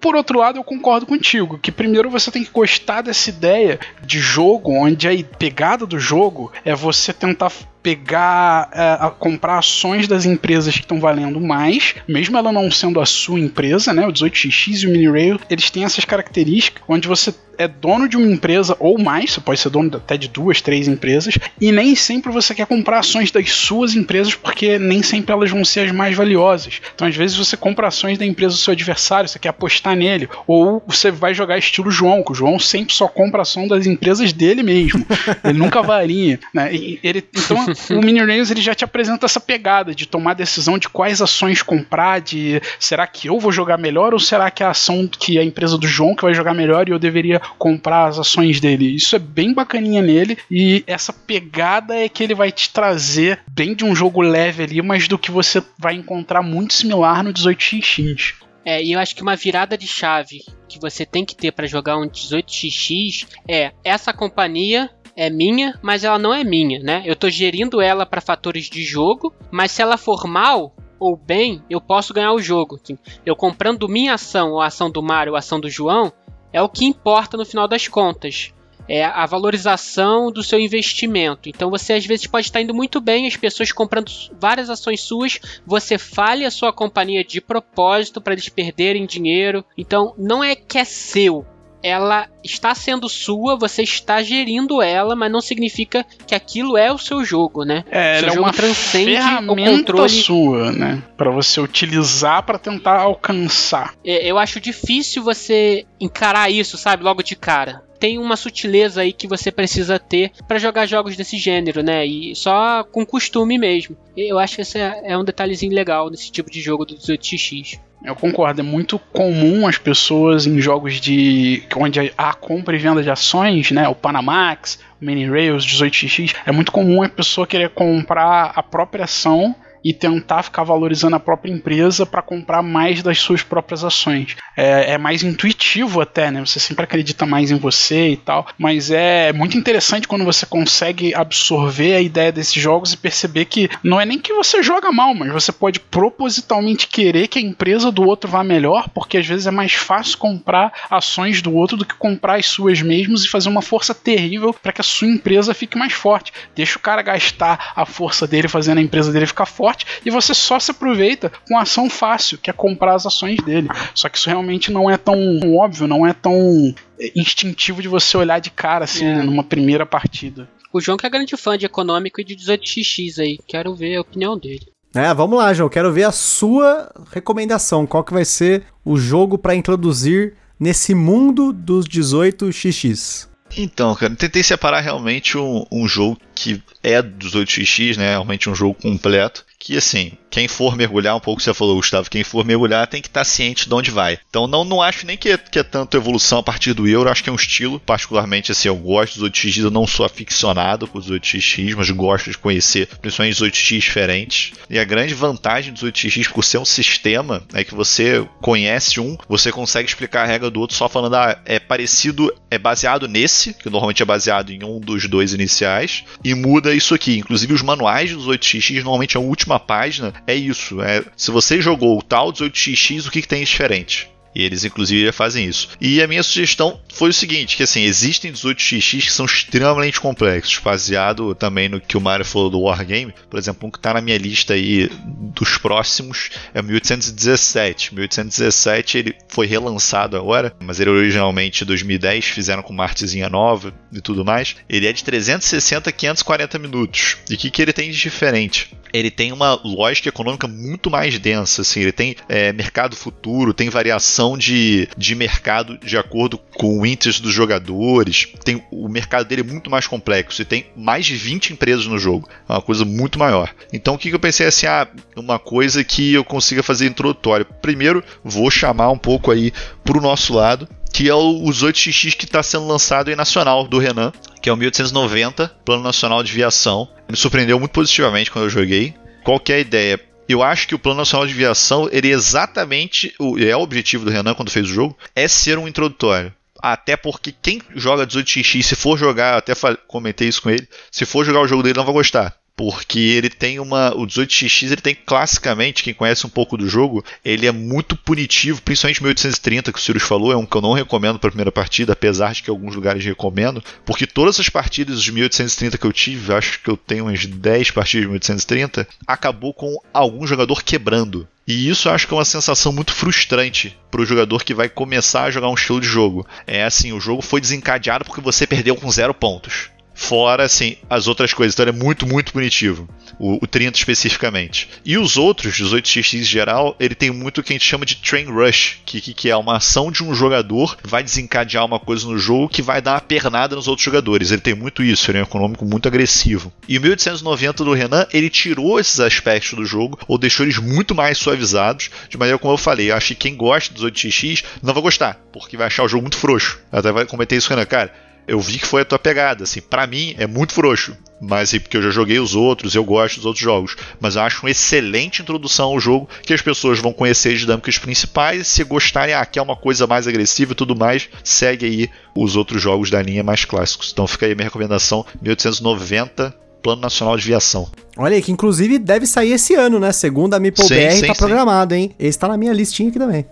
Por 0.00 0.14
outro 0.14 0.38
lado, 0.38 0.58
eu 0.58 0.64
concordo 0.64 1.06
contigo, 1.06 1.58
que 1.58 1.72
primeiro 1.72 2.10
você 2.10 2.30
tem 2.30 2.44
que 2.44 2.50
gostar 2.50 3.00
dessa 3.00 3.30
ideia 3.30 3.80
de 4.02 4.18
jogo, 4.18 4.70
onde 4.70 5.08
a 5.08 5.24
pegada 5.38 5.86
do 5.86 5.98
jogo 5.98 6.52
é 6.62 6.74
você 6.74 7.10
tentar 7.12 7.50
pegar, 7.84 8.70
é, 8.72 9.10
comprar 9.18 9.58
ações 9.58 10.08
das 10.08 10.24
empresas 10.24 10.72
que 10.72 10.80
estão 10.80 10.98
valendo 10.98 11.38
mais, 11.38 11.94
mesmo 12.08 12.38
ela 12.38 12.50
não 12.50 12.70
sendo 12.70 12.98
a 12.98 13.04
sua 13.04 13.38
empresa, 13.38 13.92
né? 13.92 14.06
O 14.06 14.12
18x 14.12 14.82
e 14.82 14.86
o 14.86 14.90
Minirail, 14.90 15.38
eles 15.50 15.68
têm 15.68 15.84
essas 15.84 16.06
características 16.06 16.82
onde 16.88 17.06
você 17.06 17.34
é 17.58 17.68
dono 17.68 18.08
de 18.08 18.16
uma 18.16 18.26
empresa 18.26 18.76
ou 18.78 18.98
mais, 18.98 19.32
você 19.32 19.40
pode 19.40 19.60
ser 19.60 19.70
dono 19.70 19.96
até 19.96 20.16
de 20.16 20.28
duas, 20.28 20.60
três 20.60 20.88
empresas, 20.88 21.38
e 21.60 21.72
nem 21.72 21.94
sempre 21.94 22.32
você 22.32 22.54
quer 22.54 22.66
comprar 22.66 23.00
ações 23.00 23.30
das 23.30 23.50
suas 23.52 23.94
empresas 23.94 24.34
porque 24.34 24.78
nem 24.78 25.02
sempre 25.02 25.32
elas 25.32 25.50
vão 25.50 25.64
ser 25.64 25.80
as 25.80 25.92
mais 25.92 26.16
valiosas. 26.16 26.80
Então, 26.94 27.06
às 27.06 27.14
vezes, 27.14 27.36
você 27.36 27.56
compra 27.56 27.88
ações 27.88 28.18
da 28.18 28.26
empresa 28.26 28.54
do 28.54 28.60
seu 28.60 28.72
adversário, 28.72 29.28
você 29.28 29.38
quer 29.38 29.50
apostar 29.50 29.96
nele, 29.96 30.28
ou 30.46 30.82
você 30.86 31.10
vai 31.10 31.34
jogar 31.34 31.58
estilo 31.58 31.90
João, 31.90 32.22
que 32.22 32.32
o 32.32 32.34
João 32.34 32.58
sempre 32.58 32.94
só 32.94 33.08
compra 33.08 33.42
ação 33.42 33.68
das 33.68 33.86
empresas 33.86 34.32
dele 34.32 34.62
mesmo. 34.62 35.04
ele 35.44 35.58
nunca 35.58 35.82
varia. 35.82 36.38
Né? 36.52 36.74
E 36.74 36.98
ele, 37.02 37.24
então, 37.34 37.73
o 37.90 38.00
Mini 38.00 38.20
Rails 38.24 38.50
ele 38.50 38.60
já 38.60 38.74
te 38.74 38.84
apresenta 38.84 39.26
essa 39.26 39.40
pegada 39.40 39.94
de 39.94 40.06
tomar 40.06 40.34
decisão 40.34 40.78
de 40.78 40.88
quais 40.88 41.20
ações 41.20 41.62
comprar, 41.62 42.20
de 42.20 42.60
será 42.78 43.06
que 43.06 43.28
eu 43.28 43.38
vou 43.38 43.52
jogar 43.52 43.78
melhor 43.78 44.12
ou 44.12 44.20
será 44.20 44.50
que 44.50 44.62
a 44.62 44.70
ação 44.70 45.08
que 45.08 45.38
a 45.38 45.44
empresa 45.44 45.78
do 45.78 45.86
João 45.86 46.14
que 46.14 46.22
vai 46.22 46.34
jogar 46.34 46.54
melhor 46.54 46.88
e 46.88 46.92
eu 46.92 46.98
deveria 46.98 47.40
comprar 47.58 48.06
as 48.06 48.18
ações 48.18 48.60
dele. 48.60 48.94
Isso 48.94 49.16
é 49.16 49.18
bem 49.18 49.52
bacaninha 49.52 50.02
nele 50.02 50.38
e 50.50 50.84
essa 50.86 51.12
pegada 51.12 51.94
é 51.96 52.08
que 52.08 52.22
ele 52.22 52.34
vai 52.34 52.50
te 52.50 52.70
trazer 52.70 53.40
bem 53.50 53.74
de 53.74 53.84
um 53.84 53.94
jogo 53.94 54.20
leve 54.20 54.62
ali, 54.62 54.82
mas 54.82 55.08
do 55.08 55.18
que 55.18 55.30
você 55.30 55.62
vai 55.78 55.94
encontrar 55.94 56.42
muito 56.42 56.74
similar 56.74 57.22
no 57.22 57.32
18x. 57.32 58.34
É, 58.64 58.82
e 58.82 58.92
eu 58.92 58.98
acho 58.98 59.14
que 59.14 59.22
uma 59.22 59.36
virada 59.36 59.76
de 59.76 59.86
chave 59.86 60.42
que 60.68 60.80
você 60.80 61.04
tem 61.04 61.24
que 61.24 61.36
ter 61.36 61.52
para 61.52 61.66
jogar 61.66 61.98
um 61.98 62.08
18xx 62.08 63.26
é 63.46 63.72
essa 63.84 64.12
companhia 64.12 64.90
é 65.16 65.30
minha, 65.30 65.78
mas 65.82 66.04
ela 66.04 66.18
não 66.18 66.32
é 66.32 66.42
minha, 66.42 66.80
né? 66.80 67.02
Eu 67.04 67.12
estou 67.12 67.30
gerindo 67.30 67.80
ela 67.80 68.04
para 68.04 68.20
fatores 68.20 68.64
de 68.66 68.82
jogo, 68.82 69.32
mas 69.50 69.72
se 69.72 69.82
ela 69.82 69.96
for 69.96 70.26
mal 70.26 70.74
ou 70.98 71.16
bem, 71.16 71.62
eu 71.68 71.80
posso 71.80 72.14
ganhar 72.14 72.32
o 72.32 72.40
jogo. 72.40 72.80
Eu 73.24 73.36
comprando 73.36 73.88
minha 73.88 74.14
ação, 74.14 74.52
ou 74.52 74.60
a 74.60 74.66
ação 74.66 74.90
do 74.90 75.02
Mario, 75.02 75.32
ou 75.32 75.36
a 75.36 75.40
ação 75.40 75.60
do 75.60 75.68
João, 75.68 76.12
é 76.52 76.62
o 76.62 76.68
que 76.68 76.84
importa 76.84 77.36
no 77.36 77.44
final 77.44 77.68
das 77.68 77.88
contas. 77.88 78.52
É 78.86 79.04
a 79.04 79.24
valorização 79.24 80.30
do 80.30 80.42
seu 80.42 80.58
investimento. 80.58 81.48
Então 81.48 81.70
você 81.70 81.94
às 81.94 82.04
vezes 82.04 82.26
pode 82.26 82.46
estar 82.46 82.60
indo 82.60 82.74
muito 82.74 83.00
bem, 83.00 83.26
as 83.26 83.36
pessoas 83.36 83.72
comprando 83.72 84.10
várias 84.38 84.68
ações 84.68 85.00
suas, 85.00 85.40
você 85.66 85.96
falha 85.96 86.46
a 86.46 86.50
sua 86.50 86.72
companhia 86.72 87.24
de 87.24 87.40
propósito 87.40 88.20
para 88.20 88.34
eles 88.34 88.48
perderem 88.48 89.06
dinheiro. 89.06 89.64
Então 89.76 90.14
não 90.18 90.44
é 90.44 90.54
que 90.54 90.76
é 90.76 90.84
seu, 90.84 91.46
ela 91.84 92.26
está 92.42 92.74
sendo 92.74 93.10
sua, 93.10 93.56
você 93.56 93.82
está 93.82 94.22
gerindo 94.22 94.80
ela, 94.80 95.14
mas 95.14 95.30
não 95.30 95.42
significa 95.42 96.04
que 96.26 96.34
aquilo 96.34 96.78
é 96.78 96.90
o 96.90 96.96
seu 96.96 97.22
jogo, 97.22 97.62
né? 97.62 97.84
É, 97.90 98.20
seu 98.20 98.24
ela 98.24 98.26
é 98.26 98.30
jogo 98.30 98.38
é 98.38 98.40
uma 98.40 98.52
transcende 98.54 99.04
ferramenta 99.12 99.70
o 99.70 99.76
controle 99.76 100.08
sua, 100.08 100.72
né? 100.72 101.02
Para 101.14 101.30
você 101.30 101.60
utilizar 101.60 102.42
para 102.42 102.58
tentar 102.58 103.00
alcançar. 103.00 103.94
É, 104.02 104.26
eu 104.26 104.38
acho 104.38 104.58
difícil 104.58 105.22
você 105.22 105.84
encarar 106.00 106.50
isso, 106.50 106.78
sabe, 106.78 107.04
logo 107.04 107.22
de 107.22 107.36
cara 107.36 107.84
tem 107.98 108.18
uma 108.18 108.36
sutileza 108.36 109.00
aí 109.00 109.14
que 109.14 109.26
você 109.26 109.50
precisa 109.50 109.98
ter 109.98 110.30
para 110.46 110.58
jogar 110.58 110.84
jogos 110.84 111.16
desse 111.16 111.38
gênero, 111.38 111.82
né? 111.82 112.04
E 112.04 112.36
só 112.36 112.84
com 112.84 113.06
costume 113.06 113.56
mesmo. 113.56 113.96
Eu 114.14 114.38
acho 114.38 114.56
que 114.56 114.60
esse 114.60 114.78
é, 114.78 115.00
é 115.04 115.16
um 115.16 115.24
detalhezinho 115.24 115.72
legal 115.72 116.10
nesse 116.10 116.30
tipo 116.30 116.50
de 116.50 116.60
jogo 116.60 116.84
do 116.84 116.96
18x. 116.96 117.80
Eu 118.04 118.14
concordo, 118.14 118.60
é 118.60 118.62
muito 118.62 118.98
comum 118.98 119.66
as 119.66 119.78
pessoas 119.78 120.46
em 120.46 120.60
jogos 120.60 121.00
de 121.00 121.62
onde 121.74 122.12
há 122.18 122.34
compra 122.34 122.76
e 122.76 122.78
venda 122.78 123.02
de 123.02 123.10
ações, 123.10 123.70
né, 123.70 123.88
o 123.88 123.94
Panamax, 123.94 124.78
o 125.00 125.04
Mini 125.04 125.26
Rails, 125.26 125.64
18x, 125.64 126.34
é 126.44 126.52
muito 126.52 126.70
comum 126.70 127.02
a 127.02 127.08
pessoa 127.08 127.46
querer 127.46 127.70
comprar 127.70 128.52
a 128.54 128.62
própria 128.62 129.04
ação 129.04 129.56
e 129.84 129.92
tentar 129.92 130.42
ficar 130.42 130.64
valorizando 130.64 131.14
a 131.14 131.20
própria 131.20 131.52
empresa 131.52 132.06
para 132.06 132.22
comprar 132.22 132.62
mais 132.62 133.02
das 133.02 133.18
suas 133.18 133.42
próprias 133.42 133.84
ações. 133.84 134.34
É, 134.56 134.92
é, 134.92 134.98
mais 134.98 135.22
intuitivo 135.22 136.00
até, 136.00 136.30
né? 136.30 136.40
Você 136.40 136.58
sempre 136.58 136.84
acredita 136.84 137.26
mais 137.26 137.50
em 137.50 137.58
você 137.58 138.10
e 138.10 138.16
tal, 138.16 138.46
mas 138.56 138.90
é 138.90 139.32
muito 139.32 139.58
interessante 139.58 140.08
quando 140.08 140.24
você 140.24 140.46
consegue 140.46 141.14
absorver 141.14 141.96
a 141.96 142.00
ideia 142.00 142.32
desses 142.32 142.54
jogos 142.54 142.92
e 142.92 142.96
perceber 142.96 143.44
que 143.44 143.68
não 143.82 144.00
é 144.00 144.06
nem 144.06 144.18
que 144.18 144.32
você 144.32 144.62
joga 144.62 144.90
mal, 144.90 145.14
mas 145.14 145.30
você 145.30 145.52
pode 145.52 145.80
propositalmente 145.80 146.86
querer 146.86 147.28
que 147.28 147.38
a 147.38 147.42
empresa 147.42 147.92
do 147.92 148.04
outro 148.04 148.30
vá 148.30 148.42
melhor, 148.42 148.88
porque 148.88 149.18
às 149.18 149.26
vezes 149.26 149.46
é 149.46 149.50
mais 149.50 149.74
fácil 149.74 150.16
comprar 150.16 150.72
ações 150.88 151.42
do 151.42 151.54
outro 151.54 151.76
do 151.76 151.84
que 151.84 151.94
comprar 151.94 152.36
as 152.36 152.46
suas 152.46 152.80
mesmas 152.80 153.24
e 153.24 153.28
fazer 153.28 153.48
uma 153.48 153.60
força 153.60 153.94
terrível 153.94 154.54
para 154.54 154.72
que 154.72 154.80
a 154.80 154.84
sua 154.84 155.08
empresa 155.08 155.52
fique 155.52 155.76
mais 155.76 155.92
forte. 155.92 156.32
Deixa 156.54 156.78
o 156.78 156.82
cara 156.82 157.02
gastar 157.02 157.72
a 157.76 157.84
força 157.84 158.26
dele 158.26 158.48
fazendo 158.48 158.78
a 158.78 158.82
empresa 158.82 159.12
dele 159.12 159.26
ficar 159.26 159.46
forte 159.46 159.73
e 160.04 160.10
você 160.10 160.34
só 160.34 160.58
se 160.58 160.70
aproveita 160.70 161.32
com 161.48 161.56
a 161.56 161.62
ação 161.62 161.88
fácil, 161.88 162.38
que 162.38 162.50
é 162.50 162.52
comprar 162.52 162.94
as 162.94 163.06
ações 163.06 163.38
dele. 163.38 163.68
Só 163.94 164.08
que 164.08 164.18
isso 164.18 164.28
realmente 164.28 164.70
não 164.72 164.90
é 164.90 164.96
tão 164.96 165.16
óbvio, 165.56 165.86
não 165.86 166.06
é 166.06 166.12
tão 166.12 166.74
instintivo 167.14 167.82
de 167.82 167.88
você 167.88 168.16
olhar 168.16 168.38
de 168.38 168.50
cara 168.50 168.84
assim 168.84 169.04
é. 169.04 169.22
numa 169.22 169.44
primeira 169.44 169.84
partida. 169.84 170.48
O 170.72 170.80
João 170.80 170.96
que 170.96 171.06
é 171.06 171.10
grande 171.10 171.36
fã 171.36 171.56
de 171.56 171.66
econômico 171.66 172.20
e 172.20 172.24
de 172.24 172.34
18x 172.34 173.18
aí, 173.20 173.38
quero 173.46 173.74
ver 173.74 173.96
a 173.96 174.00
opinião 174.00 174.36
dele. 174.36 174.66
É, 174.94 175.12
vamos 175.12 175.38
lá, 175.38 175.52
João, 175.52 175.68
quero 175.68 175.92
ver 175.92 176.04
a 176.04 176.12
sua 176.12 176.92
recomendação. 177.12 177.86
Qual 177.86 178.04
que 178.04 178.12
vai 178.12 178.24
ser 178.24 178.64
o 178.84 178.96
jogo 178.96 179.36
para 179.36 179.54
introduzir 179.54 180.34
nesse 180.58 180.94
mundo 180.94 181.52
dos 181.52 181.86
18xx? 181.88 183.28
Então, 183.56 183.94
cara, 183.94 184.14
tentei 184.14 184.42
separar 184.42 184.80
realmente 184.80 185.38
um, 185.38 185.64
um 185.70 185.86
jogo 185.86 186.18
que 186.34 186.62
é 186.82 187.02
18x, 187.02 187.96
né? 187.96 188.10
Realmente 188.10 188.48
um 188.48 188.54
jogo 188.54 188.74
completo. 188.74 189.44
Que 189.64 189.78
assim, 189.78 190.12
quem 190.30 190.46
for 190.46 190.76
mergulhar, 190.76 191.16
um 191.16 191.20
pouco 191.20 191.40
você 191.40 191.54
falou, 191.54 191.76
Gustavo, 191.76 192.10
quem 192.10 192.22
for 192.22 192.44
mergulhar 192.44 192.86
tem 192.86 193.00
que 193.00 193.08
estar 193.08 193.24
ciente 193.24 193.66
de 193.66 193.74
onde 193.74 193.90
vai. 193.90 194.18
Então 194.28 194.46
não, 194.46 194.62
não 194.62 194.82
acho 194.82 195.06
nem 195.06 195.16
que 195.16 195.30
é, 195.30 195.38
que 195.38 195.58
é 195.58 195.62
tanto 195.62 195.96
evolução 195.96 196.40
a 196.40 196.42
partir 196.42 196.74
do 196.74 196.86
Euro, 196.86 197.08
acho 197.08 197.24
que 197.24 197.30
é 197.30 197.32
um 197.32 197.36
estilo, 197.36 197.80
particularmente 197.80 198.52
assim, 198.52 198.68
eu 198.68 198.76
gosto 198.76 199.18
dos 199.18 199.30
8x, 199.30 199.62
eu 199.62 199.70
não 199.70 199.86
sou 199.86 200.04
aficionado 200.04 200.86
por 200.86 200.98
os 200.98 201.10
8x, 201.10 201.74
mas 201.74 201.88
gosto 201.88 202.30
de 202.30 202.36
conhecer 202.36 202.88
principalmente 203.00 203.42
8x 203.42 203.78
diferentes. 203.78 204.52
E 204.68 204.78
a 204.78 204.84
grande 204.84 205.14
vantagem 205.14 205.72
dos 205.72 205.82
8x 205.82 206.28
por 206.30 206.44
ser 206.44 206.58
um 206.58 206.64
sistema 206.66 207.42
é 207.54 207.64
que 207.64 207.74
você 207.74 208.28
conhece 208.42 209.00
um, 209.00 209.16
você 209.26 209.50
consegue 209.50 209.88
explicar 209.88 210.24
a 210.24 210.26
regra 210.26 210.50
do 210.50 210.60
outro 210.60 210.76
só 210.76 210.90
falando, 210.90 211.14
ah, 211.14 211.40
é 211.46 211.58
parecido, 211.58 212.30
é 212.50 212.58
baseado 212.58 213.08
nesse, 213.08 213.54
que 213.54 213.70
normalmente 213.70 214.02
é 214.02 214.04
baseado 214.06 214.50
em 214.50 214.62
um 214.62 214.78
dos 214.78 215.08
dois 215.08 215.32
iniciais, 215.32 216.04
e 216.22 216.34
muda 216.34 216.74
isso 216.74 216.94
aqui. 216.94 217.16
Inclusive 217.16 217.54
os 217.54 217.62
manuais 217.62 218.12
dos 218.12 218.26
8x 218.26 218.82
normalmente 218.82 219.16
a 219.16 219.20
última 219.20 219.53
página 219.58 220.14
é 220.26 220.34
isso. 220.34 220.80
É, 220.80 221.04
se 221.16 221.30
você 221.30 221.60
jogou 221.60 221.98
o 221.98 222.02
tal 222.02 222.32
18xx, 222.32 223.06
o 223.06 223.10
que, 223.10 223.22
que 223.22 223.28
tem 223.28 223.44
diferente? 223.44 224.13
E 224.34 224.42
eles, 224.42 224.64
inclusive, 224.64 225.10
fazem 225.12 225.46
isso. 225.46 225.68
E 225.80 226.02
a 226.02 226.06
minha 226.06 226.22
sugestão 226.22 226.80
foi 226.92 227.10
o 227.10 227.14
seguinte: 227.14 227.56
que 227.56 227.62
assim, 227.62 227.82
existem 227.82 228.32
18xx 228.32 229.02
que 229.02 229.12
são 229.12 229.26
extremamente 229.26 230.00
complexos, 230.00 230.58
baseado 230.58 231.34
também 231.34 231.68
no 231.68 231.80
que 231.80 231.96
o 231.96 232.00
Mario 232.00 232.24
falou 232.24 232.50
do 232.50 232.60
Wargame. 232.60 233.14
Por 233.30 233.38
exemplo, 233.38 233.68
um 233.68 233.70
que 233.70 233.78
está 233.78 233.94
na 233.94 234.00
minha 234.00 234.18
lista 234.18 234.54
aí 234.54 234.90
dos 235.34 235.58
próximos 235.58 236.30
é 236.52 236.60
o 236.60 236.64
1817. 236.64 237.94
1817 237.94 238.98
ele 238.98 239.16
foi 239.28 239.46
relançado 239.46 240.16
agora, 240.16 240.54
mas 240.60 240.80
ele 240.80 240.90
originalmente 240.90 241.64
2010 241.64 242.26
fizeram 242.26 242.62
com 242.62 242.72
uma 242.72 242.84
artezinha 242.84 243.28
nova 243.28 243.72
e 243.92 244.00
tudo 244.00 244.24
mais. 244.24 244.56
Ele 244.68 244.86
é 244.86 244.92
de 244.92 245.04
360 245.04 245.90
a 245.90 245.92
540 245.92 246.58
minutos. 246.58 247.16
E 247.28 247.34
o 247.34 247.38
que, 247.38 247.50
que 247.50 247.62
ele 247.62 247.72
tem 247.72 247.90
de 247.90 247.98
diferente? 247.98 248.74
Ele 248.92 249.10
tem 249.10 249.32
uma 249.32 249.58
lógica 249.64 250.08
econômica 250.08 250.46
muito 250.46 250.88
mais 250.88 251.18
densa, 251.18 251.62
assim, 251.62 251.80
ele 251.80 251.92
tem 251.92 252.14
é, 252.28 252.52
mercado 252.52 252.94
futuro, 252.94 253.52
tem 253.52 253.68
variação 253.68 254.23
de, 254.36 254.88
de 254.96 255.14
mercado 255.14 255.76
de 255.78 255.98
acordo 255.98 256.38
com 256.56 256.80
o 256.80 256.86
interesse 256.86 257.20
dos 257.20 257.32
jogadores. 257.32 258.28
Tem, 258.42 258.64
o 258.70 258.88
mercado 258.88 259.26
dele 259.26 259.42
é 259.42 259.44
muito 259.44 259.70
mais 259.70 259.86
complexo 259.86 260.40
e 260.40 260.44
tem 260.44 260.66
mais 260.74 261.04
de 261.04 261.14
20 261.14 261.52
empresas 261.52 261.86
no 261.86 261.98
jogo. 261.98 262.28
É 262.48 262.52
uma 262.52 262.62
coisa 262.62 262.84
muito 262.84 263.18
maior. 263.18 263.54
Então 263.72 263.94
o 263.94 263.98
que, 263.98 264.08
que 264.08 264.14
eu 264.14 264.20
pensei 264.20 264.46
assim, 264.46 264.66
ah, 264.66 264.88
uma 265.16 265.38
coisa 265.38 265.84
que 265.84 266.14
eu 266.14 266.24
consiga 266.24 266.62
fazer 266.62 266.86
introdutório. 266.86 267.46
Primeiro, 267.60 268.02
vou 268.24 268.50
chamar 268.50 268.90
um 268.90 268.98
pouco 268.98 269.30
aí 269.30 269.52
para 269.84 269.98
o 269.98 270.00
nosso 270.00 270.34
lado, 270.34 270.68
que 270.92 271.08
é 271.08 271.14
o, 271.14 271.44
os 271.44 271.62
8XX 271.62 272.16
que 272.16 272.24
está 272.24 272.42
sendo 272.42 272.66
lançado 272.66 273.10
em 273.10 273.16
nacional 273.16 273.66
do 273.66 273.78
Renan, 273.78 274.12
que 274.40 274.48
é 274.48 274.52
o 274.52 274.56
1890, 274.56 275.48
Plano 275.64 275.82
Nacional 275.82 276.22
de 276.22 276.32
Viação. 276.32 276.88
Me 277.10 277.16
surpreendeu 277.16 277.58
muito 277.58 277.72
positivamente 277.72 278.30
quando 278.30 278.44
eu 278.44 278.50
joguei. 278.50 278.94
Qual 279.24 279.40
é 279.48 279.54
a 279.54 279.58
ideia? 279.58 280.00
Eu 280.28 280.42
acho 280.42 280.66
que 280.66 280.74
o 280.74 280.78
Plano 280.78 280.98
Nacional 280.98 281.26
de 281.26 281.32
Aviação, 281.32 281.88
ele 281.92 282.08
é 282.08 282.14
exatamente, 282.14 283.14
o, 283.18 283.38
é 283.38 283.56
o 283.56 283.60
objetivo 283.60 284.04
do 284.04 284.10
Renan 284.10 284.34
quando 284.34 284.50
fez 284.50 284.68
o 284.68 284.72
jogo, 284.72 284.98
é 285.14 285.28
ser 285.28 285.58
um 285.58 285.68
introdutório. 285.68 286.32
Até 286.60 286.96
porque 286.96 287.32
quem 287.42 287.60
joga 287.74 288.06
18x, 288.06 288.62
se 288.62 288.74
for 288.74 288.98
jogar, 288.98 289.36
até 289.36 289.52
comentei 289.86 290.28
isso 290.28 290.40
com 290.40 290.50
ele, 290.50 290.66
se 290.90 291.04
for 291.04 291.24
jogar 291.24 291.40
o 291.40 291.48
jogo 291.48 291.62
dele 291.62 291.76
não 291.76 291.84
vai 291.84 291.92
gostar 291.92 292.34
porque 292.56 292.98
ele 292.98 293.28
tem 293.28 293.58
uma 293.58 293.94
o 293.94 294.06
18x 294.06 294.70
ele 294.70 294.80
tem 294.80 294.94
classicamente 294.94 295.82
quem 295.82 295.94
conhece 295.94 296.26
um 296.26 296.30
pouco 296.30 296.56
do 296.56 296.68
jogo 296.68 297.04
ele 297.24 297.46
é 297.46 297.52
muito 297.52 297.96
punitivo 297.96 298.62
principalmente 298.62 299.02
1830 299.02 299.72
que 299.72 299.78
o 299.78 299.82
Sirius 299.82 300.04
falou 300.04 300.32
é 300.32 300.36
um 300.36 300.46
que 300.46 300.56
eu 300.56 300.62
não 300.62 300.72
recomendo 300.72 301.18
para 301.18 301.28
a 301.28 301.32
primeira 301.32 301.52
partida 301.52 301.92
apesar 301.92 302.32
de 302.32 302.42
que 302.42 302.50
alguns 302.50 302.74
lugares 302.74 303.04
recomendo 303.04 303.62
porque 303.84 304.06
todas 304.06 304.38
as 304.38 304.48
partidas 304.48 305.02
de 305.02 305.12
1830 305.12 305.78
que 305.78 305.86
eu 305.86 305.92
tive 305.92 306.32
acho 306.32 306.60
que 306.60 306.70
eu 306.70 306.76
tenho 306.76 307.04
umas 307.04 307.26
10 307.26 307.70
partidas 307.72 308.02
de 308.02 308.08
1830 308.08 308.86
acabou 309.06 309.52
com 309.52 309.76
algum 309.92 310.26
jogador 310.26 310.62
quebrando 310.62 311.28
e 311.46 311.68
isso 311.68 311.90
acho 311.90 312.06
que 312.06 312.14
é 312.14 312.16
uma 312.16 312.24
sensação 312.24 312.72
muito 312.72 312.92
frustrante 312.92 313.76
para 313.90 314.00
o 314.00 314.06
jogador 314.06 314.42
que 314.42 314.54
vai 314.54 314.68
começar 314.68 315.24
a 315.24 315.30
jogar 315.30 315.50
um 315.50 315.54
estilo 315.54 315.78
de 315.78 315.86
jogo. 315.86 316.26
É 316.46 316.64
assim, 316.64 316.92
o 316.92 317.00
jogo 317.00 317.20
foi 317.20 317.38
desencadeado 317.38 318.04
porque 318.04 318.22
você 318.22 318.46
perdeu 318.46 318.74
com 318.74 318.90
zero 318.90 319.12
pontos. 319.12 319.68
Fora, 319.94 320.42
assim, 320.42 320.76
as 320.90 321.06
outras 321.06 321.32
coisas. 321.32 321.54
Então 321.54 321.64
ele 321.64 321.78
é 321.78 321.82
muito, 321.82 322.06
muito 322.06 322.32
punitivo. 322.32 322.88
O, 323.18 323.44
o 323.44 323.46
30 323.46 323.78
especificamente. 323.78 324.68
E 324.84 324.98
os 324.98 325.16
outros, 325.16 325.54
18x 325.54 326.18
em 326.18 326.22
geral, 326.22 326.74
ele 326.80 326.96
tem 326.96 327.12
muito 327.12 327.40
o 327.40 327.44
que 327.44 327.52
a 327.52 327.54
gente 327.54 327.64
chama 327.64 327.86
de 327.86 327.96
train 327.96 328.24
rush, 328.24 328.80
que, 328.84 329.00
que, 329.00 329.14
que, 329.14 329.30
é 329.30 329.36
uma 329.36 329.56
ação 329.56 329.92
de 329.92 330.02
um 330.02 330.12
jogador 330.12 330.76
vai 330.82 331.02
desencadear 331.02 331.64
uma 331.64 331.78
coisa 331.78 332.08
no 332.08 332.18
jogo 332.18 332.48
que 332.48 332.60
vai 332.60 332.82
dar 332.82 332.94
uma 332.94 333.00
pernada 333.00 333.54
nos 333.54 333.68
outros 333.68 333.84
jogadores. 333.84 334.32
Ele 334.32 334.40
tem 334.40 334.54
muito 334.54 334.82
isso, 334.82 335.10
ele 335.10 335.18
é 335.18 335.20
um 335.20 335.24
econômico 335.24 335.64
muito 335.64 335.86
agressivo. 335.86 336.52
E 336.68 336.76
o 336.76 336.80
1890 336.80 337.64
do 337.64 337.72
Renan, 337.72 338.06
ele 338.12 338.28
tirou 338.28 338.80
esses 338.80 338.98
aspectos 338.98 339.54
do 339.54 339.64
jogo, 339.64 339.98
ou 340.08 340.18
deixou 340.18 340.44
eles 340.44 340.58
muito 340.58 340.94
mais 340.94 341.18
suavizados, 341.18 341.90
de 342.08 342.18
maneira 342.18 342.38
como 342.38 342.52
eu 342.52 342.58
falei. 342.58 342.90
Eu 342.90 342.96
acho 342.96 343.08
que 343.08 343.14
quem 343.14 343.36
gosta 343.36 343.72
dos 343.72 343.84
8x 343.84 344.42
não 344.60 344.74
vai 344.74 344.82
gostar, 344.82 345.20
porque 345.32 345.56
vai 345.56 345.68
achar 345.68 345.84
o 345.84 345.88
jogo 345.88 346.02
muito 346.02 346.16
frouxo. 346.16 346.58
Até 346.72 346.90
vai 346.90 347.06
comentar 347.06 347.38
isso, 347.38 347.48
Renan, 347.48 347.64
cara 347.64 348.04
eu 348.26 348.40
vi 348.40 348.58
que 348.58 348.66
foi 348.66 348.82
a 348.82 348.84
tua 348.84 348.98
pegada. 348.98 349.44
Assim, 349.44 349.60
para 349.60 349.86
mim 349.86 350.14
é 350.18 350.26
muito 350.26 350.52
frouxo, 350.52 350.96
mas 351.20 351.50
porque 351.52 351.76
eu 351.76 351.82
já 351.82 351.90
joguei 351.90 352.18
os 352.18 352.34
outros, 352.34 352.74
eu 352.74 352.84
gosto 352.84 353.16
dos 353.16 353.26
outros 353.26 353.44
jogos. 353.44 353.76
Mas 354.00 354.16
eu 354.16 354.22
acho 354.22 354.44
uma 354.44 354.50
excelente 354.50 355.22
introdução 355.22 355.66
ao 355.66 355.80
jogo 355.80 356.08
que 356.22 356.34
as 356.34 356.42
pessoas 356.42 356.78
vão 356.78 356.92
conhecer 356.92 357.34
as 357.34 357.40
dinâmicas 357.40 357.78
principais. 357.78 358.40
E 358.40 358.44
se 358.44 358.64
gostarem, 358.64 359.14
ah, 359.14 359.24
quer 359.24 359.42
uma 359.42 359.56
coisa 359.56 359.86
mais 359.86 360.06
agressiva 360.06 360.52
e 360.52 360.56
tudo 360.56 360.76
mais, 360.76 361.08
segue 361.22 361.66
aí 361.66 361.90
os 362.16 362.36
outros 362.36 362.60
jogos 362.62 362.90
da 362.90 363.02
linha 363.02 363.22
mais 363.22 363.44
clássicos. 363.44 363.90
Então 363.92 364.06
fica 364.06 364.26
aí 364.26 364.32
a 364.32 364.34
minha 364.34 364.46
recomendação: 364.46 365.04
1890 365.20 366.44
Plano 366.64 366.80
Nacional 366.80 367.14
de 367.18 367.26
Viação. 367.26 367.68
Olha 367.94 368.16
aí, 368.16 368.22
que 368.22 368.32
inclusive 368.32 368.78
deve 368.78 369.06
sair 369.06 369.32
esse 369.32 369.54
ano, 369.54 369.78
né? 369.78 369.92
Segundo 369.92 370.32
a 370.32 370.40
Meeple 370.40 370.64
sim, 370.64 370.74
BR, 370.74 370.92
sim, 370.92 371.06
tá 371.06 371.14
sim. 371.14 371.18
programado, 371.20 371.74
hein? 371.74 371.94
Esse 371.98 372.18
tá 372.18 372.26
na 372.26 372.38
minha 372.38 372.54
listinha 372.54 372.88
aqui 372.88 372.98
também. 372.98 373.26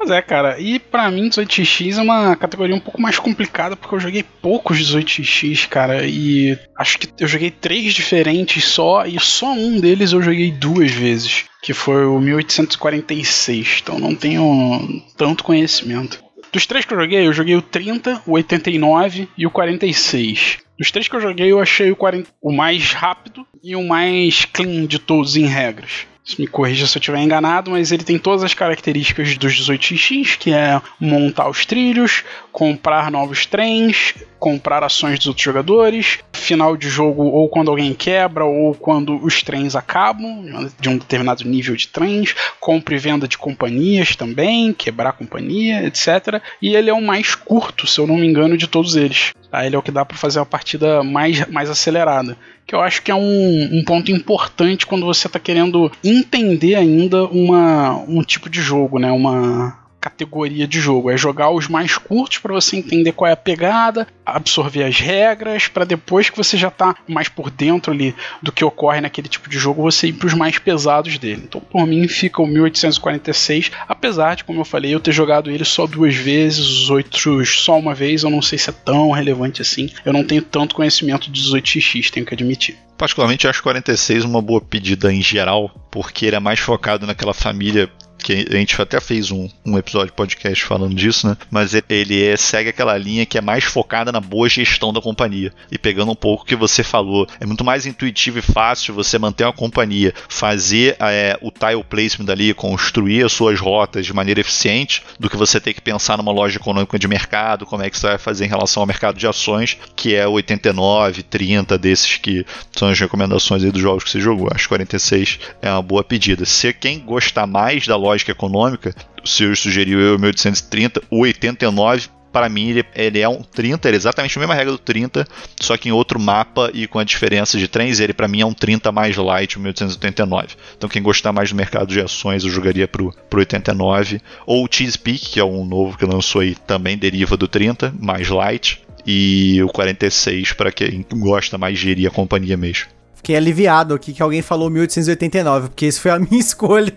Pois 0.00 0.10
é, 0.10 0.22
cara. 0.22 0.58
E 0.58 0.78
para 0.78 1.10
mim, 1.10 1.28
18x 1.28 1.98
é 1.98 2.00
uma 2.00 2.34
categoria 2.34 2.74
um 2.74 2.80
pouco 2.80 3.00
mais 3.00 3.18
complicada 3.18 3.76
porque 3.76 3.94
eu 3.94 4.00
joguei 4.00 4.22
poucos 4.22 4.78
18x, 4.78 5.68
cara. 5.68 6.06
E 6.06 6.58
acho 6.74 6.98
que 6.98 7.08
eu 7.22 7.28
joguei 7.28 7.50
três 7.50 7.92
diferentes 7.92 8.64
só 8.64 9.04
e 9.04 9.20
só 9.20 9.52
um 9.52 9.78
deles 9.78 10.12
eu 10.12 10.22
joguei 10.22 10.50
duas 10.50 10.90
vezes, 10.90 11.44
que 11.62 11.74
foi 11.74 12.06
o 12.06 12.18
1846. 12.18 13.80
Então 13.82 13.98
não 13.98 14.14
tenho 14.14 15.02
tanto 15.18 15.44
conhecimento. 15.44 16.18
Dos 16.50 16.64
três 16.64 16.86
que 16.86 16.94
eu 16.94 16.98
joguei, 16.98 17.26
eu 17.26 17.32
joguei 17.34 17.56
o 17.56 17.62
30, 17.62 18.22
o 18.26 18.32
89 18.32 19.28
e 19.36 19.46
o 19.46 19.50
46. 19.50 20.60
Dos 20.78 20.90
três 20.90 21.08
que 21.08 21.14
eu 21.14 21.20
joguei, 21.20 21.52
eu 21.52 21.60
achei 21.60 21.92
o, 21.92 21.96
40, 21.96 22.30
o 22.40 22.50
mais 22.50 22.94
rápido 22.94 23.46
e 23.62 23.76
o 23.76 23.86
mais 23.86 24.46
clean 24.46 24.86
de 24.86 24.98
todos 24.98 25.36
em 25.36 25.44
regras 25.44 26.08
me 26.38 26.46
corrija 26.46 26.86
se 26.86 26.96
eu 26.96 27.00
estiver 27.00 27.18
enganado, 27.18 27.70
mas 27.70 27.90
ele 27.92 28.04
tem 28.04 28.18
todas 28.18 28.42
as 28.42 28.54
características 28.54 29.36
dos 29.36 29.52
18x, 29.54 30.36
que 30.38 30.52
é 30.52 30.80
montar 30.98 31.48
os 31.48 31.64
trilhos, 31.66 32.24
comprar 32.52 33.10
novos 33.10 33.46
trens, 33.46 34.14
comprar 34.40 34.82
ações 34.82 35.18
dos 35.18 35.28
outros 35.28 35.44
jogadores, 35.44 36.18
final 36.32 36.76
de 36.76 36.88
jogo 36.88 37.22
ou 37.24 37.48
quando 37.48 37.70
alguém 37.70 37.92
quebra 37.92 38.44
ou 38.44 38.74
quando 38.74 39.22
os 39.22 39.42
trens 39.42 39.76
acabam, 39.76 40.68
de 40.80 40.88
um 40.88 40.96
determinado 40.96 41.44
nível 41.44 41.76
de 41.76 41.86
trens, 41.86 42.34
compra 42.58 42.94
e 42.94 42.98
venda 42.98 43.28
de 43.28 43.36
companhias 43.36 44.16
também, 44.16 44.72
quebrar 44.72 45.12
companhia, 45.12 45.86
etc. 45.86 46.42
E 46.60 46.74
ele 46.74 46.88
é 46.88 46.94
o 46.94 47.02
mais 47.02 47.34
curto, 47.34 47.86
se 47.86 48.00
eu 48.00 48.06
não 48.06 48.16
me 48.16 48.26
engano, 48.26 48.56
de 48.56 48.66
todos 48.66 48.96
eles. 48.96 49.34
Tá? 49.50 49.66
Ele 49.66 49.76
é 49.76 49.78
o 49.78 49.82
que 49.82 49.90
dá 49.90 50.04
para 50.04 50.16
fazer 50.16 50.38
uma 50.38 50.46
partida 50.46 51.04
mais, 51.04 51.46
mais 51.48 51.68
acelerada. 51.68 52.36
Que 52.66 52.74
eu 52.74 52.80
acho 52.80 53.02
que 53.02 53.10
é 53.10 53.14
um, 53.14 53.68
um 53.72 53.84
ponto 53.84 54.10
importante 54.10 54.86
quando 54.86 55.04
você 55.04 55.26
está 55.26 55.38
querendo 55.38 55.92
entender 56.02 56.76
ainda 56.76 57.24
uma, 57.26 57.96
um 58.08 58.22
tipo 58.22 58.48
de 58.48 58.62
jogo, 58.62 58.98
né? 58.98 59.12
Uma, 59.12 59.79
categoria 60.00 60.66
de 60.66 60.80
jogo. 60.80 61.10
É 61.10 61.16
jogar 61.16 61.50
os 61.50 61.68
mais 61.68 61.98
curtos 61.98 62.38
para 62.38 62.54
você 62.54 62.76
entender 62.76 63.12
qual 63.12 63.28
é 63.28 63.32
a 63.32 63.36
pegada, 63.36 64.06
absorver 64.24 64.84
as 64.84 64.98
regras, 64.98 65.68
para 65.68 65.84
depois 65.84 66.30
que 66.30 66.36
você 66.36 66.56
já 66.56 66.70
tá 66.70 66.96
mais 67.06 67.28
por 67.28 67.50
dentro 67.50 67.92
ali 67.92 68.14
do 68.42 68.50
que 68.50 68.64
ocorre 68.64 69.00
naquele 69.00 69.28
tipo 69.28 69.48
de 69.48 69.58
jogo, 69.58 69.82
você 69.82 70.08
ir 70.08 70.14
para 70.14 70.26
os 70.26 70.34
mais 70.34 70.58
pesados 70.58 71.18
dele. 71.18 71.42
Então, 71.44 71.60
por 71.60 71.86
mim, 71.86 72.08
fica 72.08 72.40
o 72.40 72.46
1846, 72.46 73.70
apesar 73.86 74.36
de, 74.36 74.44
como 74.44 74.60
eu 74.60 74.64
falei, 74.64 74.94
eu 74.94 75.00
ter 75.00 75.12
jogado 75.12 75.50
ele 75.50 75.64
só 75.64 75.86
duas 75.86 76.14
vezes, 76.14 76.66
os 76.66 76.90
outros 76.90 77.60
só 77.60 77.78
uma 77.78 77.94
vez, 77.94 78.22
eu 78.22 78.30
não 78.30 78.42
sei 78.42 78.58
se 78.58 78.70
é 78.70 78.72
tão 78.72 79.10
relevante 79.10 79.60
assim. 79.60 79.90
Eu 80.04 80.12
não 80.12 80.24
tenho 80.24 80.42
tanto 80.42 80.74
conhecimento 80.74 81.30
de 81.30 81.42
18x, 81.42 82.10
tenho 82.10 82.24
que 82.24 82.34
admitir. 82.34 82.78
Particularmente, 82.96 83.48
acho 83.48 83.62
46 83.62 84.24
uma 84.24 84.42
boa 84.42 84.60
pedida 84.60 85.10
em 85.10 85.22
geral, 85.22 85.70
porque 85.90 86.26
ele 86.26 86.36
é 86.36 86.40
mais 86.40 86.60
focado 86.60 87.06
naquela 87.06 87.32
família 87.32 87.90
que 88.22 88.46
a 88.50 88.56
gente 88.56 88.80
até 88.80 89.00
fez 89.00 89.30
um, 89.30 89.48
um 89.64 89.78
episódio 89.78 90.12
podcast 90.12 90.64
falando 90.64 90.94
disso, 90.94 91.26
né? 91.26 91.36
Mas 91.50 91.72
ele 91.88 92.22
é, 92.22 92.36
segue 92.36 92.70
aquela 92.70 92.96
linha 92.96 93.26
que 93.26 93.38
é 93.38 93.40
mais 93.40 93.64
focada 93.64 94.12
na 94.12 94.20
boa 94.20 94.48
gestão 94.48 94.92
da 94.92 95.00
companhia. 95.00 95.52
E 95.70 95.78
pegando 95.78 96.12
um 96.12 96.16
pouco 96.16 96.42
o 96.42 96.46
que 96.46 96.56
você 96.56 96.82
falou, 96.82 97.26
é 97.40 97.46
muito 97.46 97.64
mais 97.64 97.86
intuitivo 97.86 98.38
e 98.38 98.42
fácil 98.42 98.94
você 98.94 99.18
manter 99.18 99.44
uma 99.44 99.52
companhia, 99.52 100.14
fazer 100.28 100.96
é, 101.00 101.38
o 101.40 101.50
tile 101.50 101.84
placement 101.88 102.30
ali, 102.30 102.52
construir 102.54 103.24
as 103.24 103.32
suas 103.32 103.58
rotas 103.58 104.06
de 104.06 104.12
maneira 104.12 104.40
eficiente, 104.40 105.02
do 105.18 105.28
que 105.28 105.36
você 105.36 105.60
ter 105.60 105.74
que 105.74 105.80
pensar 105.80 106.16
numa 106.18 106.32
loja 106.32 106.56
econômica 106.56 106.98
de 106.98 107.08
mercado, 107.08 107.66
como 107.66 107.82
é 107.82 107.90
que 107.90 107.98
você 107.98 108.08
vai 108.08 108.18
fazer 108.18 108.44
em 108.44 108.48
relação 108.48 108.82
ao 108.82 108.86
mercado 108.86 109.18
de 109.18 109.26
ações, 109.26 109.76
que 109.94 110.14
é 110.14 110.26
89, 110.26 111.22
30 111.22 111.78
desses 111.78 112.16
que 112.16 112.44
são 112.72 112.88
as 112.88 112.98
recomendações 112.98 113.62
dos 113.62 113.80
jogos 113.80 114.04
que 114.04 114.10
você 114.10 114.20
jogou. 114.20 114.48
Acho 114.52 114.64
que 114.64 114.68
46 114.68 115.38
é 115.62 115.70
uma 115.70 115.82
boa 115.82 116.02
pedida. 116.02 116.44
Se 116.44 116.72
quem 116.72 117.00
gostar 117.00 117.46
mais 117.46 117.86
da 117.86 117.96
loja 117.96 118.09
lógica 118.10 118.32
econômica, 118.32 118.94
o 119.22 119.28
senhor 119.28 119.56
sugeriu 119.56 120.00
eu 120.00 120.18
1830, 120.18 121.02
o 121.10 121.20
89 121.20 122.08
para 122.32 122.48
mim 122.48 122.68
ele, 122.70 122.84
ele, 122.94 123.20
é 123.20 123.28
um 123.28 123.42
30, 123.42 123.88
ele 123.88 123.96
é 123.96 123.98
exatamente 123.98 124.38
a 124.38 124.40
mesma 124.40 124.54
regra 124.54 124.72
do 124.72 124.78
30, 124.78 125.26
só 125.60 125.76
que 125.76 125.88
em 125.88 125.92
outro 125.92 126.18
mapa 126.18 126.70
e 126.72 126.86
com 126.86 126.98
a 126.98 127.04
diferença 127.04 127.58
de 127.58 127.68
trens, 127.68 128.00
ele 128.00 128.12
para 128.12 128.28
mim 128.28 128.40
é 128.40 128.46
um 128.46 128.52
30 128.52 128.92
mais 128.92 129.16
light, 129.16 129.56
o 129.56 129.60
1889. 129.60 130.48
Então 130.76 130.88
quem 130.88 131.02
gostar 131.02 131.32
mais 131.32 131.50
do 131.50 131.56
mercado 131.56 131.88
de 131.88 132.00
ações, 132.00 132.44
eu 132.44 132.50
jogaria 132.50 132.86
pro, 132.86 133.12
pro 133.28 133.40
89. 133.40 134.20
Ou 134.46 134.64
o 134.64 134.68
Cheese 134.70 134.98
Peak, 134.98 135.30
que 135.30 135.40
é 135.40 135.44
um 135.44 135.64
novo 135.64 135.98
que 135.98 136.04
lançou 136.04 136.40
aí, 136.40 136.54
também 136.54 136.96
deriva 136.96 137.36
do 137.36 137.48
30, 137.48 137.94
mais 137.98 138.28
light. 138.28 138.80
E 139.06 139.60
o 139.62 139.68
46 139.68 140.52
para 140.52 140.70
quem 140.70 141.04
gosta 141.10 141.56
mais 141.56 141.78
de 141.78 141.84
gerir 141.86 142.06
a 142.06 142.10
companhia 142.10 142.56
mesmo. 142.56 142.86
Fiquei 143.20 143.36
aliviado 143.36 143.92
aqui 143.92 144.14
que 144.14 144.22
alguém 144.22 144.40
falou 144.40 144.70
1889, 144.70 145.68
porque 145.68 145.86
isso 145.86 146.00
foi 146.00 146.10
a 146.10 146.18
minha 146.18 146.38
escolha. 146.40 146.90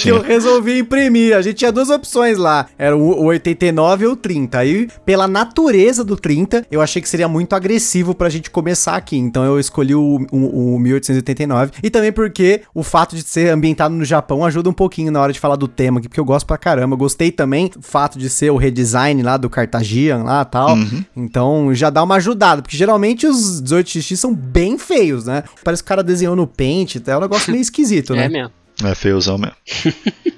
que 0.00 0.08
eu 0.08 0.22
resolvi 0.22 0.78
imprimir. 0.78 1.36
A 1.36 1.42
gente 1.42 1.56
tinha 1.56 1.72
duas 1.72 1.90
opções 1.90 2.38
lá. 2.38 2.66
Era 2.78 2.96
o 2.96 3.24
89 3.24 4.06
ou 4.06 4.12
o 4.12 4.16
30. 4.16 4.56
Aí, 4.56 4.88
pela 5.04 5.26
natureza 5.26 6.04
do 6.04 6.16
30, 6.16 6.64
eu 6.70 6.80
achei 6.80 7.02
que 7.02 7.08
seria 7.08 7.26
muito 7.26 7.54
agressivo 7.56 8.14
pra 8.14 8.28
gente 8.28 8.50
começar 8.50 8.94
aqui. 8.94 9.16
Então 9.18 9.44
eu 9.44 9.58
escolhi 9.58 9.96
o, 9.96 10.24
o, 10.30 10.74
o 10.74 10.78
1889. 10.78 11.72
E 11.82 11.90
também 11.90 12.12
porque 12.12 12.62
o 12.72 12.84
fato 12.84 13.16
de 13.16 13.22
ser 13.24 13.50
ambientado 13.50 13.92
no 13.92 14.04
Japão 14.04 14.44
ajuda 14.44 14.70
um 14.70 14.72
pouquinho 14.72 15.10
na 15.10 15.20
hora 15.20 15.32
de 15.32 15.40
falar 15.40 15.56
do 15.56 15.66
tema 15.66 15.98
aqui, 15.98 16.08
porque 16.08 16.20
eu 16.20 16.24
gosto 16.24 16.46
pra 16.46 16.56
caramba. 16.56 16.94
Gostei 16.94 17.32
também 17.32 17.68
do 17.68 17.82
fato 17.82 18.16
de 18.16 18.30
ser 18.30 18.50
o 18.50 18.56
redesign 18.56 19.24
lá 19.24 19.36
do 19.36 19.50
Cartagian 19.50 20.22
lá 20.22 20.42
e 20.42 20.44
tal. 20.44 20.76
Uhum. 20.76 21.04
Então 21.16 21.74
já 21.74 21.90
dá 21.90 22.00
uma 22.04 22.14
ajudada, 22.14 22.62
porque 22.62 22.76
geralmente 22.76 23.26
os 23.26 23.60
18x 23.60 24.19
são 24.20 24.34
bem 24.34 24.78
feios, 24.78 25.26
né? 25.26 25.44
Parece 25.64 25.82
que 25.82 25.86
o 25.86 25.88
cara 25.88 26.02
desenhou 26.02 26.36
no 26.36 26.46
Paint, 26.46 26.96
é 27.06 27.16
um 27.16 27.20
negócio 27.20 27.50
meio 27.50 27.62
esquisito, 27.62 28.14
né? 28.16 28.26
É 28.26 28.28
mesmo. 28.28 28.52
É 28.82 28.94
feuzão 28.94 29.36
mesmo. 29.36 29.56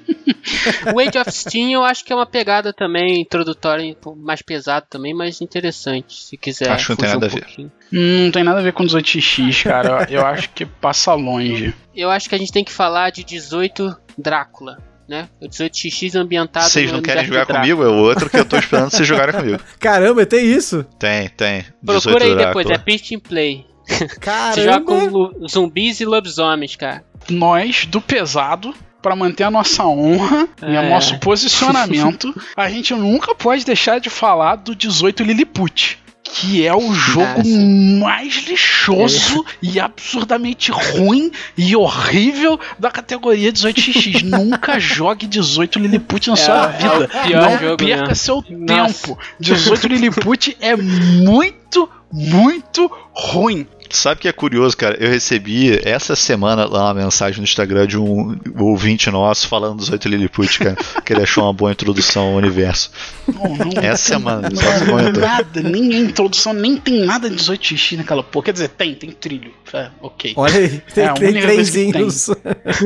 o 0.93 0.99
Age 0.99 1.17
of 1.17 1.31
Steam 1.31 1.71
eu 1.71 1.83
acho 1.83 2.03
que 2.03 2.11
é 2.11 2.15
uma 2.15 2.25
pegada 2.25 2.73
também 2.73 3.21
introdutória, 3.21 3.95
mais 4.17 4.41
pesado 4.41 4.85
também, 4.89 5.13
mas 5.13 5.39
interessante, 5.39 6.25
se 6.25 6.35
quiser. 6.35 6.69
Acho 6.69 6.87
que 6.87 6.89
não 6.91 6.97
tem 6.97 7.09
nada 7.09 7.25
um 7.25 7.29
a 7.29 7.31
ver. 7.31 7.45
Hum, 7.93 8.25
não 8.25 8.31
tem 8.31 8.43
nada 8.43 8.59
a 8.59 8.63
ver 8.63 8.73
com 8.73 8.83
18x, 8.83 9.63
cara. 9.63 10.07
eu 10.11 10.25
acho 10.25 10.49
que 10.49 10.65
passa 10.65 11.13
longe. 11.13 11.73
Eu 11.95 12.09
acho 12.09 12.27
que 12.27 12.35
a 12.35 12.37
gente 12.37 12.51
tem 12.51 12.63
que 12.63 12.71
falar 12.71 13.11
de 13.11 13.23
18 13.23 13.95
Drácula 14.17 14.77
né? 15.07 15.27
O 15.41 15.47
18x 15.47 16.15
ambientado 16.15 16.69
Vocês 16.69 16.91
não 16.91 17.01
querem 17.01 17.25
jogar 17.25 17.45
comigo? 17.45 17.83
É 17.83 17.87
o 17.87 17.93
outro 17.93 18.29
que 18.29 18.37
eu 18.37 18.45
tô 18.45 18.57
esperando 18.57 18.89
vocês 18.89 19.07
jogarem 19.07 19.35
comigo. 19.35 19.59
Caramba, 19.79 20.25
tem 20.25 20.45
isso? 20.45 20.83
Tem, 20.97 21.29
tem. 21.29 21.65
Procura 21.85 22.25
aí 22.25 22.35
depois, 22.35 22.69
é 22.69 22.77
Pitch 22.77 23.11
and 23.11 23.19
Play. 23.19 23.65
Caramba! 24.19 24.53
Você 24.53 24.63
joga 24.63 24.81
com 24.85 25.47
zumbis 25.47 25.99
e 25.99 26.05
lobisomens, 26.05 26.75
cara. 26.75 27.03
Nós, 27.29 27.85
do 27.85 28.01
pesado, 28.01 28.73
para 29.01 29.15
manter 29.15 29.43
a 29.43 29.51
nossa 29.51 29.85
honra 29.85 30.47
é. 30.61 30.73
e 30.73 30.77
o 30.77 30.89
nosso 30.89 31.19
posicionamento, 31.19 32.33
a 32.55 32.69
gente 32.69 32.93
nunca 32.93 33.35
pode 33.35 33.65
deixar 33.65 33.99
de 33.99 34.09
falar 34.09 34.55
do 34.55 34.73
18 34.75 35.23
Lilliput 35.23 36.03
que 36.33 36.65
é 36.65 36.73
o 36.73 36.93
jogo 36.93 37.37
Nossa. 37.37 38.05
mais 38.05 38.47
lixoso 38.47 39.45
é. 39.47 39.53
e 39.61 39.79
absurdamente 39.79 40.71
ruim 40.71 41.31
e 41.55 41.75
horrível 41.75 42.59
da 42.79 42.89
categoria 42.89 43.51
18x. 43.53 44.23
Nunca 44.25 44.79
jogue 44.79 45.27
18 45.27 45.77
Lilliput 45.77 46.29
na 46.29 46.33
é, 46.33 46.37
sua 46.37 46.67
vida. 46.67 47.09
É 47.13 47.29
Não 47.29 47.59
jogo, 47.59 47.77
perca 47.77 48.07
né? 48.07 48.15
seu 48.15 48.43
Nossa. 48.49 49.07
tempo. 49.07 49.19
18 49.39 49.87
Lilliput 49.87 50.57
é 50.59 50.75
muito, 50.75 51.87
muito 52.13 52.91
ruim. 53.11 53.67
Sabe 53.89 54.21
que 54.21 54.27
é 54.27 54.31
curioso, 54.31 54.75
cara? 54.75 54.97
Eu 54.99 55.09
recebi 55.09 55.79
essa 55.83 56.15
semana 56.15 56.65
lá 56.65 56.85
uma 56.85 56.93
mensagem 56.95 57.39
no 57.39 57.43
Instagram 57.43 57.85
de 57.85 57.97
um 57.97 58.39
ouvinte 58.57 59.09
nosso 59.11 59.47
falando 59.47 59.77
dos 59.77 59.89
oito 59.89 60.07
Lilliput, 60.07 60.59
cara, 60.59 60.75
que 61.05 61.13
ele 61.13 61.21
achou 61.21 61.43
uma 61.43 61.53
boa 61.53 61.71
introdução 61.71 62.29
ao 62.29 62.33
universo. 62.33 62.91
Não, 63.27 63.55
não 63.55 63.81
essa 63.81 64.13
semana, 64.13 64.49
não, 64.49 64.61
só 64.61 64.85
não, 64.85 65.11
nada, 65.11 65.61
nem 65.61 65.93
a 65.93 65.99
introdução, 65.99 66.53
nem 66.53 66.75
tem 66.75 67.05
nada 67.05 67.29
de 67.29 67.35
18x 67.35 67.97
naquela 67.97 68.23
porra. 68.23 68.45
Quer 68.45 68.53
dizer, 68.53 68.69
tem, 68.69 68.95
tem 68.95 69.11
trilho. 69.11 69.53
É, 69.71 69.89
ok. 70.01 70.33
Olha 70.35 70.57
aí, 70.57 70.81
tem, 70.93 71.05
é, 71.05 71.13
tem 71.13 71.33
trenzinhos. 71.33 72.29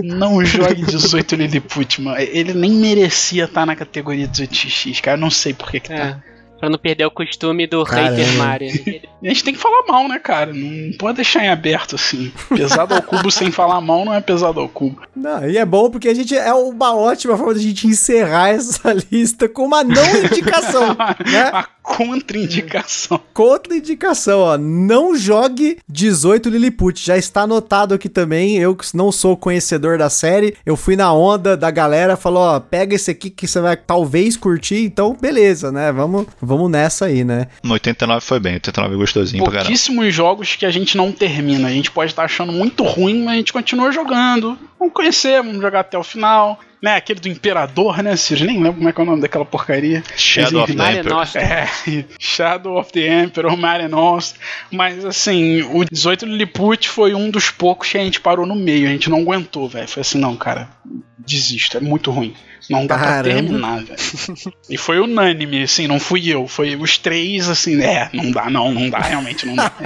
Não 0.03 0.43
jogue 0.43 0.85
18 0.85 1.35
Lilliput, 1.35 2.01
mano. 2.01 2.17
Ele 2.19 2.53
nem 2.53 2.71
merecia 2.71 3.45
estar 3.45 3.65
na 3.65 3.75
categoria 3.77 4.27
18x, 4.27 4.99
cara. 5.01 5.15
Eu 5.15 5.21
não 5.21 5.29
sei 5.29 5.53
por 5.53 5.71
que, 5.71 5.79
que 5.79 5.89
tá. 5.89 5.95
é. 5.95 6.11
tá. 6.11 6.36
Pra 6.59 6.69
não 6.69 6.77
perder 6.77 7.05
o 7.05 7.11
costume 7.11 7.67
do 7.67 7.83
Caramba. 7.83 8.09
hater 8.09 8.33
Mario. 8.33 8.69
a 9.23 9.27
gente 9.27 9.43
tem 9.43 9.53
que 9.53 9.59
falar 9.59 9.83
mal, 9.87 10.07
né, 10.07 10.19
cara? 10.19 10.53
Não 10.53 10.91
pode 10.97 11.17
deixar 11.17 11.43
em 11.43 11.49
aberto 11.49 11.95
assim. 11.95 12.31
Pesado 12.49 12.93
ao 12.93 13.01
cubo 13.01 13.29
sem 13.29 13.51
falar 13.51 13.79
mal 13.81 14.05
não 14.05 14.13
é 14.13 14.21
pesado 14.21 14.59
ao 14.59 14.67
cubo. 14.67 15.01
Não, 15.15 15.47
e 15.47 15.57
é 15.57 15.65
bom 15.65 15.89
porque 15.89 16.07
a 16.07 16.13
gente 16.13 16.35
é 16.35 16.53
uma 16.53 16.95
ótima 16.95 17.37
forma 17.37 17.53
de 17.53 17.59
a 17.59 17.63
gente 17.63 17.87
encerrar 17.87 18.49
essa 18.49 18.93
lista 19.11 19.47
com 19.47 19.65
uma 19.65 19.83
não 19.83 20.17
indicação. 20.23 20.95
né? 21.25 21.51
A 21.53 21.67
contraindicação. 21.81 23.19
Contraindicação, 23.33 24.39
ó. 24.39 24.57
Não 24.57 25.15
jogue 25.15 25.77
18 25.87 26.49
Lilliput. 26.49 27.03
Já 27.03 27.17
está 27.17 27.41
anotado 27.41 27.93
aqui 27.93 28.09
também. 28.09 28.57
Eu 28.57 28.75
não 28.93 29.11
sou 29.11 29.37
conhecedor 29.37 29.97
da 29.97 30.09
série. 30.09 30.55
Eu 30.65 30.75
fui 30.75 30.95
na 30.95 31.13
onda 31.13 31.55
da 31.55 31.71
galera, 31.71 32.17
falou: 32.17 32.43
ó, 32.43 32.59
pega 32.59 32.95
esse 32.95 33.11
aqui 33.11 33.29
que 33.29 33.47
você 33.47 33.61
vai 33.61 33.77
talvez 33.77 34.35
curtir. 34.35 34.83
Então, 34.83 35.15
beleza, 35.19 35.71
né? 35.71 35.91
Vamos 35.91 36.25
vamos 36.47 36.71
nessa 36.71 37.05
aí, 37.05 37.23
né? 37.23 37.47
No 37.61 37.73
89 37.73 38.25
foi 38.25 38.39
bem, 38.39 38.53
89 38.55 38.93
é 38.93 38.97
gostosinho 38.97 39.43
pra 39.43 39.51
caramba. 39.51 39.65
Pouquíssimos 39.65 40.13
jogos 40.13 40.55
que 40.55 40.65
a 40.65 40.71
gente 40.71 40.95
não 40.95 41.11
termina. 41.11 41.67
A 41.67 41.71
gente 41.71 41.91
pode 41.91 42.11
estar 42.11 42.23
achando 42.23 42.51
muito 42.51 42.83
ruim, 42.83 43.23
mas 43.23 43.33
a 43.33 43.37
gente 43.37 43.53
continua 43.53 43.91
jogando. 43.91 44.57
Vamos 44.79 44.93
conhecer, 44.93 45.41
vamos 45.41 45.61
jogar 45.61 45.81
até 45.81 45.97
o 45.97 46.03
final 46.03 46.59
né? 46.81 46.95
Aquele 46.95 47.19
do 47.19 47.27
Imperador, 47.27 48.01
né, 48.03 48.15
Ciro? 48.15 48.45
Nem 48.45 48.57
lembro 48.57 48.75
como 48.75 48.89
é 48.89 48.93
que 48.93 48.99
é 48.99 49.03
o 49.03 49.05
nome 49.05 49.21
daquela 49.21 49.45
porcaria. 49.45 50.03
Shadow 50.15 50.63
of 50.63 50.75
the 50.75 50.93
Emperor. 50.93 51.27
É, 51.35 51.67
Shadow 52.19 52.79
of 52.79 52.91
the 52.91 53.23
Emperor, 53.23 53.57
Mare 53.57 53.87
Nostra. 53.87 54.39
Mas, 54.71 55.03
assim, 55.03 55.63
o 55.63 55.83
18 55.83 56.25
Lilliput 56.25 56.87
foi 56.89 57.13
um 57.13 57.29
dos 57.29 57.49
poucos 57.49 57.89
que 57.89 57.97
a 57.97 58.03
gente 58.03 58.21
parou 58.21 58.45
no 58.45 58.55
meio. 58.55 58.87
A 58.87 58.91
gente 58.91 59.09
não 59.09 59.19
aguentou, 59.19 59.67
velho. 59.67 59.87
Foi 59.87 60.01
assim, 60.01 60.19
não, 60.19 60.35
cara, 60.35 60.69
desisto, 61.17 61.77
é 61.77 61.79
muito 61.79 62.11
ruim. 62.11 62.33
Não 62.69 62.85
dá 62.85 62.97
Caramba. 62.97 63.23
pra 63.23 63.33
terminar, 63.33 63.83
velho. 63.83 63.99
E 64.69 64.77
foi 64.77 64.99
unânime, 64.99 65.63
assim, 65.63 65.87
não 65.87 65.99
fui 65.99 66.27
eu. 66.27 66.47
Foi 66.47 66.75
os 66.75 66.97
três, 66.97 67.49
assim, 67.49 67.81
é, 67.81 68.09
não 68.13 68.29
dá, 68.29 68.49
não, 68.49 68.73
não 68.73 68.89
dá, 68.89 68.99
realmente 68.99 69.45
não 69.45 69.55
dá. 69.55 69.71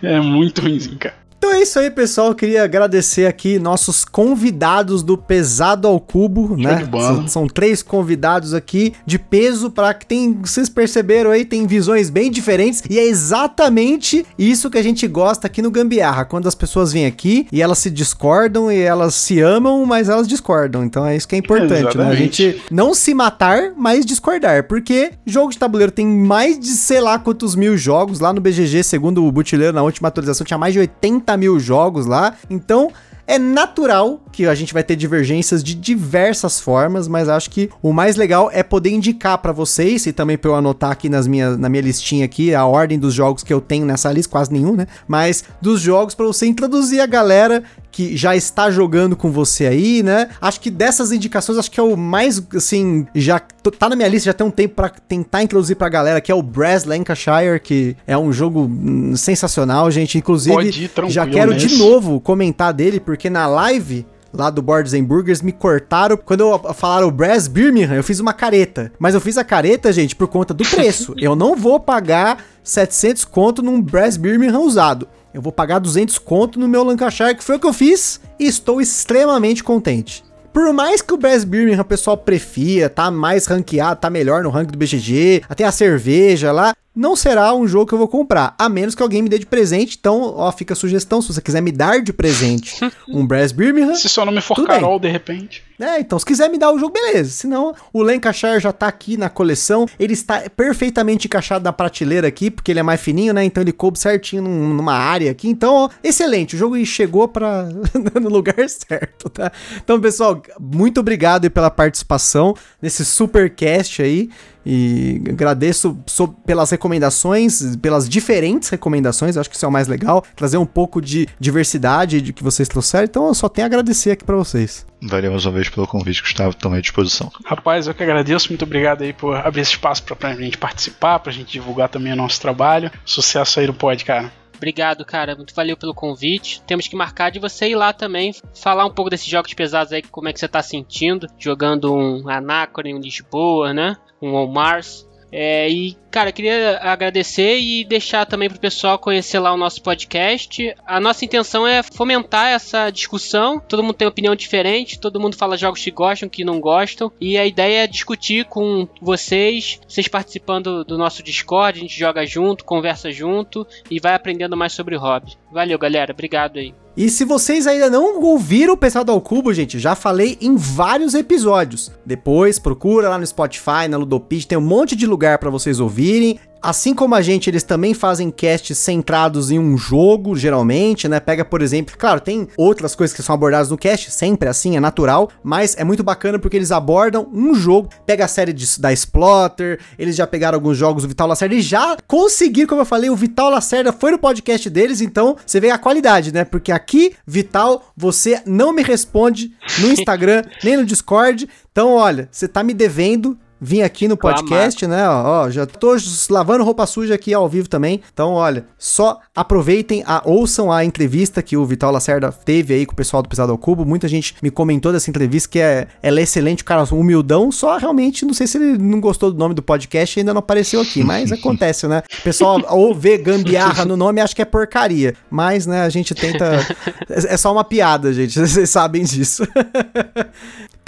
é 0.02 0.20
muito 0.20 0.62
ruimzinho, 0.62 0.98
cara. 0.98 1.20
Então 1.40 1.54
é 1.54 1.62
isso 1.62 1.78
aí, 1.78 1.90
pessoal. 1.90 2.28
Eu 2.28 2.34
queria 2.34 2.62
agradecer 2.62 3.24
aqui 3.24 3.58
nossos 3.58 4.04
convidados 4.04 5.02
do 5.02 5.16
Pesado 5.16 5.88
ao 5.88 5.98
Cubo, 5.98 6.54
né? 6.54 6.86
São, 6.92 7.28
são, 7.28 7.46
três 7.46 7.82
convidados 7.82 8.52
aqui 8.52 8.92
de 9.06 9.18
peso 9.18 9.70
para 9.70 9.94
que 9.94 10.04
tem, 10.04 10.34
vocês 10.34 10.68
perceberam 10.68 11.30
aí, 11.30 11.46
tem 11.46 11.66
visões 11.66 12.10
bem 12.10 12.30
diferentes 12.30 12.82
e 12.90 12.98
é 12.98 13.06
exatamente 13.06 14.26
isso 14.38 14.68
que 14.68 14.76
a 14.76 14.82
gente 14.82 15.08
gosta 15.08 15.46
aqui 15.46 15.62
no 15.62 15.70
Gambiarra, 15.70 16.26
quando 16.26 16.46
as 16.46 16.54
pessoas 16.54 16.92
vêm 16.92 17.06
aqui 17.06 17.46
e 17.50 17.62
elas 17.62 17.78
se 17.78 17.88
discordam 17.88 18.70
e 18.70 18.78
elas 18.78 19.14
se 19.14 19.40
amam, 19.40 19.86
mas 19.86 20.10
elas 20.10 20.28
discordam. 20.28 20.84
Então 20.84 21.06
é 21.06 21.16
isso 21.16 21.26
que 21.26 21.36
é 21.36 21.38
importante, 21.38 21.96
né? 21.96 22.06
A 22.06 22.14
gente 22.14 22.60
não 22.70 22.92
se 22.92 23.14
matar, 23.14 23.72
mas 23.78 24.04
discordar, 24.04 24.64
porque 24.64 25.12
jogo 25.24 25.50
de 25.50 25.56
tabuleiro 25.56 25.90
tem 25.90 26.06
mais 26.06 26.58
de 26.58 26.68
sei 26.68 27.00
lá 27.00 27.18
quantos 27.18 27.54
mil 27.54 27.78
jogos 27.78 28.20
lá 28.20 28.30
no 28.30 28.42
BGG, 28.42 28.82
segundo 28.82 29.24
o 29.24 29.32
Butileiro 29.32 29.72
na 29.72 29.82
última 29.82 30.08
atualização 30.08 30.44
tinha 30.44 30.58
mais 30.58 30.74
de 30.74 30.80
80 30.80 31.29
30 31.30 31.36
mil 31.36 31.60
jogos 31.60 32.06
lá. 32.06 32.34
Então, 32.48 32.90
é 33.26 33.38
natural 33.38 34.20
que 34.32 34.46
a 34.46 34.54
gente 34.56 34.74
vai 34.74 34.82
ter 34.82 34.96
divergências 34.96 35.62
de 35.62 35.72
diversas 35.74 36.58
formas, 36.58 37.06
mas 37.06 37.28
acho 37.28 37.48
que 37.50 37.70
o 37.80 37.92
mais 37.92 38.16
legal 38.16 38.50
é 38.52 38.60
poder 38.62 38.90
indicar 38.90 39.38
para 39.38 39.52
vocês 39.52 40.04
e 40.06 40.12
também 40.12 40.36
para 40.36 40.50
eu 40.50 40.56
anotar 40.56 40.90
aqui 40.90 41.08
nas 41.08 41.28
minha, 41.28 41.56
na 41.56 41.68
minha 41.68 41.82
listinha 41.82 42.24
aqui 42.24 42.52
a 42.52 42.64
ordem 42.64 42.98
dos 42.98 43.14
jogos 43.14 43.44
que 43.44 43.52
eu 43.54 43.60
tenho 43.60 43.86
nessa 43.86 44.10
lista, 44.10 44.32
quase 44.32 44.52
nenhum, 44.52 44.74
né? 44.74 44.88
Mas 45.06 45.44
dos 45.62 45.80
jogos 45.80 46.12
para 46.12 46.26
você 46.26 46.46
introduzir 46.46 47.00
a 47.00 47.06
galera 47.06 47.62
que 47.90 48.16
já 48.16 48.36
está 48.36 48.70
jogando 48.70 49.16
com 49.16 49.30
você 49.30 49.66
aí, 49.66 50.02
né? 50.02 50.28
Acho 50.40 50.60
que 50.60 50.70
dessas 50.70 51.12
indicações, 51.12 51.58
acho 51.58 51.70
que 51.70 51.80
é 51.80 51.82
o 51.82 51.96
mais, 51.96 52.42
assim, 52.54 53.06
já 53.14 53.40
tá 53.78 53.88
na 53.88 53.96
minha 53.96 54.08
lista 54.08 54.26
já 54.26 54.32
tem 54.32 54.46
um 54.46 54.50
tempo 54.50 54.74
para 54.74 54.88
tentar 54.88 55.42
introduzir 55.42 55.76
pra 55.76 55.88
galera, 55.88 56.20
que 56.20 56.30
é 56.30 56.34
o 56.34 56.42
Brass 56.42 56.84
Lancashire, 56.84 57.60
que 57.62 57.96
é 58.06 58.16
um 58.16 58.32
jogo 58.32 58.60
hum, 58.62 59.14
sensacional, 59.16 59.90
gente. 59.90 60.16
Inclusive, 60.16 60.90
já 61.08 61.26
quero 61.26 61.52
nesse. 61.52 61.66
de 61.66 61.76
novo 61.76 62.20
comentar 62.20 62.72
dele, 62.72 63.00
porque 63.00 63.28
na 63.28 63.46
live 63.46 64.06
lá 64.32 64.48
do 64.48 64.62
Boards 64.62 64.94
and 64.94 65.04
Burgers 65.04 65.42
me 65.42 65.52
cortaram. 65.52 66.16
Quando 66.16 66.40
eu 66.40 66.74
falaram 66.74 67.08
o 67.08 67.10
Brass 67.10 67.48
Birmingham, 67.48 67.94
eu 67.94 68.04
fiz 68.04 68.20
uma 68.20 68.32
careta. 68.32 68.92
Mas 68.98 69.14
eu 69.14 69.20
fiz 69.20 69.36
a 69.36 69.44
careta, 69.44 69.92
gente, 69.92 70.14
por 70.16 70.28
conta 70.28 70.54
do 70.54 70.64
preço. 70.64 71.14
eu 71.18 71.34
não 71.34 71.56
vou 71.56 71.80
pagar 71.80 72.44
700 72.62 73.24
conto 73.24 73.62
num 73.62 73.80
Brass 73.80 74.16
Birmingham 74.16 74.60
usado. 74.60 75.08
Eu 75.32 75.40
vou 75.40 75.52
pagar 75.52 75.78
200 75.78 76.18
conto 76.18 76.58
no 76.58 76.66
meu 76.66 76.82
Lancashire, 76.82 77.36
que 77.36 77.44
foi 77.44 77.56
o 77.56 77.60
que 77.60 77.66
eu 77.66 77.72
fiz, 77.72 78.20
e 78.38 78.46
estou 78.46 78.80
extremamente 78.80 79.62
contente. 79.62 80.24
Por 80.52 80.72
mais 80.72 81.00
que 81.00 81.14
o 81.14 81.16
Brass 81.16 81.44
Birmingham 81.44 81.82
o 81.82 81.84
pessoal 81.84 82.16
prefira, 82.16 82.90
tá 82.90 83.08
mais 83.10 83.46
ranqueado, 83.46 84.00
tá 84.00 84.10
melhor 84.10 84.42
no 84.42 84.50
ranking 84.50 84.72
do 84.72 84.78
BGG, 84.78 85.42
até 85.48 85.64
a 85.64 85.70
cerveja 85.70 86.50
lá, 86.50 86.74
não 86.94 87.14
será 87.14 87.54
um 87.54 87.66
jogo 87.68 87.86
que 87.86 87.94
eu 87.94 87.98
vou 87.98 88.08
comprar, 88.08 88.54
a 88.58 88.68
menos 88.68 88.94
que 88.94 89.02
alguém 89.02 89.22
me 89.22 89.28
dê 89.28 89.38
de 89.38 89.46
presente. 89.46 89.96
Então, 89.98 90.34
ó, 90.36 90.50
fica 90.50 90.74
a 90.74 90.76
sugestão, 90.76 91.22
se 91.22 91.32
você 91.32 91.40
quiser 91.40 91.60
me 91.60 91.70
dar 91.70 92.02
de 92.02 92.12
presente 92.12 92.76
um 93.08 93.24
Brass 93.24 93.52
Birmingham. 93.52 93.94
Se 93.94 94.08
seu 94.08 94.24
nome 94.24 94.40
for 94.40 94.66
Carol, 94.66 94.98
bem. 94.98 95.08
de 95.08 95.12
repente. 95.12 95.62
É, 95.78 95.98
então, 95.98 96.18
se 96.18 96.26
quiser 96.26 96.50
me 96.50 96.58
dar 96.58 96.72
o 96.72 96.78
jogo, 96.78 96.92
beleza. 96.92 97.30
Senão, 97.30 97.74
o 97.92 98.02
Lancashire 98.02 98.60
já 98.60 98.70
tá 98.70 98.86
aqui 98.86 99.16
na 99.16 99.30
coleção. 99.30 99.86
Ele 99.98 100.12
está 100.12 100.42
perfeitamente 100.50 101.26
encaixado 101.26 101.64
na 101.64 101.72
prateleira 101.72 102.28
aqui, 102.28 102.50
porque 102.50 102.70
ele 102.70 102.80
é 102.80 102.82
mais 102.82 103.00
fininho, 103.00 103.32
né? 103.32 103.44
Então 103.44 103.62
ele 103.62 103.72
coube 103.72 103.98
certinho 103.98 104.42
num, 104.42 104.74
numa 104.74 104.94
área 104.94 105.30
aqui. 105.30 105.48
Então, 105.48 105.74
ó, 105.74 105.88
excelente. 106.04 106.54
O 106.54 106.58
jogo 106.58 106.84
chegou 106.84 107.26
para 107.28 107.66
no 108.20 108.28
lugar 108.28 108.68
certo, 108.68 109.30
tá? 109.30 109.50
Então, 109.82 109.98
pessoal, 109.98 110.42
muito 110.60 111.00
obrigado 111.00 111.50
pela 111.50 111.70
participação 111.70 112.54
nesse 112.82 113.04
supercast 113.04 114.02
aí. 114.02 114.28
E 114.64 115.22
agradeço 115.28 115.98
pelas 116.44 116.70
recomendações, 116.70 117.76
pelas 117.76 118.08
diferentes 118.08 118.68
recomendações, 118.68 119.36
acho 119.36 119.48
que 119.48 119.56
isso 119.56 119.64
é 119.64 119.68
o 119.68 119.72
mais 119.72 119.88
legal, 119.88 120.24
trazer 120.36 120.58
um 120.58 120.66
pouco 120.66 121.00
de 121.00 121.26
diversidade 121.38 122.20
de 122.20 122.32
que 122.32 122.42
vocês 122.42 122.68
trouxeram. 122.68 123.04
Então 123.04 123.26
eu 123.26 123.34
só 123.34 123.48
tenho 123.48 123.66
a 123.66 123.68
agradecer 123.68 124.12
aqui 124.12 124.24
para 124.24 124.36
vocês. 124.36 124.86
Valeu 125.02 125.30
mais 125.30 125.46
uma 125.46 125.52
vez 125.52 125.68
pelo 125.68 125.86
convite, 125.86 126.20
Gustavo, 126.20 126.54
também 126.54 126.78
à 126.78 126.82
disposição. 126.82 127.32
Rapaz, 127.44 127.86
eu 127.86 127.94
que 127.94 128.02
agradeço, 128.02 128.48
muito 128.50 128.64
obrigado 128.64 129.02
aí 129.02 129.12
por 129.12 129.34
abrir 129.34 129.62
esse 129.62 129.72
espaço 129.72 130.02
pra, 130.02 130.14
pra 130.14 130.34
gente 130.34 130.58
participar, 130.58 131.18
pra 131.20 131.32
gente 131.32 131.50
divulgar 131.50 131.88
também 131.88 132.12
o 132.12 132.16
nosso 132.16 132.40
trabalho. 132.40 132.90
Sucesso 133.04 133.60
aí 133.60 133.66
no 133.66 133.72
pod, 133.72 134.04
cara. 134.04 134.30
Obrigado, 134.60 135.06
cara. 135.06 135.34
Muito 135.34 135.54
valeu 135.54 135.74
pelo 135.74 135.94
convite. 135.94 136.60
Temos 136.66 136.86
que 136.86 136.94
marcar 136.94 137.30
de 137.30 137.38
você 137.38 137.70
ir 137.70 137.74
lá 137.74 137.94
também, 137.94 138.34
falar 138.54 138.84
um 138.84 138.90
pouco 138.90 139.08
desses 139.08 139.26
jogos 139.26 139.54
pesados 139.54 139.90
aí, 139.90 140.02
como 140.02 140.28
é 140.28 140.34
que 140.34 140.38
você 140.38 140.46
tá 140.46 140.62
sentindo, 140.62 141.26
jogando 141.38 141.94
um 141.94 142.28
Anacron, 142.28 142.94
um 142.94 143.00
Lisboa, 143.00 143.72
né? 143.72 143.96
Um 144.20 144.46
Mars. 144.46 145.08
É, 145.32 145.68
e 145.70 145.96
Cara, 146.10 146.32
queria 146.32 146.78
agradecer 146.82 147.60
e 147.60 147.84
deixar 147.84 148.26
também 148.26 148.48
pro 148.48 148.58
pessoal 148.58 148.98
conhecer 148.98 149.38
lá 149.38 149.52
o 149.52 149.56
nosso 149.56 149.80
podcast. 149.80 150.74
A 150.84 150.98
nossa 150.98 151.24
intenção 151.24 151.64
é 151.64 151.84
fomentar 151.84 152.48
essa 152.48 152.90
discussão. 152.90 153.60
Todo 153.60 153.82
mundo 153.82 153.94
tem 153.94 154.08
opinião 154.08 154.34
diferente, 154.34 154.98
todo 154.98 155.20
mundo 155.20 155.36
fala 155.36 155.56
jogos 155.56 155.82
que 155.82 155.90
gostam, 155.92 156.28
que 156.28 156.44
não 156.44 156.60
gostam. 156.60 157.12
E 157.20 157.38
a 157.38 157.46
ideia 157.46 157.84
é 157.84 157.86
discutir 157.86 158.44
com 158.46 158.88
vocês, 159.00 159.78
vocês 159.86 160.08
participando 160.08 160.84
do 160.84 160.98
nosso 160.98 161.22
Discord, 161.22 161.78
a 161.78 161.82
gente 161.82 161.96
joga 161.96 162.26
junto, 162.26 162.64
conversa 162.64 163.12
junto 163.12 163.64
e 163.88 164.00
vai 164.00 164.14
aprendendo 164.14 164.56
mais 164.56 164.72
sobre 164.72 164.96
o 164.96 165.00
hobby. 165.00 165.36
Valeu, 165.52 165.78
galera. 165.78 166.12
Obrigado 166.12 166.58
aí. 166.58 166.74
E 166.96 167.08
se 167.08 167.24
vocês 167.24 167.66
ainda 167.66 167.88
não 167.88 168.20
ouviram 168.20 168.74
o 168.74 168.76
Pesado 168.76 169.12
ao 169.12 169.20
Cubo, 169.20 169.54
gente, 169.54 169.78
já 169.78 169.94
falei 169.94 170.36
em 170.40 170.56
vários 170.56 171.14
episódios. 171.14 171.90
Depois 172.04 172.58
procura 172.58 173.08
lá 173.08 173.16
no 173.16 173.26
Spotify, 173.26 173.86
na 173.88 173.96
Ludopitch, 173.96 174.44
tem 174.44 174.58
um 174.58 174.60
monte 174.60 174.96
de 174.96 175.06
lugar 175.06 175.38
para 175.38 175.50
vocês 175.50 175.78
ouvirem 175.78 175.99
ouvirem. 176.00 176.40
Assim 176.62 176.94
como 176.94 177.14
a 177.14 177.22
gente, 177.22 177.48
eles 177.48 177.62
também 177.62 177.94
fazem 177.94 178.30
casts 178.30 178.76
centrados 178.76 179.50
em 179.50 179.58
um 179.58 179.78
jogo, 179.78 180.36
geralmente, 180.36 181.08
né? 181.08 181.18
Pega, 181.18 181.42
por 181.42 181.62
exemplo, 181.62 181.96
claro, 181.96 182.20
tem 182.20 182.48
outras 182.54 182.94
coisas 182.94 183.16
que 183.16 183.22
são 183.22 183.34
abordadas 183.34 183.70
no 183.70 183.78
cast, 183.78 184.10
sempre 184.10 184.46
assim, 184.46 184.76
é 184.76 184.80
natural, 184.80 185.30
mas 185.42 185.74
é 185.78 185.84
muito 185.84 186.02
bacana 186.02 186.38
porque 186.38 186.58
eles 186.58 186.70
abordam 186.70 187.26
um 187.32 187.54
jogo, 187.54 187.88
pega 188.04 188.26
a 188.26 188.28
série 188.28 188.52
de, 188.52 188.78
da 188.78 188.92
Splotter, 188.92 189.80
eles 189.98 190.14
já 190.14 190.26
pegaram 190.26 190.56
alguns 190.56 190.76
jogos 190.76 191.02
do 191.02 191.08
Vital 191.08 191.28
Lacerda 191.28 191.54
e 191.54 191.62
já 191.62 191.96
conseguiram, 192.06 192.68
como 192.68 192.82
eu 192.82 192.86
falei, 192.86 193.08
o 193.08 193.16
Vital 193.16 193.48
Lacerda 193.48 193.90
foi 193.90 194.10
no 194.10 194.18
podcast 194.18 194.68
deles, 194.68 195.00
então 195.00 195.38
você 195.46 195.60
vê 195.60 195.70
a 195.70 195.78
qualidade, 195.78 196.30
né? 196.30 196.44
Porque 196.44 196.70
aqui, 196.70 197.14
Vital, 197.26 197.90
você 197.96 198.42
não 198.44 198.70
me 198.70 198.82
responde 198.82 199.50
no 199.78 199.90
Instagram, 199.90 200.42
nem 200.62 200.76
no 200.76 200.84
Discord, 200.84 201.48
então 201.72 201.94
olha, 201.94 202.28
você 202.30 202.46
tá 202.46 202.62
me 202.62 202.74
devendo, 202.74 203.38
vim 203.60 203.82
aqui 203.82 204.08
no 204.08 204.16
podcast, 204.16 204.86
né? 204.86 205.08
Ó, 205.08 205.50
já 205.50 205.66
tô 205.66 205.96
lavando 206.30 206.64
roupa 206.64 206.86
suja 206.86 207.14
aqui 207.14 207.34
ao 207.34 207.48
vivo 207.48 207.68
também. 207.68 208.00
Então, 208.12 208.32
olha, 208.32 208.64
só 208.78 209.18
aproveitem, 209.34 210.02
a, 210.06 210.22
ouçam 210.24 210.72
a 210.72 210.84
entrevista 210.84 211.42
que 211.42 211.56
o 211.56 211.64
Vital 211.64 211.92
Lacerda 211.92 212.32
teve 212.32 212.74
aí 212.74 212.86
com 212.86 212.92
o 212.92 212.96
pessoal 212.96 213.22
do 213.22 213.28
Pesado 213.28 213.52
ao 213.52 213.58
Cubo. 213.58 213.84
Muita 213.84 214.08
gente 214.08 214.34
me 214.42 214.50
comentou 214.50 214.92
dessa 214.92 215.10
entrevista 215.10 215.48
que 215.48 215.58
é, 215.58 215.88
ela 216.02 216.20
é 216.20 216.22
excelente, 216.22 216.62
o 216.62 216.64
cara 216.64 216.80
humildão, 216.92 217.52
só 217.52 217.76
realmente 217.76 218.24
não 218.24 218.32
sei 218.32 218.46
se 218.46 218.58
ele 218.58 218.78
não 218.78 219.00
gostou 219.00 219.30
do 219.30 219.38
nome 219.38 219.54
do 219.54 219.62
podcast 219.62 220.18
e 220.18 220.20
ainda 220.20 220.32
não 220.32 220.40
apareceu 220.40 220.80
aqui, 220.80 221.02
mas 221.02 221.30
acontece, 221.32 221.86
né? 221.86 222.02
O 222.20 222.22
pessoal 222.22 222.60
ou 222.68 222.94
vê 222.94 223.18
gambiarra 223.18 223.84
no 223.84 223.96
nome 223.96 224.20
acha 224.20 224.34
que 224.34 224.42
é 224.42 224.44
porcaria, 224.44 225.14
mas, 225.30 225.66
né, 225.66 225.82
a 225.82 225.88
gente 225.88 226.14
tenta 226.14 226.44
é, 227.08 227.34
é 227.34 227.36
só 227.36 227.52
uma 227.52 227.64
piada, 227.64 228.12
gente, 228.12 228.38
vocês 228.40 228.70
sabem 228.70 229.04
disso. 229.04 229.46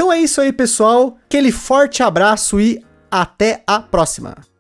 Então 0.03 0.13
é 0.13 0.21
isso 0.21 0.41
aí, 0.41 0.53
pessoal. 0.53 1.17
Aquele 1.27 1.53
forte 1.53 2.03
abraço 2.03 2.61
e 2.61 2.85
até 3.09 3.63
a 3.65 3.79
próxima! 3.79 4.52